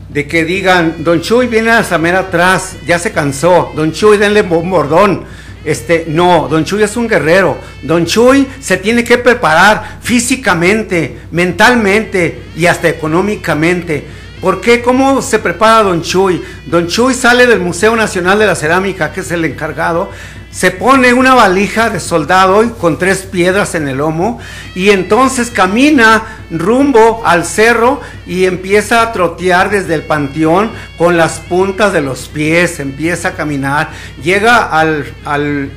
de 0.10 0.28
que 0.28 0.46
digan, 0.46 1.04
Don 1.04 1.22
Chuy 1.22 1.48
viene 1.48 1.72
a 1.72 1.84
Samer 1.84 2.16
atrás, 2.16 2.78
ya 2.86 3.00
se 3.00 3.12
cansó, 3.12 3.72
Don 3.76 3.92
Chuy 3.92 4.18
denle 4.18 4.42
un 4.42 4.70
bordón. 4.70 5.26
Este, 5.68 6.06
no, 6.08 6.48
Don 6.50 6.64
Chuy 6.66 6.82
es 6.82 6.98
un 6.98 7.08
guerrero. 7.08 7.58
Don 7.84 8.06
Chuy 8.06 8.48
se 8.60 8.78
tiene 8.78 9.04
que 9.04 9.20
preparar 9.20 10.00
físicamente, 10.02 11.18
mentalmente 11.32 12.40
y 12.56 12.66
hasta 12.66 12.88
económicamente 12.88 14.06
¿Por 14.42 14.62
qué? 14.62 14.84
¿Cómo 14.84 15.24
se 15.24 15.40
prepara 15.40 15.82
Don 15.82 16.04
Chuy? 16.04 16.44
Don 16.68 16.88
Chuy 16.88 17.16
sale 17.16 17.48
del 17.48 17.60
Museo 17.60 17.96
Nacional 17.96 18.38
de 18.38 18.46
la 18.46 18.56
Cerámica, 18.56 19.12
que 19.12 19.22
es 19.22 19.32
el 19.32 19.44
encargado, 19.46 20.12
se 20.52 20.72
pone 20.72 21.14
una 21.14 21.36
valija 21.36 21.90
de 21.90 22.00
soldado 22.00 22.74
con 22.78 22.98
tres 22.98 23.20
piedras 23.20 23.76
en 23.76 23.88
el 23.88 23.98
lomo 23.98 24.40
y 24.76 24.90
entonces 24.90 25.52
camina 25.52 26.24
rumbo 26.50 27.22
al 27.26 27.46
cerro 27.46 28.02
y 28.26 28.46
empieza 28.46 29.02
a 29.02 29.12
trotear 29.12 29.70
desde 29.70 29.94
el 29.94 30.04
panteón 30.04 30.72
con 30.98 31.18
las 31.18 31.40
puntas 31.40 31.94
de 31.94 32.02
los 32.02 32.28
pies, 32.28 32.80
empieza 32.80 33.30
a 33.30 33.34
caminar, 33.34 33.90
llega 34.24 34.64
al, 34.64 35.06
al 35.26 35.70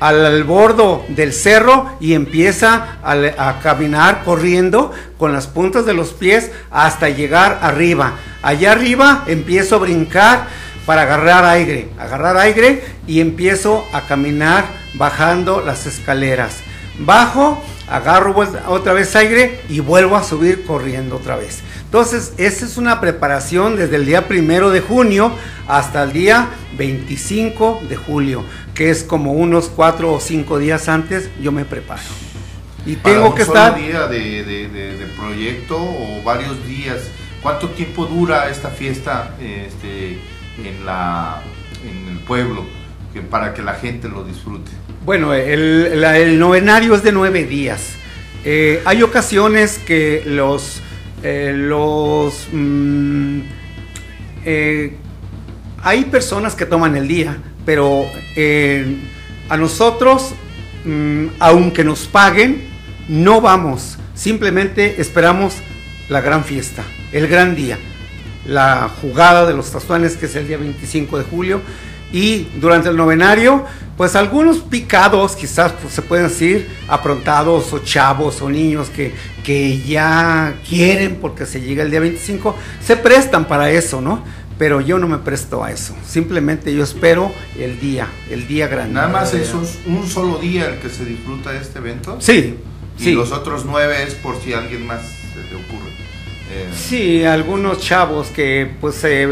al, 0.00 0.46
del 1.08 1.32
cerro 1.32 1.96
y 2.00 2.14
empieza 2.14 2.98
a, 3.02 3.58
caminar 3.60 4.22
corriendo 4.24 4.92
con 5.18 5.32
las 5.32 5.46
puntas 5.46 5.86
de 5.86 5.94
los 5.94 6.10
pies 6.10 6.50
hasta 6.70 7.08
llegar 7.08 7.58
arriba. 7.62 8.12
Allá 8.42 8.72
arriba 8.72 9.24
empiezo 9.26 9.76
a 9.76 9.78
brincar 9.78 10.46
para 10.88 11.02
agarrar 11.02 11.44
aire, 11.44 11.86
agarrar 11.98 12.38
aire 12.38 12.82
y 13.06 13.20
empiezo 13.20 13.84
a 13.92 14.06
caminar 14.06 14.64
bajando 14.94 15.60
las 15.60 15.84
escaleras. 15.84 16.60
Bajo, 16.98 17.62
agarro 17.90 18.34
otra 18.68 18.94
vez 18.94 19.14
aire 19.14 19.60
y 19.68 19.80
vuelvo 19.80 20.16
a 20.16 20.24
subir 20.24 20.64
corriendo 20.64 21.16
otra 21.16 21.36
vez. 21.36 21.58
Entonces, 21.84 22.32
esa 22.38 22.64
es 22.64 22.78
una 22.78 23.02
preparación 23.02 23.76
desde 23.76 23.96
el 23.96 24.06
día 24.06 24.28
primero 24.28 24.70
de 24.70 24.80
junio 24.80 25.30
hasta 25.66 26.04
el 26.04 26.14
día 26.14 26.48
25 26.78 27.82
de 27.86 27.96
julio, 27.96 28.42
que 28.74 28.88
es 28.88 29.02
como 29.02 29.34
unos 29.34 29.68
cuatro 29.68 30.14
o 30.14 30.20
cinco 30.20 30.58
días 30.58 30.88
antes, 30.88 31.28
yo 31.38 31.52
me 31.52 31.66
preparo. 31.66 32.00
Y 32.86 32.96
tengo 32.96 33.34
que 33.34 33.42
estar. 33.42 33.76
día 33.76 34.06
de, 34.06 34.42
de, 34.42 35.06
proyecto 35.18 35.76
o 35.76 36.22
varios 36.24 36.66
días? 36.66 37.02
¿Cuánto 37.42 37.68
tiempo 37.68 38.06
dura 38.06 38.48
esta 38.48 38.70
fiesta 38.70 39.36
este, 39.38 40.18
en, 40.64 40.84
la, 40.84 41.42
en 41.84 42.12
el 42.12 42.18
pueblo 42.20 42.64
que, 43.12 43.20
para 43.20 43.54
que 43.54 43.62
la 43.62 43.74
gente 43.74 44.08
lo 44.08 44.24
disfrute? 44.24 44.70
Bueno, 45.04 45.32
el, 45.32 46.04
el 46.04 46.38
novenario 46.38 46.94
es 46.94 47.02
de 47.02 47.12
nueve 47.12 47.44
días. 47.44 47.98
Eh, 48.44 48.82
hay 48.84 49.02
ocasiones 49.02 49.78
que 49.78 50.22
los 50.24 50.80
eh, 51.22 51.52
los 51.54 52.46
mm, 52.52 53.40
eh, 54.44 54.96
hay 55.82 56.04
personas 56.04 56.54
que 56.54 56.64
toman 56.64 56.96
el 56.96 57.08
día, 57.08 57.36
pero 57.64 58.06
a 59.48 59.56
nosotros, 59.56 60.34
mm, 60.84 61.26
aunque 61.40 61.84
nos 61.84 62.06
paguen, 62.06 62.68
no 63.08 63.40
vamos. 63.40 63.98
Simplemente 64.14 65.00
esperamos 65.00 65.56
la 66.08 66.20
gran 66.20 66.44
fiesta, 66.44 66.84
el 67.12 67.28
gran 67.28 67.54
día, 67.54 67.78
la 68.48 68.88
jugada 69.00 69.46
de 69.46 69.52
los 69.54 69.70
tazuanes, 69.70 70.16
que 70.16 70.26
es 70.26 70.34
el 70.34 70.48
día 70.48 70.56
25 70.58 71.18
de 71.18 71.24
julio, 71.24 71.60
Y 72.10 72.44
durante 72.58 72.88
el 72.88 72.96
novenario, 72.96 73.66
pues 73.98 74.16
algunos 74.16 74.60
picados, 74.60 75.36
quizás 75.36 75.72
pues, 75.72 75.92
se 75.92 76.00
pueden 76.00 76.28
decir, 76.28 76.66
aprontados 76.88 77.70
o 77.74 77.80
chavos 77.80 78.40
o 78.40 78.48
niños 78.48 78.88
que, 78.88 79.12
que 79.44 79.78
ya 79.82 80.54
quieren 80.66 81.16
porque 81.20 81.44
se 81.44 81.60
llega 81.60 81.82
el 81.82 81.90
día 81.90 82.00
25, 82.00 82.56
se 82.82 82.96
prestan 82.96 83.46
para 83.46 83.70
eso, 83.70 84.00
¿no? 84.00 84.24
Pero 84.56 84.80
yo 84.80 84.98
no 84.98 85.06
me 85.06 85.18
presto 85.18 85.62
a 85.62 85.70
eso. 85.70 85.94
Simplemente 86.06 86.74
yo 86.74 86.82
espero 86.82 87.30
el 87.58 87.78
día, 87.78 88.08
el 88.30 88.46
día 88.48 88.68
grande. 88.68 88.94
Nada 88.94 89.08
más 89.08 89.34
es 89.34 89.52
un, 89.52 89.68
un 89.94 90.08
solo 90.08 90.38
día 90.38 90.66
el 90.66 90.78
que 90.80 90.88
se 90.88 91.04
disfruta 91.04 91.52
de 91.52 91.58
este 91.58 91.78
evento. 91.78 92.16
Sí, 92.22 92.56
Y 92.98 93.04
sí. 93.04 93.12
los 93.12 93.32
otros 93.32 93.66
nueve 93.66 94.02
es 94.02 94.14
por 94.14 94.40
si 94.40 94.54
a 94.54 94.58
alguien 94.60 94.86
más 94.86 95.02
se 95.34 95.40
le 95.42 95.56
ocurre. 95.56 95.92
Eh, 96.50 96.68
Sí, 96.76 97.24
algunos 97.24 97.80
chavos 97.80 98.28
que 98.28 98.70
pues 98.80 98.94
se, 98.96 99.28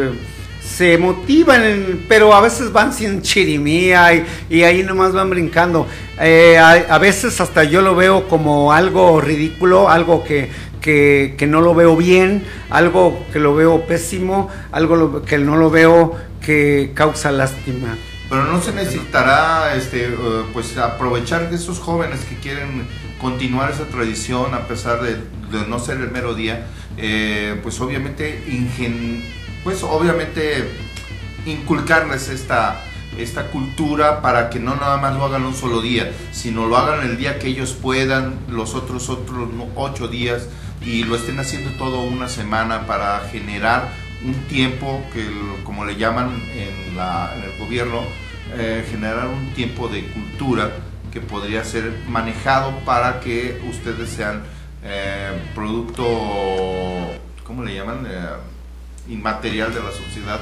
se 0.63 0.99
motivan, 0.99 2.01
pero 2.09 2.35
a 2.35 2.41
veces 2.41 2.73
van 2.73 2.93
sin 2.93 3.23
chirimía 3.23 4.15
y, 4.15 4.25
y 4.51 4.63
ahí 4.63 4.83
nomás 4.83 5.13
van 5.13 5.31
brincando. 5.31 5.87
Eh, 6.21 6.59
a, 6.59 6.73
a 6.95 6.99
veces 6.99 7.41
hasta 7.41 7.65
yo 7.65 7.81
lo 7.83 7.95
veo 7.95 8.29
como 8.29 8.73
algo 8.73 9.21
ridículo, 9.21 9.89
algo 9.89 10.23
que, 10.25 10.51
que, 10.81 11.35
que 11.39 11.47
no 11.47 11.61
lo 11.61 11.75
veo 11.75 11.97
bien, 11.97 12.45
algo 12.71 13.25
que 13.33 13.39
lo 13.39 13.55
veo 13.55 13.87
pésimo, 13.87 14.49
algo 14.73 14.97
lo- 14.97 15.23
que 15.25 15.39
no 15.39 15.57
lo 15.57 15.71
veo 15.71 16.15
que 16.45 16.93
causa 16.95 17.31
lástima. 17.33 17.97
Pero 18.29 18.45
no 18.45 18.61
se 18.61 18.73
necesitará 18.73 19.75
este, 19.77 20.07
eh, 20.07 20.09
pues 20.53 20.77
aprovechar 20.79 21.49
de 21.49 21.57
esos 21.57 21.79
jóvenes 21.79 22.21
que 22.29 22.35
quieren 22.37 22.87
continuar 23.31 23.71
esa 23.73 23.87
tradición 23.87 24.55
a 24.55 24.69
pesar 24.69 25.03
de, 25.03 25.17
no 25.67 25.79
ser 25.81 25.97
el 25.99 26.11
mero 26.13 26.35
día, 26.35 26.67
eh, 26.97 27.59
pues 27.63 27.81
obviamente 27.81 28.45
ingen- 28.49 29.25
pues 29.65 29.83
obviamente 29.83 30.69
inculcarles 31.45 32.29
esta 32.29 32.83
esta 33.19 33.47
cultura 33.51 34.21
para 34.21 34.51
que 34.51 34.59
no 34.61 34.75
nada 34.77 34.99
más 34.99 35.15
lo 35.17 35.25
hagan 35.25 35.45
un 35.45 35.55
solo 35.55 35.81
día, 35.81 36.13
sino 36.33 36.67
lo 36.67 36.77
hagan 36.77 37.01
el 37.09 37.17
día 37.17 37.39
que 37.39 37.47
ellos 37.49 37.73
puedan, 37.73 38.35
los 38.51 38.75
otros 38.75 39.09
otros 39.09 39.49
ocho 39.75 40.07
días 40.09 40.49
y 40.85 41.05
lo 41.05 41.17
estén 41.17 41.39
haciendo 41.41 41.71
todo 41.79 42.03
una 42.03 42.29
semana 42.29 42.87
para 42.87 43.21
generar 43.33 43.91
un 44.23 44.35
tiempo 44.49 45.03
que 45.15 45.27
como 45.65 45.85
le 45.87 45.97
llaman 45.97 46.29
en, 46.55 46.97
la- 46.97 47.33
en 47.37 47.43
el 47.51 47.59
gobierno 47.59 48.03
eh, 48.57 48.85
generar 48.91 49.27
un 49.29 49.53
tiempo 49.55 49.89
de 49.89 50.05
cultura 50.09 50.71
que 51.17 51.23
podría 51.23 51.65
ser 51.65 51.95
manejado 52.07 52.79
para 52.85 53.21
que 53.21 53.59
ustedes 53.71 54.11
sean 54.11 54.43
eh, 54.85 55.31
producto 55.55 56.05
¿cómo 57.43 57.65
le 57.65 57.75
llaman? 57.75 58.07
Eh, 58.07 59.15
inmaterial 59.15 59.73
de 59.73 59.81
la 59.81 59.93
sociedad 59.93 60.41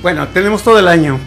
Bueno, 0.00 0.28
tenemos 0.28 0.62
todo 0.62 0.78
el 0.78 0.86
año. 0.86 1.18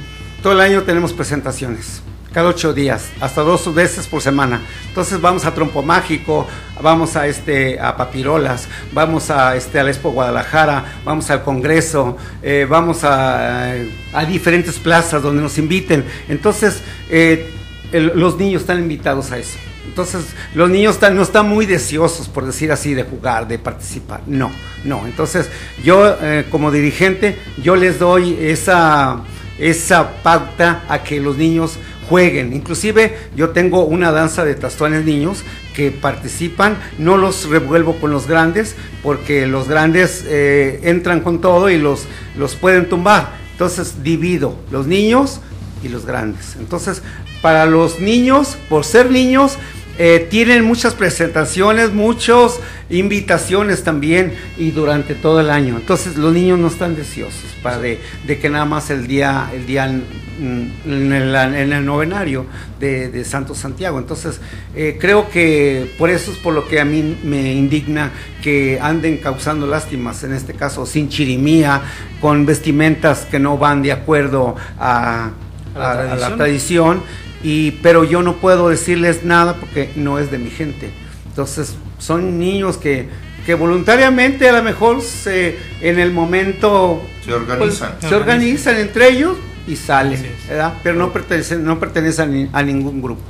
Todo 0.41 0.54
el 0.54 0.62
año 0.62 0.84
tenemos 0.84 1.12
presentaciones. 1.12 2.02
Cada 2.32 2.47
ocho 2.47 2.72
días, 2.72 3.10
hasta 3.20 3.41
dos 3.41 3.74
veces 3.74 4.08
por 4.08 4.22
semana. 4.22 4.62
Entonces 4.88 5.20
vamos 5.20 5.43
a 5.43 5.54
Trompo 5.54 5.82
Mágico, 5.82 6.47
vamos 6.82 7.18
a 7.18 7.28
este 7.28 7.82
a 7.82 7.97
Papirolas, 7.97 8.70
vamos 8.93 9.30
a 9.30 9.58
este 9.58 9.78
al 9.78 9.89
Expo 9.89 10.12
Guadalajara, 10.12 11.02
vamos 11.04 11.30
al 11.32 11.43
Congreso, 11.43 12.16
eh, 12.41 12.66
vamos 12.70 13.04
a, 13.04 13.74
a 14.14 14.26
diferentes 14.26 14.80
plazas 14.80 15.22
donde 15.22 15.41
nos 15.41 15.58
inviten. 15.58 16.06
Entonces 16.30 16.82
eh, 17.10 17.59
el- 17.92 18.12
los 18.16 18.38
niños 18.38 18.62
están 18.62 18.80
invitados 18.80 19.32
a 19.32 19.38
eso. 19.38 19.58
Entonces, 19.86 20.22
los 20.54 20.70
niños 20.70 20.96
están- 20.96 21.16
no 21.16 21.24
están 21.24 21.48
muy 21.50 21.66
deseosos, 21.66 22.28
por 22.28 22.46
decir 22.46 22.72
así, 22.72 22.94
de 22.94 23.04
jugar, 23.04 23.48
de 23.48 23.58
participar. 23.58 24.22
No, 24.28 24.52
no. 24.86 25.06
Entonces, 25.06 25.50
yo 25.84 26.16
eh, 26.22 26.46
como 26.52 26.72
dirigente, 26.72 27.38
yo 27.64 27.76
les 27.76 27.98
doy 28.00 28.38
esa, 28.40 29.22
esa 29.58 30.22
pauta 30.22 30.84
a 30.88 31.04
que 31.04 31.20
los 31.20 31.38
niños 31.38 31.78
jueguen. 32.08 32.54
Inclusive, 32.54 33.18
yo 33.36 33.50
tengo 33.50 33.84
una 33.86 34.12
danza 34.12 34.44
de 34.46 34.56
tastuanes 34.56 35.06
niños 35.06 35.44
que 35.76 35.92
participan, 35.92 36.78
no 36.98 37.18
los 37.18 37.48
revuelvo 37.50 37.96
con 38.00 38.12
los 38.12 38.28
grandes, 38.28 38.76
porque 39.04 39.48
los 39.48 39.68
grandes 39.68 40.24
eh, 40.28 40.80
entran 40.84 41.22
con 41.22 41.40
todo 41.42 41.70
y 41.70 41.78
los, 41.78 42.06
los 42.38 42.56
pueden 42.56 42.90
tumbar. 42.90 43.38
Entonces, 43.54 44.04
divido 44.04 44.56
los 44.72 44.88
niños 44.88 45.40
y 45.84 45.90
los 45.90 46.06
grandes. 46.06 46.56
Entonces, 46.60 47.02
para 47.42 47.66
los 47.66 48.00
niños, 48.00 48.58
por 48.70 48.84
ser 48.86 49.10
niños, 49.12 49.58
eh, 50.02 50.28
tienen 50.30 50.64
muchas 50.64 50.94
presentaciones, 50.94 51.92
muchas 51.92 52.60
invitaciones 52.90 53.84
también 53.84 54.34
y 54.58 54.72
durante 54.72 55.14
todo 55.14 55.42
el 55.42 55.50
año. 55.50 55.76
Entonces 55.76 56.16
los 56.16 56.34
niños 56.34 56.58
no 56.58 56.68
están 56.70 56.96
deseosos 56.96 57.44
para 57.62 57.80
de, 57.80 58.00
de 58.26 58.40
que 58.40 58.50
nada 58.50 58.64
más 58.64 58.90
el 58.92 59.08
día, 59.08 59.50
el 59.54 59.66
día 59.66 59.88
mm, 59.88 60.68
en 60.86 61.12
el, 61.14 61.36
en 61.36 61.74
el 61.74 61.86
novenario 61.86 62.46
de, 62.80 63.10
de 63.10 63.26
Santo 63.26 63.54
Santiago. 63.54 64.00
Entonces 64.00 64.40
eh, 64.74 64.98
creo 65.02 65.30
que 65.30 65.92
por 65.98 66.10
eso 66.10 66.32
es 66.32 66.38
por 66.38 66.54
lo 66.54 66.66
que 66.68 66.80
a 66.80 66.86
mí 66.86 67.18
me 67.24 67.52
indigna 67.54 68.12
que 68.42 68.80
anden 68.82 69.18
causando 69.18 69.68
lástimas, 69.68 70.24
en 70.24 70.34
este 70.34 70.54
caso 70.54 70.86
sin 70.86 71.10
chirimía, 71.10 71.82
con 72.22 72.46
vestimentas 72.46 73.28
que 73.30 73.38
no 73.40 73.58
van 73.58 73.82
de 73.82 73.92
acuerdo 73.92 74.56
a, 74.80 75.32
A 75.76 75.80
la 75.80 75.92
a- 75.92 76.12
a 76.14 76.16
la 76.16 76.36
tradición. 76.38 77.04
Y 77.44 77.72
pero 77.84 78.04
yo 78.04 78.22
no 78.22 78.38
puedo 78.38 78.70
decirles 78.70 79.24
nada 79.24 79.56
porque 79.56 79.90
no 79.96 80.20
es 80.20 80.30
de 80.32 80.38
mi 80.38 80.50
gente 80.50 80.90
entonces 81.28 81.76
son 81.98 82.38
niños 82.40 82.78
que, 82.78 83.08
que 83.46 83.54
voluntariamente 83.56 84.50
a 84.50 84.54
lo 84.54 84.64
mejor 84.64 85.02
se 85.02 85.58
en 85.82 86.00
el 86.00 86.12
momento 86.12 87.02
se 87.26 87.34
organizan 87.34 87.96
pues, 88.00 88.10
se 88.10 88.16
organizan 88.16 88.78
entre 88.78 89.10
ellos 89.10 89.38
y 89.68 89.76
salen. 89.76 90.26
¿verdad? 90.48 90.74
pero 90.84 90.96
no 90.96 91.14
pertenecen 91.14 91.64
no 91.64 91.80
pertenecen 91.80 92.30
a, 92.30 92.32
ni- 92.32 92.50
a 92.54 92.64
ningún 92.64 93.02
grupo 93.02 93.22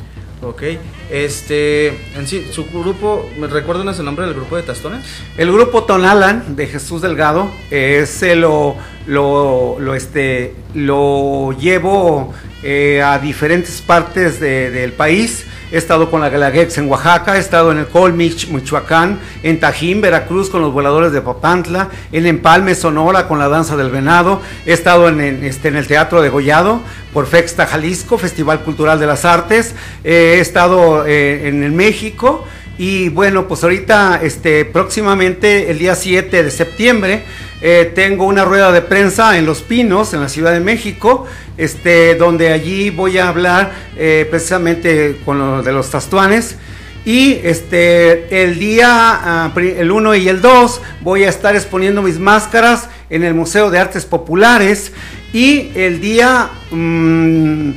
Ok, 0.41 0.63
este, 1.11 1.87
en 2.15 2.25
sí, 2.25 2.47
su 2.49 2.63
grupo, 2.67 3.29
¿me 3.37 3.47
recuerdan 3.47 3.89
el 3.89 4.05
nombre 4.05 4.25
del 4.25 4.33
grupo 4.35 4.55
de 4.55 4.63
Tastones? 4.63 5.03
El 5.37 5.51
grupo 5.51 5.83
Tonalan 5.83 6.55
de 6.55 6.65
Jesús 6.65 7.01
Delgado, 7.01 7.51
ese 7.69 8.37
lo, 8.37 8.77
lo, 9.05 9.75
lo, 9.81 9.95
este, 9.95 10.55
lo 10.73 11.51
llevo 11.59 12.33
eh, 12.63 13.01
a 13.01 13.19
diferentes 13.19 13.81
partes 13.81 14.39
de- 14.39 14.69
del 14.71 14.93
país. 14.93 15.45
He 15.71 15.77
estado 15.77 16.09
con 16.09 16.19
la 16.19 16.29
Galaguex 16.29 16.79
en 16.79 16.89
Oaxaca, 16.89 17.37
he 17.37 17.39
estado 17.39 17.71
en 17.71 17.77
el 17.77 17.85
Colmich, 17.87 18.47
Michoacán, 18.49 19.19
en 19.43 19.59
Tajín, 19.59 20.01
Veracruz, 20.01 20.49
con 20.49 20.61
los 20.61 20.73
voladores 20.73 21.11
de 21.11 21.21
Papantla, 21.21 21.89
en 22.11 22.25
Empalme, 22.25 22.73
Sonora, 22.73 23.27
con 23.27 23.37
la 23.37 23.49
danza 23.49 23.77
del 23.77 23.91
venado. 23.91 24.41
He 24.65 24.73
estado 24.73 25.07
en, 25.09 25.21
en, 25.21 25.43
este, 25.43 25.67
en 25.67 25.75
el 25.75 25.85
Teatro 25.85 26.23
de 26.23 26.29
Gollado, 26.29 26.81
por 27.13 27.27
Fexta, 27.27 27.67
Jalisco, 27.67 28.17
Festival 28.17 28.61
Cultural 28.61 28.99
de 28.99 29.05
las 29.05 29.25
Artes. 29.25 29.75
Eh, 30.03 30.35
he 30.37 30.39
estado 30.39 31.05
eh, 31.05 31.47
en 31.47 31.61
el 31.63 31.71
México. 31.71 32.47
Y 32.79 33.09
bueno, 33.09 33.45
pues 33.45 33.61
ahorita, 33.61 34.21
este, 34.23 34.63
próximamente, 34.63 35.69
el 35.69 35.79
día 35.79 35.95
7 35.95 36.43
de 36.43 36.49
septiembre, 36.49 37.23
eh, 37.61 37.91
tengo 37.93 38.23
una 38.23 38.45
rueda 38.45 38.71
de 38.71 38.81
prensa 38.81 39.37
en 39.37 39.45
Los 39.45 39.61
Pinos, 39.63 40.13
en 40.13 40.21
la 40.21 40.29
Ciudad 40.29 40.53
de 40.53 40.61
México, 40.61 41.25
este, 41.57 42.15
donde 42.15 42.53
allí 42.53 42.89
voy 42.89 43.17
a 43.17 43.27
hablar 43.27 43.73
eh, 43.97 44.25
precisamente 44.29 45.19
con 45.25 45.39
lo 45.39 45.61
de 45.61 45.73
los 45.73 45.91
tastuanes. 45.91 46.55
Y 47.03 47.41
este, 47.43 48.43
el 48.43 48.57
día, 48.57 48.87
ah, 48.87 49.51
el 49.57 49.91
1 49.91 50.15
y 50.15 50.29
el 50.29 50.39
2, 50.39 50.81
voy 51.01 51.25
a 51.25 51.29
estar 51.29 51.57
exponiendo 51.57 52.01
mis 52.01 52.17
máscaras 52.17 52.87
en 53.09 53.25
el 53.25 53.33
Museo 53.33 53.69
de 53.71 53.79
Artes 53.79 54.05
Populares. 54.05 54.93
Y 55.33 55.71
el 55.75 55.99
día 55.99 56.49
mm, 56.71 57.71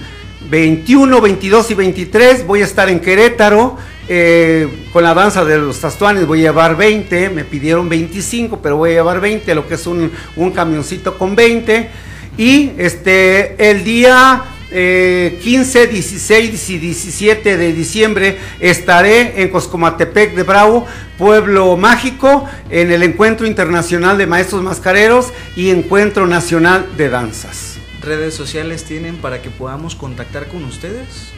21, 0.51 1.21
22 1.21 1.71
y 1.71 1.75
23 1.75 2.47
voy 2.47 2.63
a 2.63 2.65
estar 2.65 2.89
en 2.89 3.01
Querétaro 3.01 3.77
eh, 4.09 4.87
con 4.93 5.03
la 5.03 5.15
danza 5.15 5.45
de 5.45 5.59
los 5.59 5.81
tastuanes. 5.81 6.27
Voy 6.27 6.41
a 6.41 6.51
llevar 6.51 6.77
20, 6.77 7.31
me 7.31 7.45
pidieron 7.45 7.89
25, 7.89 8.61
pero 8.63 8.77
voy 8.77 8.91
a 8.91 8.95
llevar 8.95 9.21
20, 9.21 9.55
lo 9.55 9.67
que 9.67 9.75
es 9.75 9.87
un, 9.87 10.11
un 10.37 10.51
camioncito 10.51 11.17
con 11.17 11.35
20. 11.37 11.89
Y 12.37 12.73
este, 12.79 13.71
el 13.71 13.85
día 13.85 14.43
eh, 14.75 15.39
15, 15.43 15.87
16 15.87 16.71
y 16.71 16.79
17 16.79 17.57
de 17.59 17.73
diciembre 17.75 18.39
estaré 18.59 19.43
en 19.43 19.51
Coscomatepec 19.51 20.35
de 20.35 20.43
Bravo, 20.45 20.87
pueblo 21.19 21.77
mágico, 21.77 22.49
en 22.71 22.91
el 22.91 23.03
Encuentro 23.03 23.47
Internacional 23.47 24.17
de 24.17 24.27
Maestros 24.27 24.63
Mascareros 24.63 25.27
y 25.57 25.71
Encuentro 25.71 26.27
Nacional 26.27 26.89
de 26.97 27.11
Danzas. 27.11 27.72
¿Redes 28.03 28.35
sociales 28.35 28.85
tienen 28.85 29.17
para 29.17 29.41
que 29.43 29.51
podamos 29.51 29.95
contactar 29.95 30.49
con 30.49 30.65
ustedes? 30.65 31.31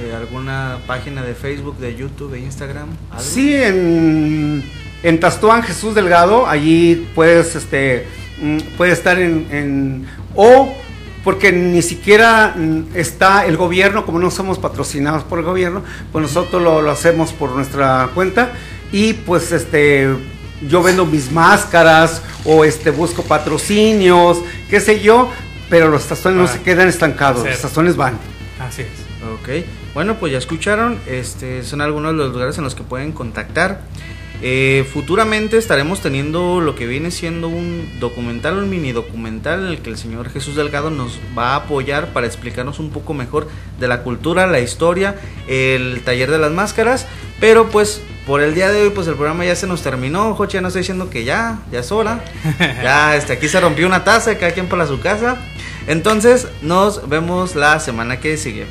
Eh, 0.00 0.14
¿Alguna 0.14 0.78
página 0.86 1.22
de 1.22 1.34
Facebook, 1.34 1.78
de 1.78 1.94
YouTube, 1.96 2.32
de 2.32 2.40
Instagram? 2.40 2.88
Sí, 3.18 3.54
en, 3.54 4.62
en 5.02 5.20
Tastuán 5.20 5.62
Jesús 5.62 5.94
Delgado, 5.94 6.46
allí 6.46 7.08
puedes, 7.14 7.54
este, 7.56 8.06
mm, 8.40 8.58
puede 8.76 8.92
estar 8.92 9.18
en, 9.18 9.46
en- 9.50 10.06
o 10.34 10.74
porque 11.24 11.52
ni 11.52 11.82
siquiera 11.82 12.54
mm, 12.56 12.94
está 12.94 13.46
el 13.46 13.56
gobierno, 13.56 14.04
como 14.04 14.18
no 14.18 14.30
somos 14.30 14.58
patrocinados 14.58 15.24
por 15.24 15.38
el 15.38 15.44
gobierno, 15.44 15.82
pues 16.10 16.22
nosotros 16.22 16.60
lo, 16.62 16.82
lo 16.82 16.90
hacemos 16.90 17.32
por 17.32 17.50
nuestra 17.52 18.10
cuenta 18.14 18.52
y 18.92 19.12
pues 19.14 19.52
este 19.52 20.08
yo 20.68 20.82
vendo 20.82 21.04
mis 21.06 21.30
máscaras 21.32 22.22
o 22.44 22.64
este 22.64 22.90
busco 22.90 23.22
patrocinios, 23.22 24.38
qué 24.70 24.80
sé 24.80 25.00
yo, 25.00 25.30
pero 25.72 25.88
los 25.88 26.06
tazones 26.06 26.36
no 26.36 26.46
se 26.46 26.60
quedan 26.60 26.86
estancados, 26.86 27.46
los 27.46 27.58
tazones 27.58 27.96
van. 27.96 28.18
Así 28.60 28.82
es. 28.82 28.88
Ok, 29.40 29.64
bueno, 29.94 30.16
pues 30.18 30.30
ya 30.30 30.36
escucharon, 30.36 30.98
este, 31.06 31.64
son 31.64 31.80
algunos 31.80 32.12
de 32.12 32.18
los 32.18 32.30
lugares 32.30 32.58
en 32.58 32.64
los 32.64 32.74
que 32.74 32.82
pueden 32.82 33.12
contactar. 33.12 33.80
Eh, 34.44 34.84
futuramente 34.92 35.56
estaremos 35.56 36.00
teniendo 36.00 36.60
lo 36.60 36.74
que 36.74 36.86
viene 36.86 37.12
siendo 37.12 37.48
un 37.48 37.88
documental, 38.00 38.58
un 38.58 38.68
mini 38.68 38.90
documental 38.90 39.60
en 39.60 39.66
el 39.66 39.78
que 39.78 39.90
el 39.90 39.96
señor 39.96 40.30
Jesús 40.30 40.56
Delgado 40.56 40.90
nos 40.90 41.20
va 41.38 41.52
a 41.52 41.56
apoyar 41.56 42.08
para 42.12 42.26
explicarnos 42.26 42.80
un 42.80 42.90
poco 42.90 43.14
mejor 43.14 43.48
de 43.78 43.86
la 43.86 44.02
cultura, 44.02 44.48
la 44.48 44.58
historia, 44.58 45.14
el 45.46 46.02
taller 46.04 46.30
de 46.32 46.38
las 46.38 46.50
máscaras. 46.50 47.06
Pero 47.38 47.68
pues 47.70 48.02
por 48.26 48.40
el 48.40 48.54
día 48.54 48.70
de 48.70 48.82
hoy, 48.82 48.90
pues 48.90 49.06
el 49.06 49.14
programa 49.14 49.44
ya 49.44 49.54
se 49.54 49.68
nos 49.68 49.82
terminó. 49.82 50.34
Joche 50.34 50.54
ya 50.54 50.60
nos 50.60 50.70
está 50.70 50.78
diciendo 50.78 51.08
que 51.08 51.22
ya, 51.24 51.60
ya 51.70 51.80
es 51.80 51.92
hora. 51.92 52.24
Ya, 52.82 53.16
este, 53.16 53.34
aquí 53.34 53.48
se 53.48 53.60
rompió 53.60 53.86
una 53.86 54.02
taza, 54.02 54.38
cada 54.38 54.52
quien 54.52 54.66
para 54.66 54.86
su 54.86 55.00
casa. 55.00 55.36
Entonces, 55.86 56.48
nos 56.62 57.08
vemos 57.08 57.54
la 57.54 57.78
semana 57.78 58.18
que 58.18 58.36
sigue. 58.36 58.66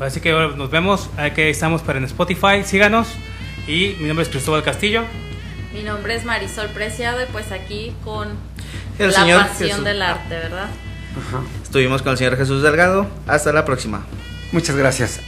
Así 0.00 0.20
que 0.20 0.32
nos 0.32 0.70
vemos. 0.70 1.10
Aquí 1.16 1.42
estamos 1.42 1.82
para 1.82 1.98
en 1.98 2.04
Spotify. 2.04 2.62
Síganos. 2.64 3.08
Y 3.66 3.96
mi 4.00 4.08
nombre 4.08 4.22
es 4.24 4.28
Cristóbal 4.28 4.62
Castillo. 4.62 5.04
Mi 5.72 5.82
nombre 5.82 6.14
es 6.14 6.24
Marisol 6.24 6.68
Preciado 6.68 7.22
y 7.22 7.26
pues 7.32 7.50
aquí 7.52 7.94
con 8.04 8.28
El 8.98 9.10
la 9.10 9.18
señor 9.20 9.46
pasión 9.46 9.68
Jesús. 9.70 9.84
del 9.84 10.02
arte, 10.02 10.34
¿verdad? 10.34 10.68
Ajá. 11.18 11.42
Estuvimos 11.62 12.02
con 12.02 12.12
el 12.12 12.18
señor 12.18 12.36
Jesús 12.36 12.62
Delgado. 12.62 13.08
Hasta 13.26 13.52
la 13.52 13.64
próxima. 13.64 14.04
Muchas 14.52 14.76
gracias. 14.76 15.20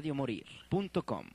radiomorir.com. 0.00 1.26